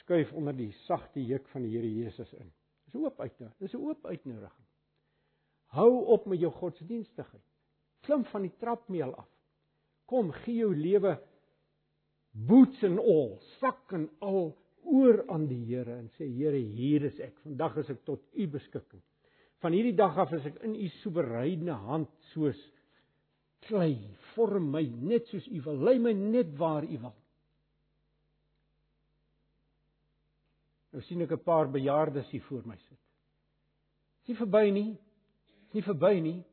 skuif 0.00 0.32
onder 0.32 0.56
die 0.56 0.72
sagte 0.84 1.22
juk 1.22 1.48
van 1.52 1.64
die 1.66 1.74
Here 1.76 1.90
Jesus 1.90 2.32
in. 2.32 2.52
Dis 2.84 2.94
'n 2.94 3.04
oop 3.04 3.20
uitnodiging. 3.20 3.60
Dis 3.60 3.74
'n 3.74 3.84
oop 3.84 4.06
uitnodiging. 4.06 4.66
Hou 5.74 6.04
op 6.06 6.26
met 6.26 6.40
jou 6.40 6.52
godsdienstigheid. 6.52 7.42
Klim 8.00 8.24
van 8.24 8.42
die 8.42 8.52
trapmeel 8.58 9.14
af. 9.14 9.28
Kom, 10.04 10.30
gee 10.30 10.54
jou 10.54 10.74
lewe 10.76 11.18
boots 12.34 12.82
and 12.82 12.98
all, 12.98 13.38
sak 13.60 13.94
en 13.94 14.08
al 14.20 14.52
oor 14.84 15.22
aan 15.32 15.46
die 15.48 15.62
Here 15.64 15.96
en 15.96 16.10
sê 16.18 16.26
Here, 16.28 16.58
hier 16.58 17.06
is 17.06 17.18
ek. 17.22 17.38
Vandag 17.46 17.78
is 17.84 17.90
ek 17.94 18.04
tot 18.04 18.22
u 18.34 18.46
beskikking. 18.50 19.02
Van 19.62 19.72
hierdie 19.72 19.96
dag 19.96 20.18
af 20.18 20.34
is 20.36 20.44
ek 20.50 20.58
in 20.66 20.74
u 20.76 20.88
soewereine 21.00 21.78
hand 21.86 22.10
soos 22.34 22.60
klei, 23.68 23.96
vorm 24.34 24.70
my 24.74 24.82
net 25.08 25.28
soos 25.30 25.46
U 25.48 25.60
wil, 25.64 25.78
lei 25.86 25.98
my 26.02 26.12
net 26.16 26.52
waar 26.58 26.84
U 26.84 26.98
wil. 27.06 27.14
Nou 30.94 31.02
sien 31.02 31.22
ek 31.24 31.32
'n 31.32 31.44
paar 31.44 31.68
bejaardes 31.68 32.30
hier 32.30 32.42
voor 32.42 32.62
my 32.66 32.76
sit. 32.76 32.98
Dis 34.20 34.28
nie 34.28 34.36
verby 34.36 34.70
nie. 34.70 34.92
Dis 35.66 35.74
nie 35.74 35.82
verby 35.82 36.20
nie. 36.20 36.44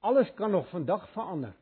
Alles 0.00 0.30
kan 0.34 0.50
nog 0.50 0.68
vandag 0.68 1.08
verander. 1.12 1.54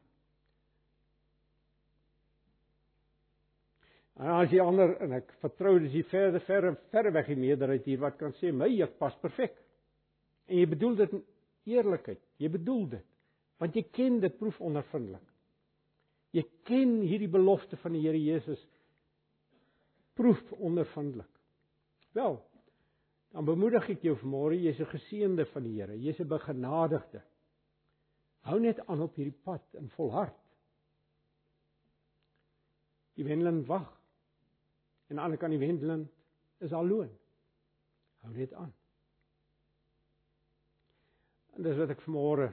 En 4.23 4.31
as 4.37 4.53
jy 4.55 4.61
ander 4.63 4.93
en 5.03 5.17
ek 5.17 5.33
vertrou 5.43 5.81
dis 5.83 5.97
hier 5.97 6.07
verder 6.07 6.43
verre 6.47 6.77
verre 6.93 7.11
weg 7.17 7.31
die 7.33 7.41
meerderheid 7.41 7.87
hier 7.89 7.99
wat 8.05 8.21
kan 8.21 8.35
sê 8.39 8.53
my 8.55 8.69
juk 8.71 8.95
pas 9.01 9.17
perfek. 9.19 9.57
En 10.47 10.61
jy 10.61 10.67
bedoel 10.71 10.95
dit 11.01 11.17
eerlikheid. 11.73 12.21
Jy 12.39 12.53
bedoel 12.59 12.87
dit 12.99 13.09
want 13.63 13.77
jy 13.79 13.85
ken 13.95 14.17
dit 14.19 14.39
proef 14.41 14.57
ondervindelik. 14.65 15.27
Jy 16.35 16.43
ken 16.67 16.97
hierdie 17.07 17.31
belofte 17.31 17.77
van 17.79 17.95
die 17.95 18.01
Here 18.03 18.19
Jesus 18.19 18.63
proef 20.19 20.41
ondervindelik. 20.59 21.31
Wel, 22.17 22.41
dan 23.31 23.47
bemoedig 23.47 23.87
ek 23.95 24.03
jou 24.03 24.17
vanmôre, 24.19 24.59
jy's 24.59 24.81
'n 24.81 24.91
geseënde 24.91 25.47
van 25.53 25.63
die 25.63 25.77
Here, 25.79 25.95
jy's 25.95 26.19
'n 26.21 26.29
begenadigde. 26.29 27.23
Hou 28.51 28.59
net 28.59 28.81
aan 28.89 29.03
op 29.03 29.15
hierdie 29.15 29.39
pad 29.45 29.63
in 29.79 29.89
volhard. 29.95 30.35
Die 33.15 33.25
wendeling 33.25 33.67
wag. 33.67 34.02
En 35.13 35.19
aan 35.19 35.31
die 35.31 35.39
ander 35.39 35.39
kant 35.39 35.53
die 35.53 35.61
wendeling 35.61 36.09
is 36.59 36.73
alloon. 36.73 37.11
Hou 38.25 38.33
net 38.33 38.53
aan. 38.57 38.73
En 41.53 41.63
dis 41.67 41.77
wat 41.77 41.93
ek 41.93 42.01
vanmôre 42.07 42.49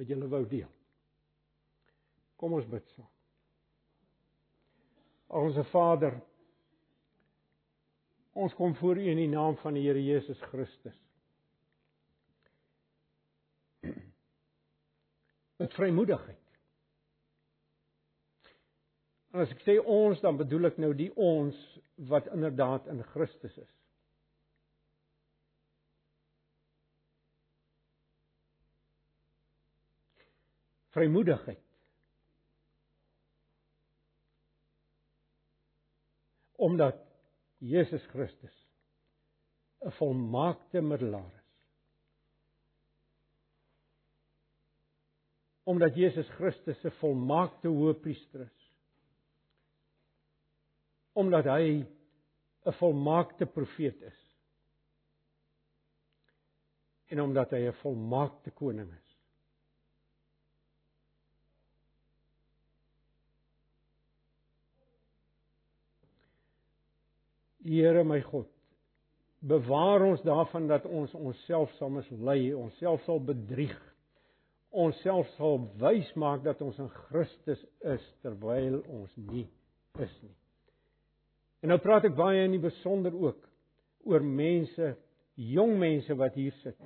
met 0.00 0.08
julle 0.08 0.28
wou 0.32 0.40
deel. 0.48 0.70
Kom 2.40 2.56
ons 2.56 2.68
bid 2.70 2.88
saam. 2.94 3.10
Onse 5.36 5.64
Vader, 5.68 6.16
ons 8.32 8.56
kom 8.56 8.72
voor 8.80 8.96
U 8.96 9.04
in 9.12 9.20
die 9.20 9.28
naam 9.28 9.56
van 9.60 9.76
die 9.76 9.84
Here 9.84 10.00
Jesus 10.00 10.40
Christus. 10.48 10.96
Met 15.60 15.76
vrymoedigheid. 15.76 16.41
En 19.32 19.40
as 19.40 19.52
ek 19.52 19.62
sê 19.64 19.78
ons, 19.80 20.20
dan 20.20 20.36
bedoel 20.36 20.68
ek 20.68 20.80
nou 20.82 20.92
die 20.96 21.10
ons 21.16 21.56
wat 22.10 22.26
inderdaad 22.34 22.86
in 22.92 23.00
Christus 23.14 23.56
is. 23.56 23.72
vrymoedigheid. 30.92 31.60
Omdat 36.52 36.96
Jesus 37.58 38.06
Christus 38.06 38.68
'n 39.80 39.90
volmaakte 39.90 40.80
middelaar 40.80 41.34
is. 41.34 41.50
Omdat 45.62 45.94
Jesus 45.94 46.28
Christus 46.28 46.84
'n 46.84 46.90
volmaakte 46.90 47.68
hoëpriester 47.68 48.40
is. 48.40 48.61
Omdat 51.12 51.44
hy 51.44 51.84
'n 52.64 52.72
volmaakte 52.72 53.46
profeet 53.46 54.00
is. 54.00 54.20
En 57.06 57.20
omdat 57.20 57.50
hy 57.50 57.66
'n 57.68 57.80
volmaakte 57.82 58.50
koning 58.50 58.92
is. 58.92 59.12
Here 67.62 68.04
my 68.04 68.20
God, 68.22 68.48
bewaar 69.38 70.02
ons 70.02 70.22
daarvan 70.22 70.66
dat 70.66 70.84
ons 70.86 71.14
onsself 71.14 71.70
sal 71.78 71.90
mislei, 71.90 72.54
onsself 72.54 73.02
sal 73.02 73.20
bedrieg. 73.22 73.78
Onsself 74.70 75.28
sal 75.36 75.60
wys 75.78 76.12
maak 76.14 76.42
dat 76.42 76.60
ons 76.60 76.78
in 76.78 76.88
Christus 76.88 77.64
is 77.80 78.14
terwyl 78.20 78.80
ons 78.88 79.16
nie 79.16 79.46
is 80.00 80.14
nie. 80.22 80.41
En 81.62 81.70
nou 81.70 81.78
praat 81.82 82.08
ek 82.08 82.16
baie 82.18 82.42
in 82.42 82.56
die 82.56 82.62
besonder 82.62 83.14
ook 83.14 83.46
oor 84.10 84.24
mense, 84.26 84.96
jong 85.38 85.76
mense 85.78 86.14
wat 86.18 86.34
hier 86.34 86.54
sit. 86.62 86.78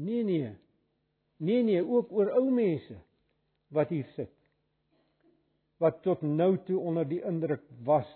Nee 0.00 0.24
nee. 0.26 0.50
Nee 1.40 1.62
nee, 1.62 1.80
ook 1.84 2.10
oor 2.12 2.34
ou 2.36 2.48
mense 2.50 2.98
wat 3.70 3.92
hier 3.94 4.08
sit 4.16 4.34
wat 5.80 6.02
tot 6.04 6.20
nou 6.22 6.58
toe 6.68 6.76
onder 6.78 7.06
die 7.08 7.22
indruk 7.24 7.62
was 7.88 8.08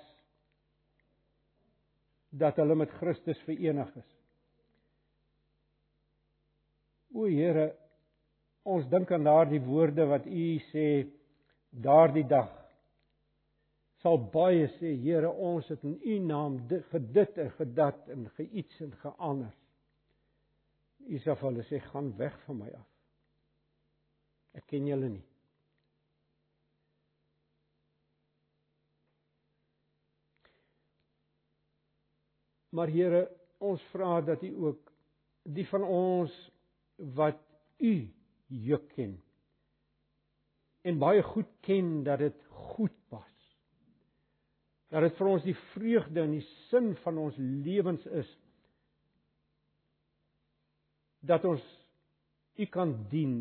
dat 2.29 2.59
hulle 2.61 2.75
met 2.77 2.93
Christus 2.99 3.39
verenig 3.47 3.89
is. 3.97 4.11
O 7.15 7.25
Here, 7.31 7.71
ons 8.65 8.87
dink 8.91 9.11
aan 9.13 9.27
daardie 9.29 9.61
woorde 9.65 10.07
wat 10.09 10.27
U 10.27 10.47
sê 10.71 10.87
daardie 11.85 12.27
dag 12.29 12.53
sal 14.05 14.19
baie 14.33 14.67
sê 14.77 14.93
Here, 15.01 15.31
ons 15.33 15.69
het 15.73 15.85
in 15.89 15.97
U 15.97 16.19
naam 16.29 16.59
gedit 16.91 17.39
en 17.41 17.53
gedat 17.57 18.09
en 18.13 18.27
geiets 18.37 18.81
en 18.85 18.93
geander. 19.01 19.53
U 21.09 21.21
sê 21.25 21.33
vir 21.33 21.49
hulle 21.49 21.65
sê 21.71 21.81
gaan 21.87 22.11
weg 22.19 22.37
van 22.45 22.59
my 22.61 22.69
af. 22.77 22.91
Ek 24.61 24.67
ken 24.69 24.91
julle 24.91 25.09
nie. 25.09 25.25
Maar 32.77 32.93
Here, 32.93 33.23
ons 33.65 33.81
vra 33.95 34.19
dat 34.27 34.45
U 34.45 34.53
ook 34.69 34.93
die 35.57 35.65
van 35.73 35.89
ons 35.89 36.37
wat 37.17 37.41
U 37.81 37.95
juk 38.47 38.89
ken. 38.95 39.17
En 40.85 40.99
baie 40.99 41.23
goed 41.23 41.51
ken 41.65 42.03
dat 42.05 42.19
dit 42.19 42.47
goed 42.51 42.95
pas. 43.09 43.31
Dat 44.93 45.07
dit 45.07 45.17
vir 45.19 45.31
ons 45.31 45.47
die 45.47 45.57
vreugde 45.73 46.23
en 46.23 46.35
die 46.37 46.45
sin 46.69 46.93
van 47.03 47.19
ons 47.19 47.39
lewens 47.39 48.05
is. 48.07 48.31
Dat 51.25 51.45
ons 51.49 51.65
U 52.55 52.67
kan 52.71 52.93
dien. 53.11 53.39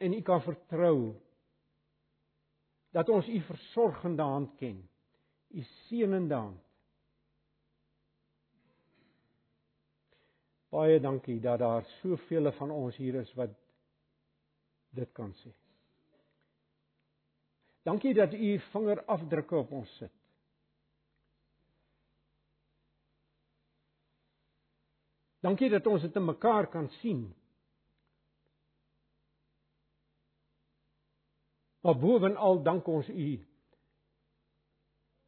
En 0.00 0.16
U 0.16 0.22
kan 0.26 0.42
vertrou. 0.42 1.14
Dat 2.90 3.08
ons 3.08 3.28
U 3.28 3.40
versorgende 3.46 4.22
hand 4.22 4.56
ken, 4.58 4.80
U 5.54 5.62
seënende 5.62 6.34
hand 6.34 6.69
Baie 10.70 11.00
dankie 11.00 11.40
dat 11.42 11.58
daar 11.58 11.84
soveel 12.00 12.52
van 12.52 12.70
ons 12.70 12.96
hier 12.96 13.14
is 13.20 13.32
wat 13.34 13.50
dit 14.94 15.12
kan 15.12 15.32
sê. 15.42 15.50
Dankie 17.82 18.14
dat 18.14 18.34
u 18.34 18.58
vingerafdrukke 18.70 19.56
op 19.56 19.72
ons 19.72 19.96
sit. 19.96 20.12
Dankie 25.40 25.70
dat 25.72 25.86
ons 25.86 26.02
dit 26.04 26.16
in 26.16 26.24
mekaar 26.24 26.68
kan 26.68 26.88
sien. 27.00 27.22
Maar 31.80 31.96
bovenal 31.98 32.62
dank 32.62 32.86
ons 32.86 33.08
u 33.08 33.28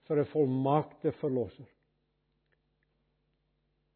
vir 0.07 0.19
'n 0.21 0.31
volmaakte 0.35 1.13
verlosser. 1.13 1.82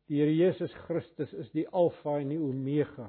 Die 0.07 0.21
Here 0.21 0.31
Jesus 0.31 0.73
Christus 0.87 1.33
is 1.35 1.51
die 1.51 1.67
Alfa 1.75 2.21
en 2.21 2.31
die 2.31 2.39
Omega 2.39 3.09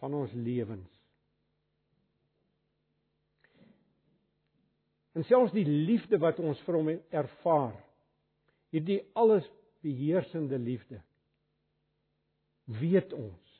van 0.00 0.14
ons 0.16 0.32
lewens. 0.32 0.88
En 5.12 5.26
selfs 5.28 5.52
die 5.52 5.66
liefde 5.68 6.16
wat 6.22 6.40
ons 6.40 6.60
vir 6.64 6.78
hom 6.78 6.88
ervaar, 7.12 7.76
hierdie 8.72 9.02
alles 9.18 9.44
beheersende 9.84 10.56
liefde, 10.56 11.02
weet 12.80 13.12
ons. 13.12 13.58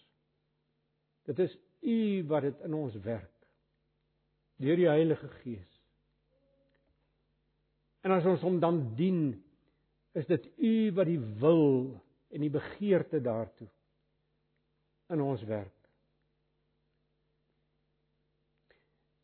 Dit 1.29 1.45
is 1.45 1.53
U 1.83 1.99
wat 2.31 2.47
dit 2.47 2.65
in 2.65 2.75
ons 2.79 2.97
werk 3.05 3.29
deur 4.63 4.79
die 4.79 4.87
Heilige 4.87 5.27
Gees. 5.43 5.71
En 8.07 8.15
as 8.15 8.27
ons 8.31 8.43
hom 8.47 8.61
dan 8.63 8.77
dien, 8.95 9.33
is 10.19 10.27
dit 10.29 10.49
u 10.57 10.93
wat 10.97 11.09
die 11.09 11.21
wil 11.41 12.01
en 12.33 12.45
die 12.45 12.53
begeerte 12.53 13.21
daartoe 13.21 13.69
in 15.13 15.21
ons 15.21 15.45
werk. 15.45 15.77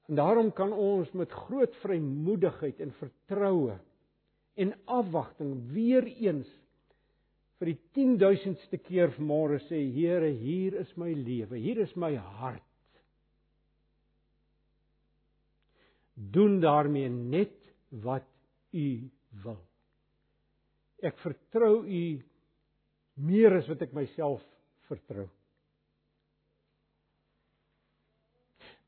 En 0.08 0.16
daarom 0.16 0.52
kan 0.56 0.72
ons 0.72 1.10
met 1.12 1.32
groot 1.44 1.74
vrymoedigheid 1.82 2.80
en 2.80 2.94
vertroue 3.00 3.76
en 4.58 4.72
afwagting 4.84 5.52
weer 5.72 6.06
eens 6.08 6.48
vir 7.58 7.72
die 7.72 7.78
10000ste 7.98 8.80
keer 8.86 9.12
vanmôre 9.16 9.58
sê 9.66 9.80
Here, 9.92 10.30
hier 10.30 10.78
is 10.80 10.90
my 10.96 11.10
lewe, 11.12 11.58
hier 11.58 11.80
is 11.82 11.94
my 11.98 12.14
hart. 12.16 12.64
Doen 16.14 16.60
daarmee 16.62 17.08
net 17.08 17.54
wat 17.90 18.26
u 18.74 19.10
wil. 19.42 19.67
Ek 20.98 21.18
vertrou 21.22 21.84
u 21.86 22.04
meer 23.22 23.58
as 23.58 23.68
wat 23.70 23.82
ek 23.86 23.94
myself 23.94 24.42
vertrou. 24.90 25.26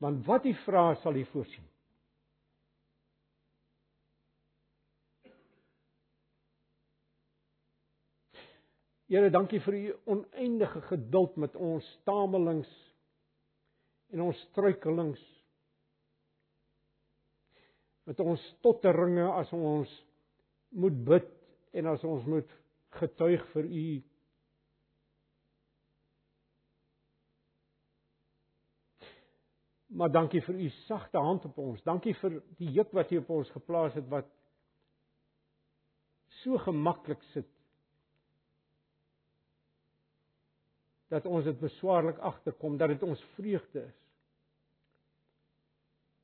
Want 0.01 0.23
wat 0.25 0.47
u 0.49 0.53
vra 0.65 0.85
sal 1.03 1.19
u 1.19 1.25
voorsien. 1.31 1.67
Here, 9.11 9.27
dankie 9.27 9.59
vir 9.59 9.75
u 9.75 9.87
oneindige 10.13 10.81
geduld 10.87 11.35
met 11.35 11.55
ons 11.59 11.87
stamelings 11.99 12.69
en 14.15 14.23
ons 14.23 14.43
struikelings. 14.47 15.19
Met 18.07 18.23
ons 18.23 18.45
stotteringe 18.55 19.27
as 19.35 19.51
ons 19.55 19.91
moet 20.79 20.95
bid 21.07 21.27
en 21.71 21.85
as 21.85 22.03
ons 22.03 22.25
moet 22.27 22.57
getuig 22.99 23.43
vir 23.53 23.65
u. 23.65 23.85
Maar 29.91 30.11
dankie 30.11 30.41
vir 30.43 30.55
u 30.55 30.69
sagte 30.85 31.19
hand 31.19 31.45
op 31.45 31.57
ons. 31.57 31.83
Dankie 31.83 32.13
vir 32.19 32.39
die 32.59 32.71
juk 32.75 32.91
wat 32.95 33.11
u 33.11 33.17
op 33.23 33.33
ons 33.39 33.55
geplaas 33.55 33.95
het 33.99 34.07
wat 34.11 34.29
so 36.41 36.57
gemaklik 36.57 37.23
sit 37.31 37.49
dat 41.11 41.25
ons 41.27 41.43
dit 41.43 41.59
beswaarlik 41.59 42.21
agterkom 42.23 42.77
dat 42.79 42.93
dit 42.93 43.03
ons 43.03 43.23
vreugde 43.35 43.83
is. 43.83 43.97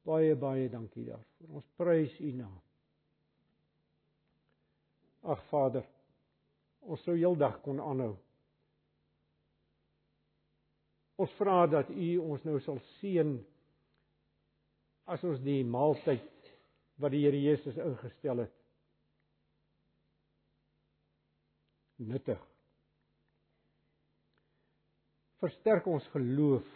Baie 0.07 0.35
baie 0.39 0.69
dankie 0.71 1.03
daarvoor. 1.09 1.59
Ons 1.59 1.67
prys 1.75 2.15
U 2.23 2.31
naam. 2.31 2.66
Ag 5.27 5.41
Vader, 5.51 5.83
ons 6.87 7.01
sou 7.03 7.17
heeldag 7.17 7.59
kon 7.65 7.81
aanhou. 7.83 8.13
Ons 11.17 11.33
vra 11.39 11.65
dat 11.67 11.89
U 11.91 12.09
ons 12.23 12.43
nou 12.47 12.59
sal 12.63 12.79
seën 12.99 13.33
as 15.07 15.23
ons 15.27 15.41
die 15.43 15.63
maaltyd 15.67 16.51
wat 17.01 17.13
die 17.13 17.23
Here 17.25 17.39
Jesus 17.39 17.77
ingestel 17.81 18.43
het 18.45 18.57
nuttig 21.97 22.41
versterk 25.41 25.87
ons 25.89 26.05
geloof 26.13 26.67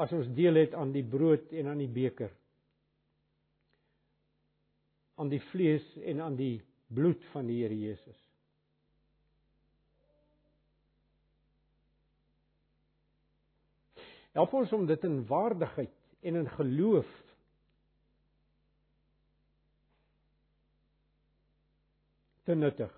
as 0.00 0.12
ons 0.16 0.30
deel 0.34 0.58
het 0.62 0.74
aan 0.74 0.94
die 0.94 1.04
brood 1.06 1.52
en 1.54 1.70
aan 1.70 1.82
die 1.82 1.92
beker 1.92 2.32
aan 5.20 5.30
die 5.32 5.42
vlees 5.50 5.86
en 6.10 6.22
aan 6.24 6.36
die 6.38 6.56
bloed 6.88 7.24
van 7.34 7.48
die 7.50 7.60
Here 7.62 7.76
Jesus 7.76 8.26
Help 14.30 14.54
ons 14.54 14.72
om 14.72 14.86
dit 14.86 15.04
in 15.04 15.20
waardigheid 15.26 15.96
en 16.22 16.38
in 16.40 16.48
geloof 16.54 17.10
te 22.46 22.54
nuttig 22.54 22.94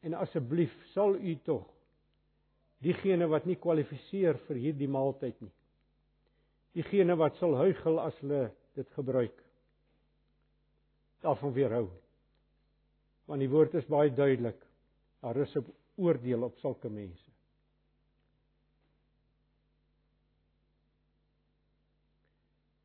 En 0.00 0.14
asseblief 0.14 0.72
sal 0.94 1.14
u 1.14 1.36
tog 1.44 1.66
diegene 2.80 3.26
wat 3.28 3.44
nie 3.44 3.58
kwalifiseer 3.60 4.38
vir 4.46 4.56
hierdie 4.56 4.88
maaltyd 4.88 5.36
nie. 5.44 5.52
Diegene 6.72 7.16
wat 7.20 7.36
sal 7.36 7.58
huigel 7.60 8.00
as 8.00 8.16
hulle 8.22 8.46
dit 8.78 8.94
gebruik. 8.96 9.36
Daarvan 11.20 11.52
weerhou. 11.52 11.88
Want 13.28 13.40
die 13.40 13.50
woord 13.50 13.74
is 13.74 13.86
baie 13.86 14.12
duidelik. 14.14 14.60
Daar 15.20 15.36
is 15.36 15.56
'n 15.56 15.66
oordeel 15.96 16.42
op 16.42 16.56
sulke 16.58 16.88
mense. 16.88 17.30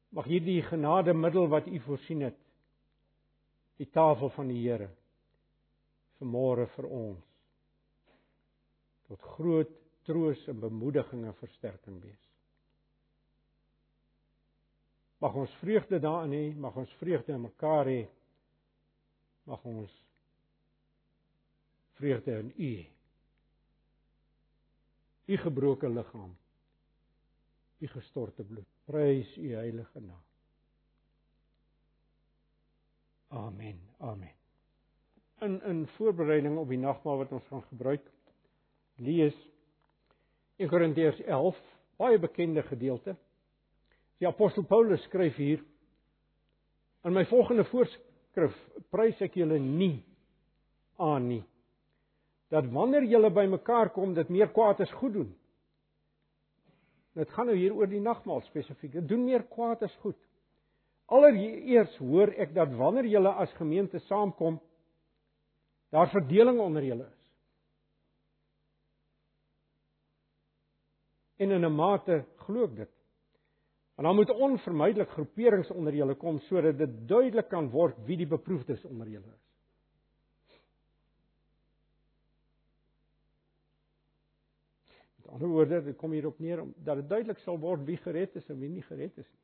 Mag 0.09 0.25
hierdie 0.25 0.61
genademiddel 0.61 1.47
wat 1.47 1.67
u 1.67 1.79
voorsien 1.79 2.21
het, 2.21 2.37
die 3.77 3.89
tafel 3.89 4.29
van 4.29 4.47
die 4.47 4.69
Here 4.69 4.89
vanmôre 6.19 6.67
vir 6.75 6.85
ons 6.87 7.23
tot 9.09 9.25
groot 9.35 9.73
troos 10.07 10.47
en 10.49 10.61
bemoediging 10.61 11.25
en 11.25 11.35
versterking 11.37 11.99
wees. 12.01 12.21
Mag 15.21 15.35
ons 15.37 15.53
vreugde 15.61 15.99
daarin 16.01 16.33
hê, 16.33 16.45
mag 16.57 16.75
ons 16.77 16.91
vreugde 16.99 17.33
in 17.33 17.45
mekaar 17.45 17.89
hê. 17.89 18.05
Mag 19.45 19.65
ons 19.65 19.91
vreugde 21.99 22.37
in 22.39 22.53
U. 22.55 22.71
U 25.25 25.37
gebroke 25.37 25.89
liggaam. 25.89 26.37
U 27.79 27.87
gestorte 27.87 28.43
bloed. 28.43 28.71
Prys 28.85 29.37
U 29.37 29.51
heilige 29.53 29.99
naam. 29.99 30.23
Amen. 33.27 33.79
Amen 33.97 34.35
in 35.39 35.61
in 35.61 35.87
voorbereiding 35.87 36.57
op 36.57 36.69
die 36.69 36.79
nagmaal 36.79 37.17
wat 37.17 37.31
ons 37.31 37.47
gaan 37.47 37.63
gebruik 37.69 38.03
lees 38.95 39.35
1 40.55 40.69
Korintiërs 40.69 41.19
11 41.19 41.57
baie 41.99 42.19
bekende 42.19 42.63
gedeelte. 42.63 43.15
Die 44.19 44.27
apostel 44.27 44.63
Paulus 44.63 45.03
skryf 45.03 45.35
hier 45.35 45.63
in 47.03 47.13
my 47.13 47.25
volgende 47.27 47.65
voorskrif 48.35 48.55
prys 48.91 49.19
ek 49.23 49.35
julle 49.39 49.59
nie 49.59 50.03
aan 50.99 51.27
nie 51.29 51.43
dat 52.51 52.67
wanneer 52.71 53.03
julle 53.09 53.31
bymekaar 53.33 53.89
kom 53.91 54.13
dit 54.13 54.29
meer 54.29 54.51
kwaad 54.53 54.79
as 54.79 54.91
goed 54.99 55.13
doen. 55.13 55.31
Dit 57.17 57.29
gaan 57.33 57.47
nou 57.49 57.55
hier 57.57 57.73
oor 57.73 57.89
die 57.89 57.99
nagmaal 57.99 58.43
spesifiek. 58.45 58.93
Dit 58.93 59.07
doen 59.09 59.25
meer 59.25 59.43
kwaad 59.49 59.81
as 59.83 59.95
goed. 60.03 60.17
Allereers 61.09 61.97
hoor 61.97 62.31
ek 62.37 62.53
dat 62.55 62.71
wanneer 62.77 63.09
julle 63.09 63.33
as 63.41 63.51
gemeente 63.57 63.99
saamkom 64.05 64.59
daar 65.91 66.11
verdeling 66.13 66.59
onder 66.61 66.85
julle 66.85 67.07
is. 67.09 67.23
En 71.37 71.51
in 71.51 71.65
'n 71.65 71.75
mate 71.75 72.23
glo 72.45 72.63
ek 72.63 72.75
dit. 72.75 72.94
En 73.95 74.03
dan 74.03 74.15
moet 74.15 74.29
onvermydelik 74.29 75.09
groeperings 75.09 75.71
onder 75.71 75.95
julle 75.95 76.15
kom 76.15 76.39
sodat 76.39 76.77
dit 76.77 76.95
duidelik 77.07 77.47
kan 77.49 77.69
word 77.71 77.95
wie 78.05 78.17
die 78.17 78.27
beproefdes 78.27 78.83
onder 78.85 79.07
julle 79.07 79.31
is. 79.31 79.43
Met 85.15 85.31
ander 85.31 85.47
woorde, 85.47 85.81
dit 85.83 85.97
kom 85.97 86.11
hierop 86.11 86.39
neer 86.39 86.61
om 86.61 86.73
dat 86.75 86.95
dit 86.95 87.09
duidelik 87.09 87.39
sal 87.45 87.59
word 87.59 87.85
wie 87.87 87.97
gered 87.97 88.35
is 88.35 88.49
en 88.49 88.59
wie 88.59 88.69
nie 88.69 88.83
gered 88.83 89.15
is 89.17 89.29
nie. 89.29 89.43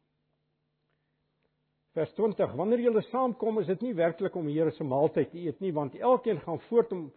Vers 1.91 2.11
20: 2.15 2.53
Wanneer 2.55 2.79
julle 2.79 3.01
saamkom, 3.09 3.59
is 3.59 3.67
dit 3.67 3.81
nie 3.83 3.95
werklik 3.95 4.35
om 4.35 4.45
die 4.47 4.55
Here 4.55 4.71
se 4.71 4.83
maaltyd 4.83 5.31
te 5.31 5.39
eet 5.43 5.59
nie, 5.59 5.73
want 5.75 5.95
elkeen 5.95 6.39
gaan 6.39 6.59
voort 6.69 6.91
om 6.95 7.07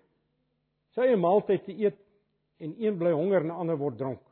sy 0.94 1.06
eie 1.06 1.18
maaltyd 1.18 1.62
te 1.66 1.74
eet 1.74 1.98
en 2.62 2.74
een 2.82 2.98
bly 2.98 3.12
honger 3.14 3.42
en 3.42 3.52
'n 3.52 3.60
ander 3.62 3.78
word 3.78 3.98
dronk. 3.98 4.22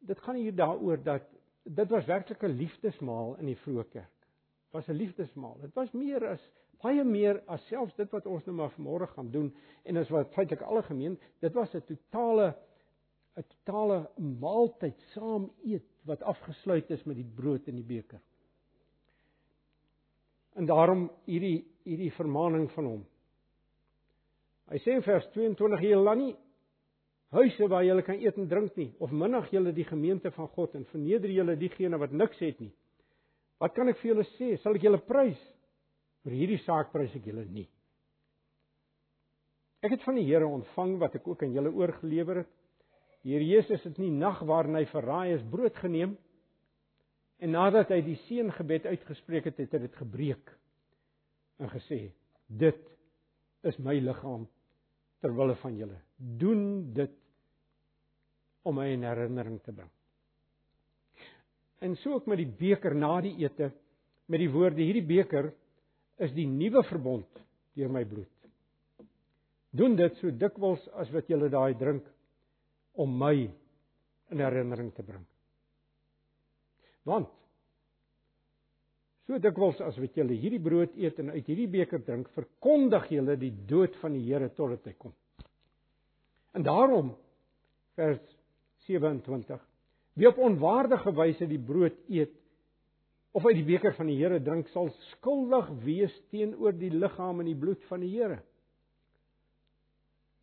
Dit 0.00 0.20
gaan 0.20 0.36
hier 0.36 0.54
daaroor 0.54 1.02
dat 1.02 1.28
dit 1.66 1.88
was 1.90 2.04
werklik 2.04 2.42
'n 2.42 2.56
liefdesmaal 2.56 3.36
in 3.38 3.46
die 3.46 3.58
vroeë 3.58 3.84
kerk. 3.90 4.16
Dit 4.64 4.72
was 4.72 4.88
'n 4.88 4.92
liefdesmaal. 4.92 5.58
Dit 5.60 5.74
was 5.74 5.92
meer 5.92 6.26
as 6.26 6.50
baie 6.82 7.04
meer 7.04 7.42
as 7.46 7.66
selfs 7.66 7.94
dit 7.94 8.10
wat 8.10 8.26
ons 8.26 8.44
nou 8.44 8.56
maar 8.56 8.72
vanmôre 8.76 9.06
gaan 9.06 9.30
doen 9.30 9.54
en 9.84 9.96
as 9.96 10.08
wat 10.08 10.32
feitelik 10.32 10.62
alle 10.62 10.82
gemeen, 10.82 11.18
dit 11.40 11.52
was 11.52 11.74
'n 11.74 11.82
totale 11.86 12.54
'n 13.36 13.44
totale 13.48 14.10
maaltyd 14.40 15.00
saam 15.14 15.50
eet 15.64 15.84
wat 16.04 16.22
afgesluit 16.22 16.90
is 16.90 17.04
met 17.04 17.16
die 17.16 17.30
brood 17.34 17.66
en 17.68 17.74
die 17.74 17.84
beker. 17.84 18.20
En 20.54 20.66
daarom 20.66 21.10
hierdie 21.24 21.66
hierdie 21.84 22.12
vermaning 22.12 22.70
van 22.70 22.84
hom. 22.84 23.06
Hy 24.70 24.78
sê 24.78 24.96
in 24.96 25.02
vers 25.02 25.26
22: 25.26 25.80
"Julle 25.80 26.02
laat 26.02 26.18
nie 26.18 26.36
huise 27.36 27.68
waar 27.68 27.84
julle 27.84 28.02
kan 28.06 28.18
eet 28.20 28.38
en 28.40 28.48
drink 28.48 28.76
nie, 28.76 28.90
of 29.02 29.12
minag 29.12 29.48
julle 29.52 29.72
die 29.76 29.86
gemeente 29.86 30.30
van 30.34 30.48
God 30.56 30.74
en 30.78 30.84
verneder 30.90 31.32
julle 31.32 31.56
diegene 31.60 31.98
wat 32.00 32.12
niks 32.12 32.40
het 32.42 32.60
nie. 32.60 32.72
Wat 33.60 33.74
kan 33.76 33.88
ek 33.88 34.00
vir 34.02 34.12
julle 34.12 34.26
sê? 34.34 34.56
Sal 34.62 34.76
ek 34.76 34.84
julle 34.84 35.00
prys? 35.04 35.40
Vir 36.26 36.36
hierdie 36.36 36.60
saak 36.64 36.92
prys 36.92 37.14
ek 37.16 37.28
julle 37.28 37.46
nie. 37.48 37.68
Ek 39.84 39.92
het 39.94 40.04
van 40.04 40.18
die 40.18 40.26
Here 40.26 40.46
ontvang 40.48 40.96
wat 41.00 41.14
ek 41.18 41.26
ook 41.28 41.44
aan 41.44 41.54
julle 41.54 41.72
oorgelewer 41.72 42.42
het. 42.42 42.52
Die 43.22 43.34
Here 43.36 43.46
Jesus 43.46 43.84
het 43.86 43.98
nie 44.02 44.10
nag 44.10 44.42
waarin 44.46 44.78
hy 44.78 44.86
verraai 44.90 45.36
is 45.36 45.44
brood 45.50 45.76
geneem 45.82 46.16
En 47.42 47.52
nadat 47.52 47.90
hy 47.92 48.00
die 48.04 48.16
seëngebed 48.26 48.86
uitgespreek 48.88 49.50
het, 49.50 49.58
het 49.60 49.74
hy 49.76 49.82
dit 49.84 49.98
gebreek. 50.00 50.54
en 51.56 51.70
gesê: 51.72 52.12
"Dit 52.46 52.76
is 53.62 53.78
my 53.78 53.94
liggaam 53.98 54.46
ter 55.20 55.32
wille 55.34 55.54
van 55.54 55.76
julle. 55.76 56.00
Doen 56.16 56.92
dit 56.92 57.10
om 58.66 58.76
my 58.80 58.88
in 58.92 59.06
herinnering 59.06 59.60
te 59.62 59.72
bring." 59.72 59.90
En 61.80 61.96
so 62.02 62.16
ook 62.16 62.26
met 62.26 62.40
die 62.40 62.50
beker 62.50 62.94
na 62.94 63.20
die 63.20 63.36
ete 63.44 63.70
met 64.26 64.42
die 64.42 64.50
woorde: 64.50 64.82
"Hierdie 64.82 65.06
beker 65.06 65.52
is 66.18 66.32
die 66.32 66.46
nuwe 66.46 66.82
verbond 66.88 67.42
deur 67.74 67.92
my 67.92 68.04
bloed." 68.04 68.32
Doen 69.76 69.96
dit 69.96 70.16
so 70.16 70.30
dikwels 70.30 70.88
as 70.96 71.10
wat 71.12 71.28
julle 71.28 71.50
daai 71.52 71.74
drink 71.78 72.04
om 72.96 73.18
my 73.18 73.50
in 74.30 74.40
herinnering 74.40 74.92
te 74.94 75.02
bring. 75.02 75.24
Want 77.06 77.28
so 79.26 79.38
dikwels 79.42 79.80
as 79.84 79.98
wat 79.98 80.16
julle 80.16 80.38
hierdie 80.38 80.62
brood 80.62 80.94
eet 80.98 81.18
en 81.22 81.32
uit 81.34 81.46
hierdie 81.46 81.68
beker 81.70 82.02
drink, 82.06 82.28
verkondig 82.34 83.08
julle 83.10 83.36
die 83.38 83.52
dood 83.68 83.94
van 84.02 84.14
die 84.14 84.24
Here 84.26 84.48
totdat 84.54 84.86
hy 84.86 84.94
kom. 84.98 85.14
En 86.54 86.64
daarom 86.66 87.12
vers 87.98 88.35
27 88.86 89.62
Wie 90.16 90.28
op 90.28 90.38
onwaardige 90.40 91.12
wyse 91.12 91.46
die 91.48 91.60
brood 91.60 91.96
eet 92.08 92.32
of 93.36 93.44
uit 93.44 93.58
die 93.58 93.66
beker 93.68 93.92
van 93.98 94.08
die 94.08 94.16
Here 94.16 94.38
drink, 94.40 94.70
sal 94.72 94.88
skuldig 95.10 95.68
wees 95.84 96.14
teenoor 96.32 96.72
die 96.72 96.88
liggaam 96.88 97.42
en 97.42 97.50
die 97.50 97.58
bloed 97.58 97.82
van 97.90 98.00
die 98.00 98.14
Here. 98.14 98.38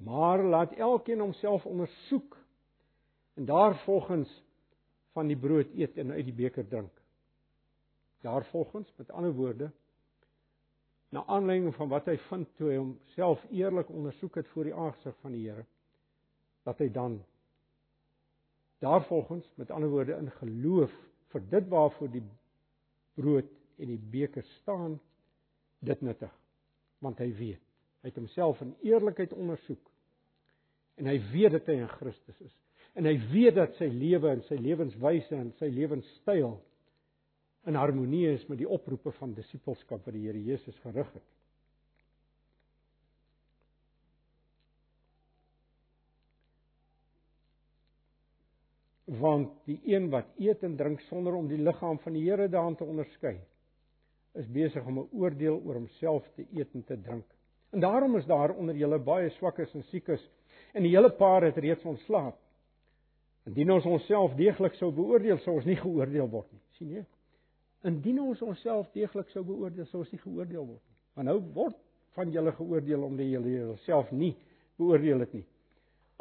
Maar 0.05 0.43
laat 0.45 0.75
elkeen 0.77 1.23
homself 1.23 1.65
ondersoek 1.65 2.37
en 3.33 3.49
daarvolgens 3.49 4.29
van 5.17 5.31
die 5.31 5.37
brood 5.37 5.73
eet 5.73 5.97
en 5.97 6.13
uit 6.13 6.27
die 6.29 6.37
beker 6.37 6.67
drink. 6.69 6.93
Daarvolgens, 8.21 8.93
met 9.01 9.09
ander 9.11 9.33
woorde, 9.33 9.71
na 11.09 11.25
aanleiding 11.25 11.73
van 11.75 11.89
wat 11.89 12.05
hy 12.09 12.19
vind 12.29 12.49
toe 12.57 12.69
hy 12.69 12.77
homself 12.77 13.41
eerlik 13.49 13.89
ondersoek 13.89 14.37
het 14.41 14.53
voor 14.53 14.69
die 14.69 14.77
aangesig 14.77 15.17
van 15.25 15.33
die 15.33 15.47
Here, 15.47 15.65
dat 16.69 16.77
hy 16.77 16.91
dan 16.93 17.23
daarvolgens, 18.83 19.47
met 19.59 19.71
ander 19.71 19.89
woorde, 19.89 20.17
in 20.19 20.31
geloof 20.39 20.93
vir 21.33 21.45
dit 21.49 21.67
waarvoor 21.71 22.11
die 22.11 22.23
brood 23.17 23.49
en 23.79 23.89
die 23.89 24.01
beker 24.11 24.43
staan, 24.59 24.99
dit 25.83 26.01
nuttig. 26.01 26.33
Want 27.03 27.19
hy 27.23 27.29
weet, 27.37 27.63
hy 28.03 28.11
het 28.11 28.19
homself 28.19 28.61
in 28.63 28.75
eerlikheid 28.83 29.33
ondersoek 29.33 29.89
en 30.99 31.09
hy 31.09 31.17
weet 31.31 31.55
dat 31.55 31.71
hy 31.71 31.79
in 31.81 31.89
Christus 31.95 32.39
is 32.45 32.53
en 32.93 33.07
hy 33.09 33.15
weet 33.31 33.55
dat 33.57 33.73
sy 33.79 33.87
lewe 33.89 34.29
en 34.29 34.43
sy 34.45 34.57
lewenswyse 34.61 35.33
en 35.33 35.49
sy 35.57 35.69
lewenstyl 35.73 36.57
in 37.69 37.79
harmonie 37.79 38.27
is 38.33 38.43
met 38.49 38.59
die 38.59 38.69
oproepe 38.69 39.13
van 39.17 39.33
disippelskap 39.37 40.05
wat 40.05 40.13
die 40.13 40.27
Here 40.27 40.41
Jesus 40.43 40.77
gerig 40.83 41.09
het. 41.15 41.25
Want 49.19 49.51
die 49.67 49.79
een 49.85 50.09
wat 50.09 50.29
eet 50.41 50.63
en 50.63 50.75
drink 50.75 51.01
sonder 51.09 51.35
om 51.37 51.47
die 51.47 51.59
liggaam 51.61 51.99
van 51.99 52.15
die 52.15 52.23
Here 52.23 52.47
daarin 52.49 52.75
te 52.75 52.85
onderskei, 52.87 53.35
is 54.33 54.47
besig 54.49 54.85
om 54.85 54.99
'n 54.99 55.09
oordeel 55.11 55.61
oor 55.65 55.75
homself 55.75 56.29
te 56.35 56.45
eet 56.53 56.73
en 56.73 56.83
te 56.83 57.01
drink. 57.01 57.25
En 57.71 57.79
daarom 57.79 58.15
is 58.17 58.25
daar 58.25 58.55
onder 58.55 58.75
julle 58.75 58.99
baie 58.99 59.29
swakkes 59.29 59.73
en 59.73 59.83
siekes 59.83 60.29
en 60.73 60.83
die 60.83 60.95
hele 60.95 61.11
paar 61.11 61.43
het 61.43 61.57
reeds 61.57 61.85
ontslaap. 61.85 62.37
Indien 63.45 63.71
ons 63.71 63.85
onsself 63.85 64.35
deeglik 64.35 64.73
sou 64.73 64.91
beoordeel, 64.91 65.37
sou 65.37 65.55
ons 65.55 65.65
nie 65.65 65.75
geoordeel 65.75 66.29
word 66.29 66.51
nie. 66.51 66.61
sien 66.77 66.89
jy? 66.89 67.05
Indien 67.83 68.19
ons 68.19 68.41
onsself 68.41 68.91
deeglik 68.91 69.29
sou 69.29 69.43
beoordeel, 69.43 69.85
sou 69.85 69.99
ons 69.99 70.11
nie 70.11 70.21
geoordeel 70.21 70.65
word 70.65 70.81
nie. 70.81 70.97
Maar 71.13 71.25
nou 71.25 71.39
word 71.53 71.75
van 72.15 72.31
julle 72.31 72.51
geoordeel 72.51 73.03
omdat 73.03 73.25
julle 73.25 73.51
jouself 73.51 74.11
nie 74.11 74.35
beoordeel 74.77 75.19
het 75.19 75.33
nie. 75.33 75.45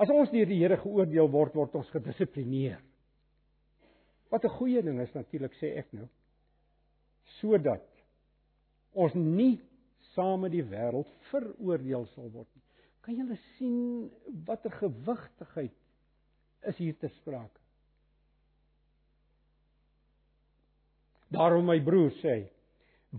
As 0.00 0.10
ons 0.10 0.30
deur 0.32 0.48
die 0.48 0.60
Here 0.62 0.78
geoordeel 0.80 1.28
word, 1.30 1.54
word 1.54 1.74
ons 1.78 1.90
gedissiplineer. 1.92 2.80
Wat 4.32 4.44
'n 4.44 4.56
goeie 4.58 4.82
ding 4.82 5.00
is 5.00 5.12
natuurlik 5.12 5.52
sê 5.60 5.76
ek 5.78 5.92
nou. 5.92 6.08
Sodat 7.40 7.84
ons 8.92 9.14
nie 9.14 9.60
saam 10.14 10.40
met 10.40 10.52
die 10.52 10.64
wêreld 10.64 11.08
veroordeel 11.30 12.06
sal 12.14 12.30
word 12.30 12.48
nie. 12.54 12.62
Kan 13.02 13.16
julle 13.16 13.36
sien 13.58 14.10
watter 14.46 14.70
gewigtigheid 14.70 15.74
is 16.70 16.76
hier 16.76 16.96
te 16.98 17.08
sprake. 17.08 17.60
Daarom 21.32 21.64
my 21.66 21.80
broer 21.80 22.12
sê, 22.20 22.48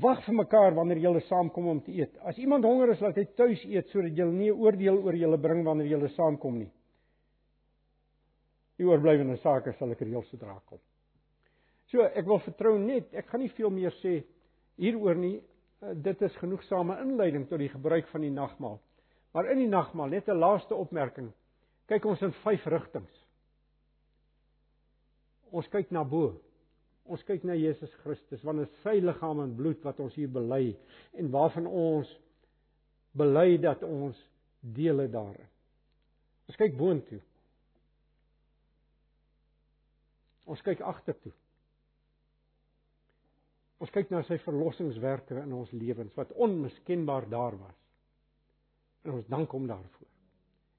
wag 0.02 0.24
vir 0.26 0.34
mekaar 0.34 0.74
wanneer 0.74 0.98
julle 0.98 1.22
saamkom 1.28 1.68
om 1.68 1.82
te 1.82 1.92
eet. 1.92 2.16
As 2.26 2.38
iemand 2.38 2.66
honger 2.66 2.96
is, 2.96 3.02
laat 3.02 3.18
hy 3.20 3.26
tuis 3.38 3.62
eet 3.66 3.92
sodat 3.94 4.16
julle 4.18 4.34
nie 4.34 4.50
'n 4.50 4.58
oordeel 4.58 4.98
oor 4.98 5.14
julle 5.14 5.38
bring 5.38 5.64
wanneer 5.66 5.88
julle 5.88 6.10
saamkom 6.10 6.58
nie. 6.58 6.72
Die 8.78 8.86
oorblywende 8.86 9.38
sake 9.38 9.74
sal 9.78 9.92
ek 9.92 10.02
reël 10.02 10.24
sodra 10.24 10.60
kom. 10.66 10.80
So, 11.92 12.02
ek 12.02 12.26
wil 12.26 12.40
vertrou 12.40 12.78
net, 12.80 13.14
ek 13.14 13.28
gaan 13.28 13.42
nie 13.42 13.50
veel 13.50 13.70
meer 13.70 13.92
sê 14.02 14.24
hieroor 14.78 15.16
nie. 15.16 15.42
Eh, 15.82 15.94
dit 15.94 16.22
is 16.22 16.36
genoegsame 16.42 16.98
inleiding 17.02 17.48
tot 17.50 17.60
die 17.60 17.70
gebruik 17.70 18.08
van 18.08 18.22
die 18.22 18.32
nagmaal. 18.32 18.80
Maar 19.34 19.52
in 19.52 19.58
die 19.58 19.68
nagmaal 19.68 20.10
net 20.10 20.28
'n 20.30 20.40
laaste 20.40 20.76
opmerking. 20.76 21.32
Kyk 21.88 22.06
ons 22.06 22.22
in 22.22 22.32
vyf 22.32 22.66
rigtings. 22.66 23.28
Ons 25.52 25.68
kyk 25.68 25.92
na 25.92 26.04
bo. 26.04 26.40
Ons 27.12 27.24
kyk 27.28 27.44
na 27.44 27.56
Jesus 27.60 27.92
Christus 28.04 28.44
want 28.48 28.62
dit 28.62 28.70
is 28.70 28.84
sy 28.86 28.96
liggaam 29.04 29.42
en 29.44 29.56
bloed 29.58 29.82
wat 29.84 30.00
ons 30.04 30.16
hier 30.16 30.32
bely 30.32 30.76
en 31.20 31.32
waarvan 31.34 31.68
ons 31.68 32.10
bely 33.20 33.58
dat 33.62 33.84
ons 33.84 34.20
deel 34.64 35.04
het 35.04 35.12
daarin. 35.12 35.50
Ons 36.48 36.60
kyk 36.60 36.76
boontoe. 36.80 37.20
Ons 40.50 40.64
kyk 40.64 40.84
agtertoe. 40.84 41.34
Ons 43.84 43.92
kyk 43.92 44.12
na 44.12 44.22
sy 44.24 44.38
verlossingswerke 44.46 45.42
in 45.42 45.54
ons 45.56 45.72
lewens 45.76 46.14
wat 46.16 46.32
onmiskenbaar 46.40 47.28
daar 47.32 47.58
was. 47.60 47.80
En 49.04 49.18
ons 49.18 49.28
dank 49.28 49.52
hom 49.52 49.68
daarvoor. 49.68 50.10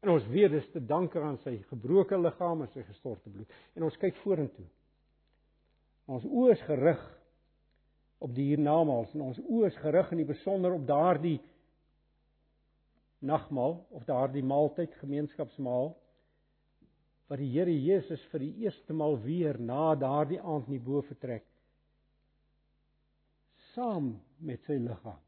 En 0.04 0.12
ons 0.14 0.26
weet 0.32 0.52
dis 0.52 0.70
te 0.72 0.80
danke 0.84 1.20
aan 1.20 1.36
sy 1.44 1.58
gebroke 1.68 2.16
liggaam 2.20 2.64
en 2.64 2.72
sy 2.72 2.84
gestorte 2.88 3.32
bloed. 3.32 3.52
En 3.76 3.84
ons 3.88 4.00
kyk 4.00 4.16
vorentoe. 4.22 4.66
Ons 6.10 6.24
oë 6.28 6.52
is 6.52 6.62
gerig 6.68 7.02
op 8.24 8.32
die 8.36 8.50
hiernamaals 8.50 9.14
en 9.14 9.24
ons 9.30 9.40
oë 9.40 9.70
is 9.70 9.80
gerig 9.80 10.12
in 10.12 10.20
die 10.20 10.28
besonder 10.28 10.76
op 10.76 10.84
daardie 10.88 11.38
nagmaal 13.24 13.78
of 13.96 14.04
daardie 14.08 14.44
maaltyd 14.44 14.92
gemeenskapsmaal 15.00 15.94
wat 17.32 17.40
die 17.40 17.48
Here 17.54 17.72
Jesus 17.72 18.20
vir 18.32 18.44
die 18.44 18.52
eerste 18.66 18.92
maal 18.92 19.16
weer 19.24 19.56
na 19.58 19.94
daardie 19.96 20.40
aand 20.40 20.68
nie 20.68 20.80
bo 20.82 21.00
vertrek 21.08 21.46
saam 23.72 24.12
met 24.44 24.62
sy 24.68 24.76
liggaam 24.78 25.20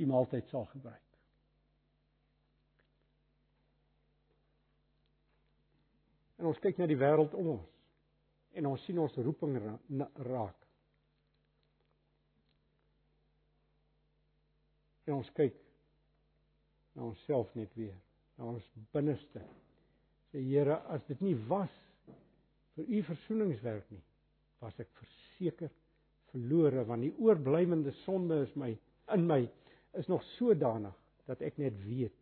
die 0.00 0.06
maaltyd 0.08 0.46
sal 0.48 0.64
gebruik. 0.70 1.02
En 6.40 6.48
ons 6.48 6.60
kyk 6.64 6.78
na 6.80 6.86
die 6.88 6.96
wêreld 6.96 7.34
om 7.36 7.50
ons 7.58 7.66
en 8.58 8.66
ons 8.70 8.84
sien 8.86 8.98
ons 8.98 9.18
roeping 9.24 9.56
raak. 10.26 10.66
En 15.06 15.16
ons 15.18 15.32
kyk 15.34 15.56
na 16.94 17.06
onsself 17.08 17.50
net 17.58 17.72
weer, 17.78 17.96
na 18.38 18.50
ons 18.52 18.66
binneste. 18.94 19.42
Sê 20.30 20.42
Here, 20.44 20.78
as 20.94 21.02
dit 21.08 21.22
nie 21.24 21.36
was 21.50 21.72
vir 22.76 22.86
u 22.86 23.02
versoeningswerk 23.08 23.90
nie, 23.90 24.02
was 24.60 24.76
ek 24.82 24.90
verseker 25.00 25.72
verlore 26.30 26.84
want 26.86 27.02
die 27.02 27.14
oorblywende 27.18 27.92
sonde 28.04 28.42
is 28.44 28.52
my 28.58 28.70
in 29.14 29.24
my 29.26 29.40
is 29.98 30.06
nog 30.06 30.22
sodanig 30.36 30.94
dat 31.26 31.40
ek 31.42 31.58
net 31.58 31.74
weet 31.82 32.14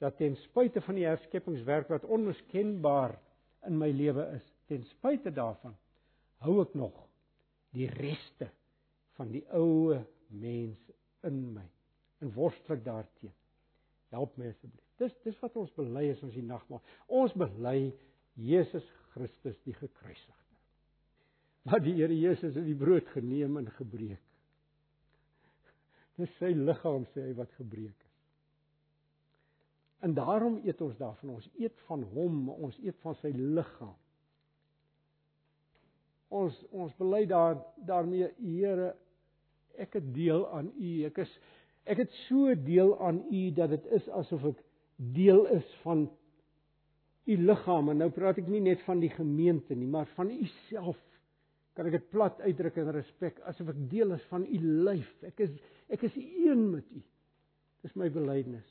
dat 0.00 0.16
ten 0.16 0.36
spyte 0.46 0.80
van 0.84 0.96
die 0.96 1.06
herskepingswerk 1.06 1.90
wat 1.92 2.06
onmiskenbaar 2.08 3.16
in 3.68 3.76
my 3.76 3.90
lewe 3.92 4.24
is, 4.38 4.46
ten 4.70 4.86
spyte 4.94 5.32
daarvan 5.34 5.74
hou 6.44 6.60
ek 6.62 6.76
nog 6.78 6.96
die 7.74 7.88
reste 7.90 8.48
van 9.18 9.30
die 9.34 9.42
ou 9.56 9.98
mens 10.30 10.90
in 11.26 11.42
my 11.56 11.66
en 12.20 12.32
worstel 12.36 12.76
ek 12.76 12.84
daarteen. 12.86 13.34
Help 14.14 14.36
my 14.38 14.50
asseblief. 14.50 14.86
Dis 15.00 15.14
dis 15.24 15.38
wat 15.42 15.56
ons 15.56 15.72
bely 15.76 16.10
as 16.12 16.22
ons 16.26 16.34
die 16.36 16.44
nagmaal. 16.44 16.82
Ons 17.06 17.34
bely 17.38 17.92
Jesus 18.40 18.86
Christus 19.14 19.56
die 19.66 19.74
gekruisigde. 19.76 20.36
Wat 21.68 21.84
die 21.84 21.96
Here 21.98 22.16
Jesus 22.16 22.56
het 22.56 22.66
die 22.66 22.76
brood 22.78 23.08
geneem 23.14 23.58
en 23.60 23.70
gebreek. 23.76 24.22
Dis 26.20 26.32
sy 26.38 26.52
liggaam 26.56 27.06
sê 27.14 27.30
hy 27.30 27.34
wat 27.38 27.52
gebreek 27.56 27.96
het. 27.96 28.06
En 30.04 30.14
daarom 30.16 30.60
eet 30.64 30.80
ons 30.84 30.96
daarvan. 30.96 31.36
Ons 31.36 31.48
eet 31.60 31.76
van 31.88 32.04
hom, 32.14 32.46
ons 32.52 32.76
eet 32.84 32.96
van 33.04 33.16
sy 33.20 33.32
liggaam. 33.36 33.96
Ons 36.30 36.56
ons 36.70 36.92
bely 36.98 37.24
daar 37.26 37.58
daarmee 37.86 38.30
Here 38.38 38.94
ek 39.80 39.96
het 39.98 40.08
deel 40.14 40.44
aan 40.54 40.70
U. 40.78 40.92
Ek 41.08 41.18
is 41.24 41.32
ek 41.90 42.04
het 42.04 42.16
so 42.28 42.54
deel 42.54 42.92
aan 43.02 43.22
U 43.32 43.44
dat 43.56 43.72
dit 43.74 43.86
is 43.98 44.08
asof 44.14 44.44
ek 44.52 44.64
deel 45.16 45.46
is 45.56 45.76
van 45.84 46.06
U 47.26 47.36
liggaam. 47.36 47.90
En 47.90 48.02
nou 48.04 48.10
praat 48.14 48.38
ek 48.42 48.50
nie 48.50 48.62
net 48.62 48.82
van 48.86 49.00
die 49.02 49.12
gemeente 49.14 49.74
nie, 49.74 49.88
maar 49.90 50.10
van 50.16 50.30
U 50.30 50.46
self. 50.68 50.98
Kan 51.74 51.88
ek 51.90 51.98
dit 51.98 52.10
plat 52.12 52.40
uitdruk 52.44 52.78
in 52.82 52.92
respek 52.94 53.40
asof 53.50 53.72
ek 53.74 53.80
deel 53.90 54.14
is 54.14 54.26
van 54.30 54.46
U 54.46 54.60
lyf. 54.86 55.10
Ek 55.26 55.46
is 55.46 55.56
ek 55.90 56.04
is 56.06 56.18
een 56.20 56.68
met 56.76 56.86
U. 56.94 57.02
Dis 57.82 57.96
my 57.98 58.10
belydenis. 58.12 58.66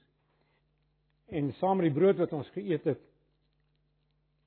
En 1.30 1.52
saam 1.60 1.82
met 1.82 1.90
die 1.90 1.98
brood 1.98 2.18
wat 2.22 2.32
ons 2.34 2.48
geëet 2.56 2.88
het, 2.90 3.02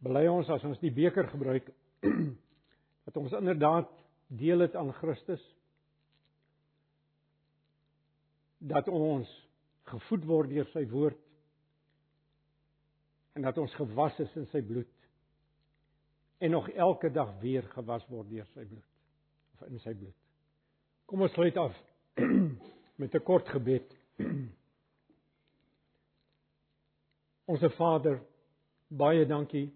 bely 0.03 0.25
ons 0.31 0.49
as 0.51 0.65
ons 0.67 0.81
die 0.83 0.91
beker 0.95 1.29
gebruik 1.31 1.69
dat 3.05 3.17
ons 3.17 3.33
inderdaad 3.33 3.91
deel 4.27 4.65
het 4.65 4.77
aan 4.77 4.93
Christus 4.93 5.43
dat 8.59 8.89
ons 8.89 9.31
gevoed 9.91 10.25
word 10.25 10.53
deur 10.55 10.69
sy 10.71 10.85
woord 10.89 11.19
en 13.33 13.43
dat 13.43 13.59
ons 13.59 13.75
gewas 13.75 14.19
is 14.23 14.37
in 14.39 14.47
sy 14.53 14.63
bloed 14.63 14.91
en 16.43 16.51
nog 16.51 16.69
elke 16.71 17.11
dag 17.11 17.35
weer 17.41 17.67
gewas 17.75 18.07
word 18.11 18.31
deur 18.31 18.47
sy 18.55 18.65
bloed 18.67 18.89
of 19.53 19.69
in 19.69 19.81
sy 19.83 19.95
bloed. 19.95 20.17
Kom 21.07 21.23
ons 21.23 21.35
sluit 21.37 21.57
af 21.61 21.77
met 23.01 23.15
'n 23.15 23.25
kort 23.27 23.49
gebed. 23.49 23.95
Onse 27.53 27.71
Vader, 27.77 28.21
baie 28.89 29.27
dankie 29.27 29.69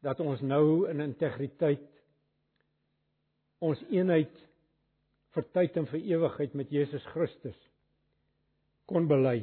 dat 0.00 0.20
ons 0.20 0.40
nou 0.40 0.88
in 0.90 1.00
integriteit 1.00 1.93
ons 3.64 3.80
eenheid 3.90 4.34
vir 5.34 5.46
tyd 5.56 5.76
en 5.80 5.86
vir 5.90 6.08
ewigheid 6.14 6.54
met 6.58 6.72
Jesus 6.72 7.04
Christus 7.12 7.58
kon 8.90 9.08
bely. 9.08 9.38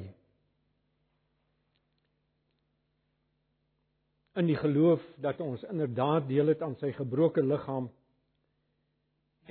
In 4.39 4.47
die 4.47 4.59
geloof 4.59 5.03
dat 5.23 5.41
ons 5.43 5.63
inderdaad 5.67 6.29
deel 6.29 6.53
het 6.53 6.61
aan 6.63 6.77
sy 6.79 6.93
gebroke 6.95 7.43
liggaam 7.43 7.89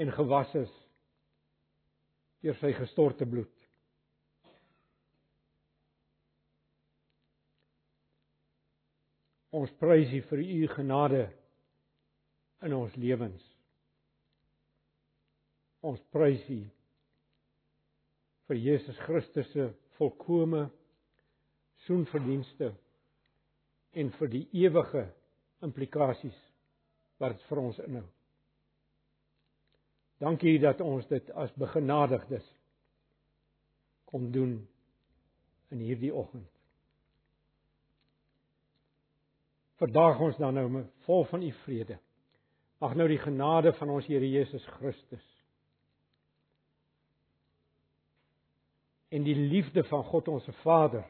en 0.00 0.14
gewas 0.16 0.54
is 0.62 0.76
deur 2.40 2.56
sy 2.62 2.70
gestorte 2.78 3.26
bloed. 3.28 3.52
Ons 9.50 9.72
prys 9.82 10.12
U 10.14 10.22
vir 10.30 10.44
U 10.46 10.60
genade 10.78 11.24
in 12.64 12.76
ons 12.78 12.94
lewens. 12.96 13.49
Ons 15.80 16.00
prys 16.12 16.42
U 16.52 16.60
vir 18.50 18.58
Jesus 18.58 18.98
Christus 19.06 19.48
se 19.54 19.70
volkomme 19.96 20.66
soenverdienste 21.86 22.72
en 24.00 24.10
vir 24.18 24.32
die 24.32 24.42
ewige 24.64 25.06
implikasies 25.64 26.36
wat 27.20 27.36
dit 27.36 27.46
vir 27.48 27.60
ons 27.62 27.78
inhou. 27.84 28.06
Dankie 30.20 30.58
dat 30.60 30.82
ons 30.84 31.06
dit 31.08 31.30
as 31.38 31.52
begenadigdes 31.56 32.44
kom 34.10 34.28
doen 34.34 34.58
in 35.70 35.80
hierdie 35.80 36.12
oggend. 36.12 36.48
Verdaag 39.80 40.20
ons 40.20 40.36
dan 40.36 40.58
nou 40.58 40.84
vol 41.06 41.24
van 41.30 41.44
u 41.46 41.52
vrede. 41.62 41.96
Mag 42.82 42.98
nou 42.98 43.06
die 43.08 43.20
genade 43.22 43.72
van 43.78 43.94
ons 43.94 44.08
Here 44.10 44.28
Jesus 44.28 44.66
Christus 44.76 45.24
en 49.10 49.26
die 49.26 49.34
liefde 49.34 49.82
van 49.90 50.04
God 50.06 50.28
ons 50.30 50.46
Vader 50.62 51.04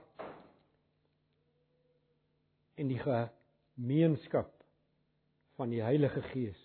en 2.80 2.88
die 2.88 3.00
gemeenskap 3.04 4.52
van 5.60 5.72
die 5.72 5.82
Heilige 5.84 6.22
Gees 6.32 6.60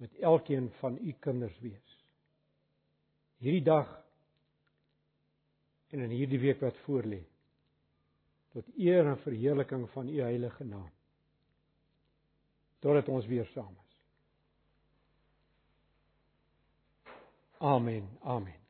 met 0.00 0.14
elkeen 0.18 0.70
van 0.80 0.96
u 0.98 1.12
kinders 1.20 1.58
wees. 1.60 1.98
Hierdie 3.44 3.64
dag 3.66 3.90
en 5.92 6.00
in 6.06 6.14
hierdie 6.16 6.40
week 6.40 6.64
wat 6.64 6.80
voorlê 6.86 7.20
tot 8.52 8.64
eer 8.76 9.06
en 9.06 9.20
verheerliking 9.22 9.84
van 9.92 10.08
u 10.08 10.20
heilige 10.20 10.64
naam. 10.64 10.90
Totdat 12.78 13.08
ons 13.08 13.26
weer 13.26 13.46
saam 13.52 13.76
is. 13.84 14.00
Amen. 17.58 18.08
Amen. 18.20 18.61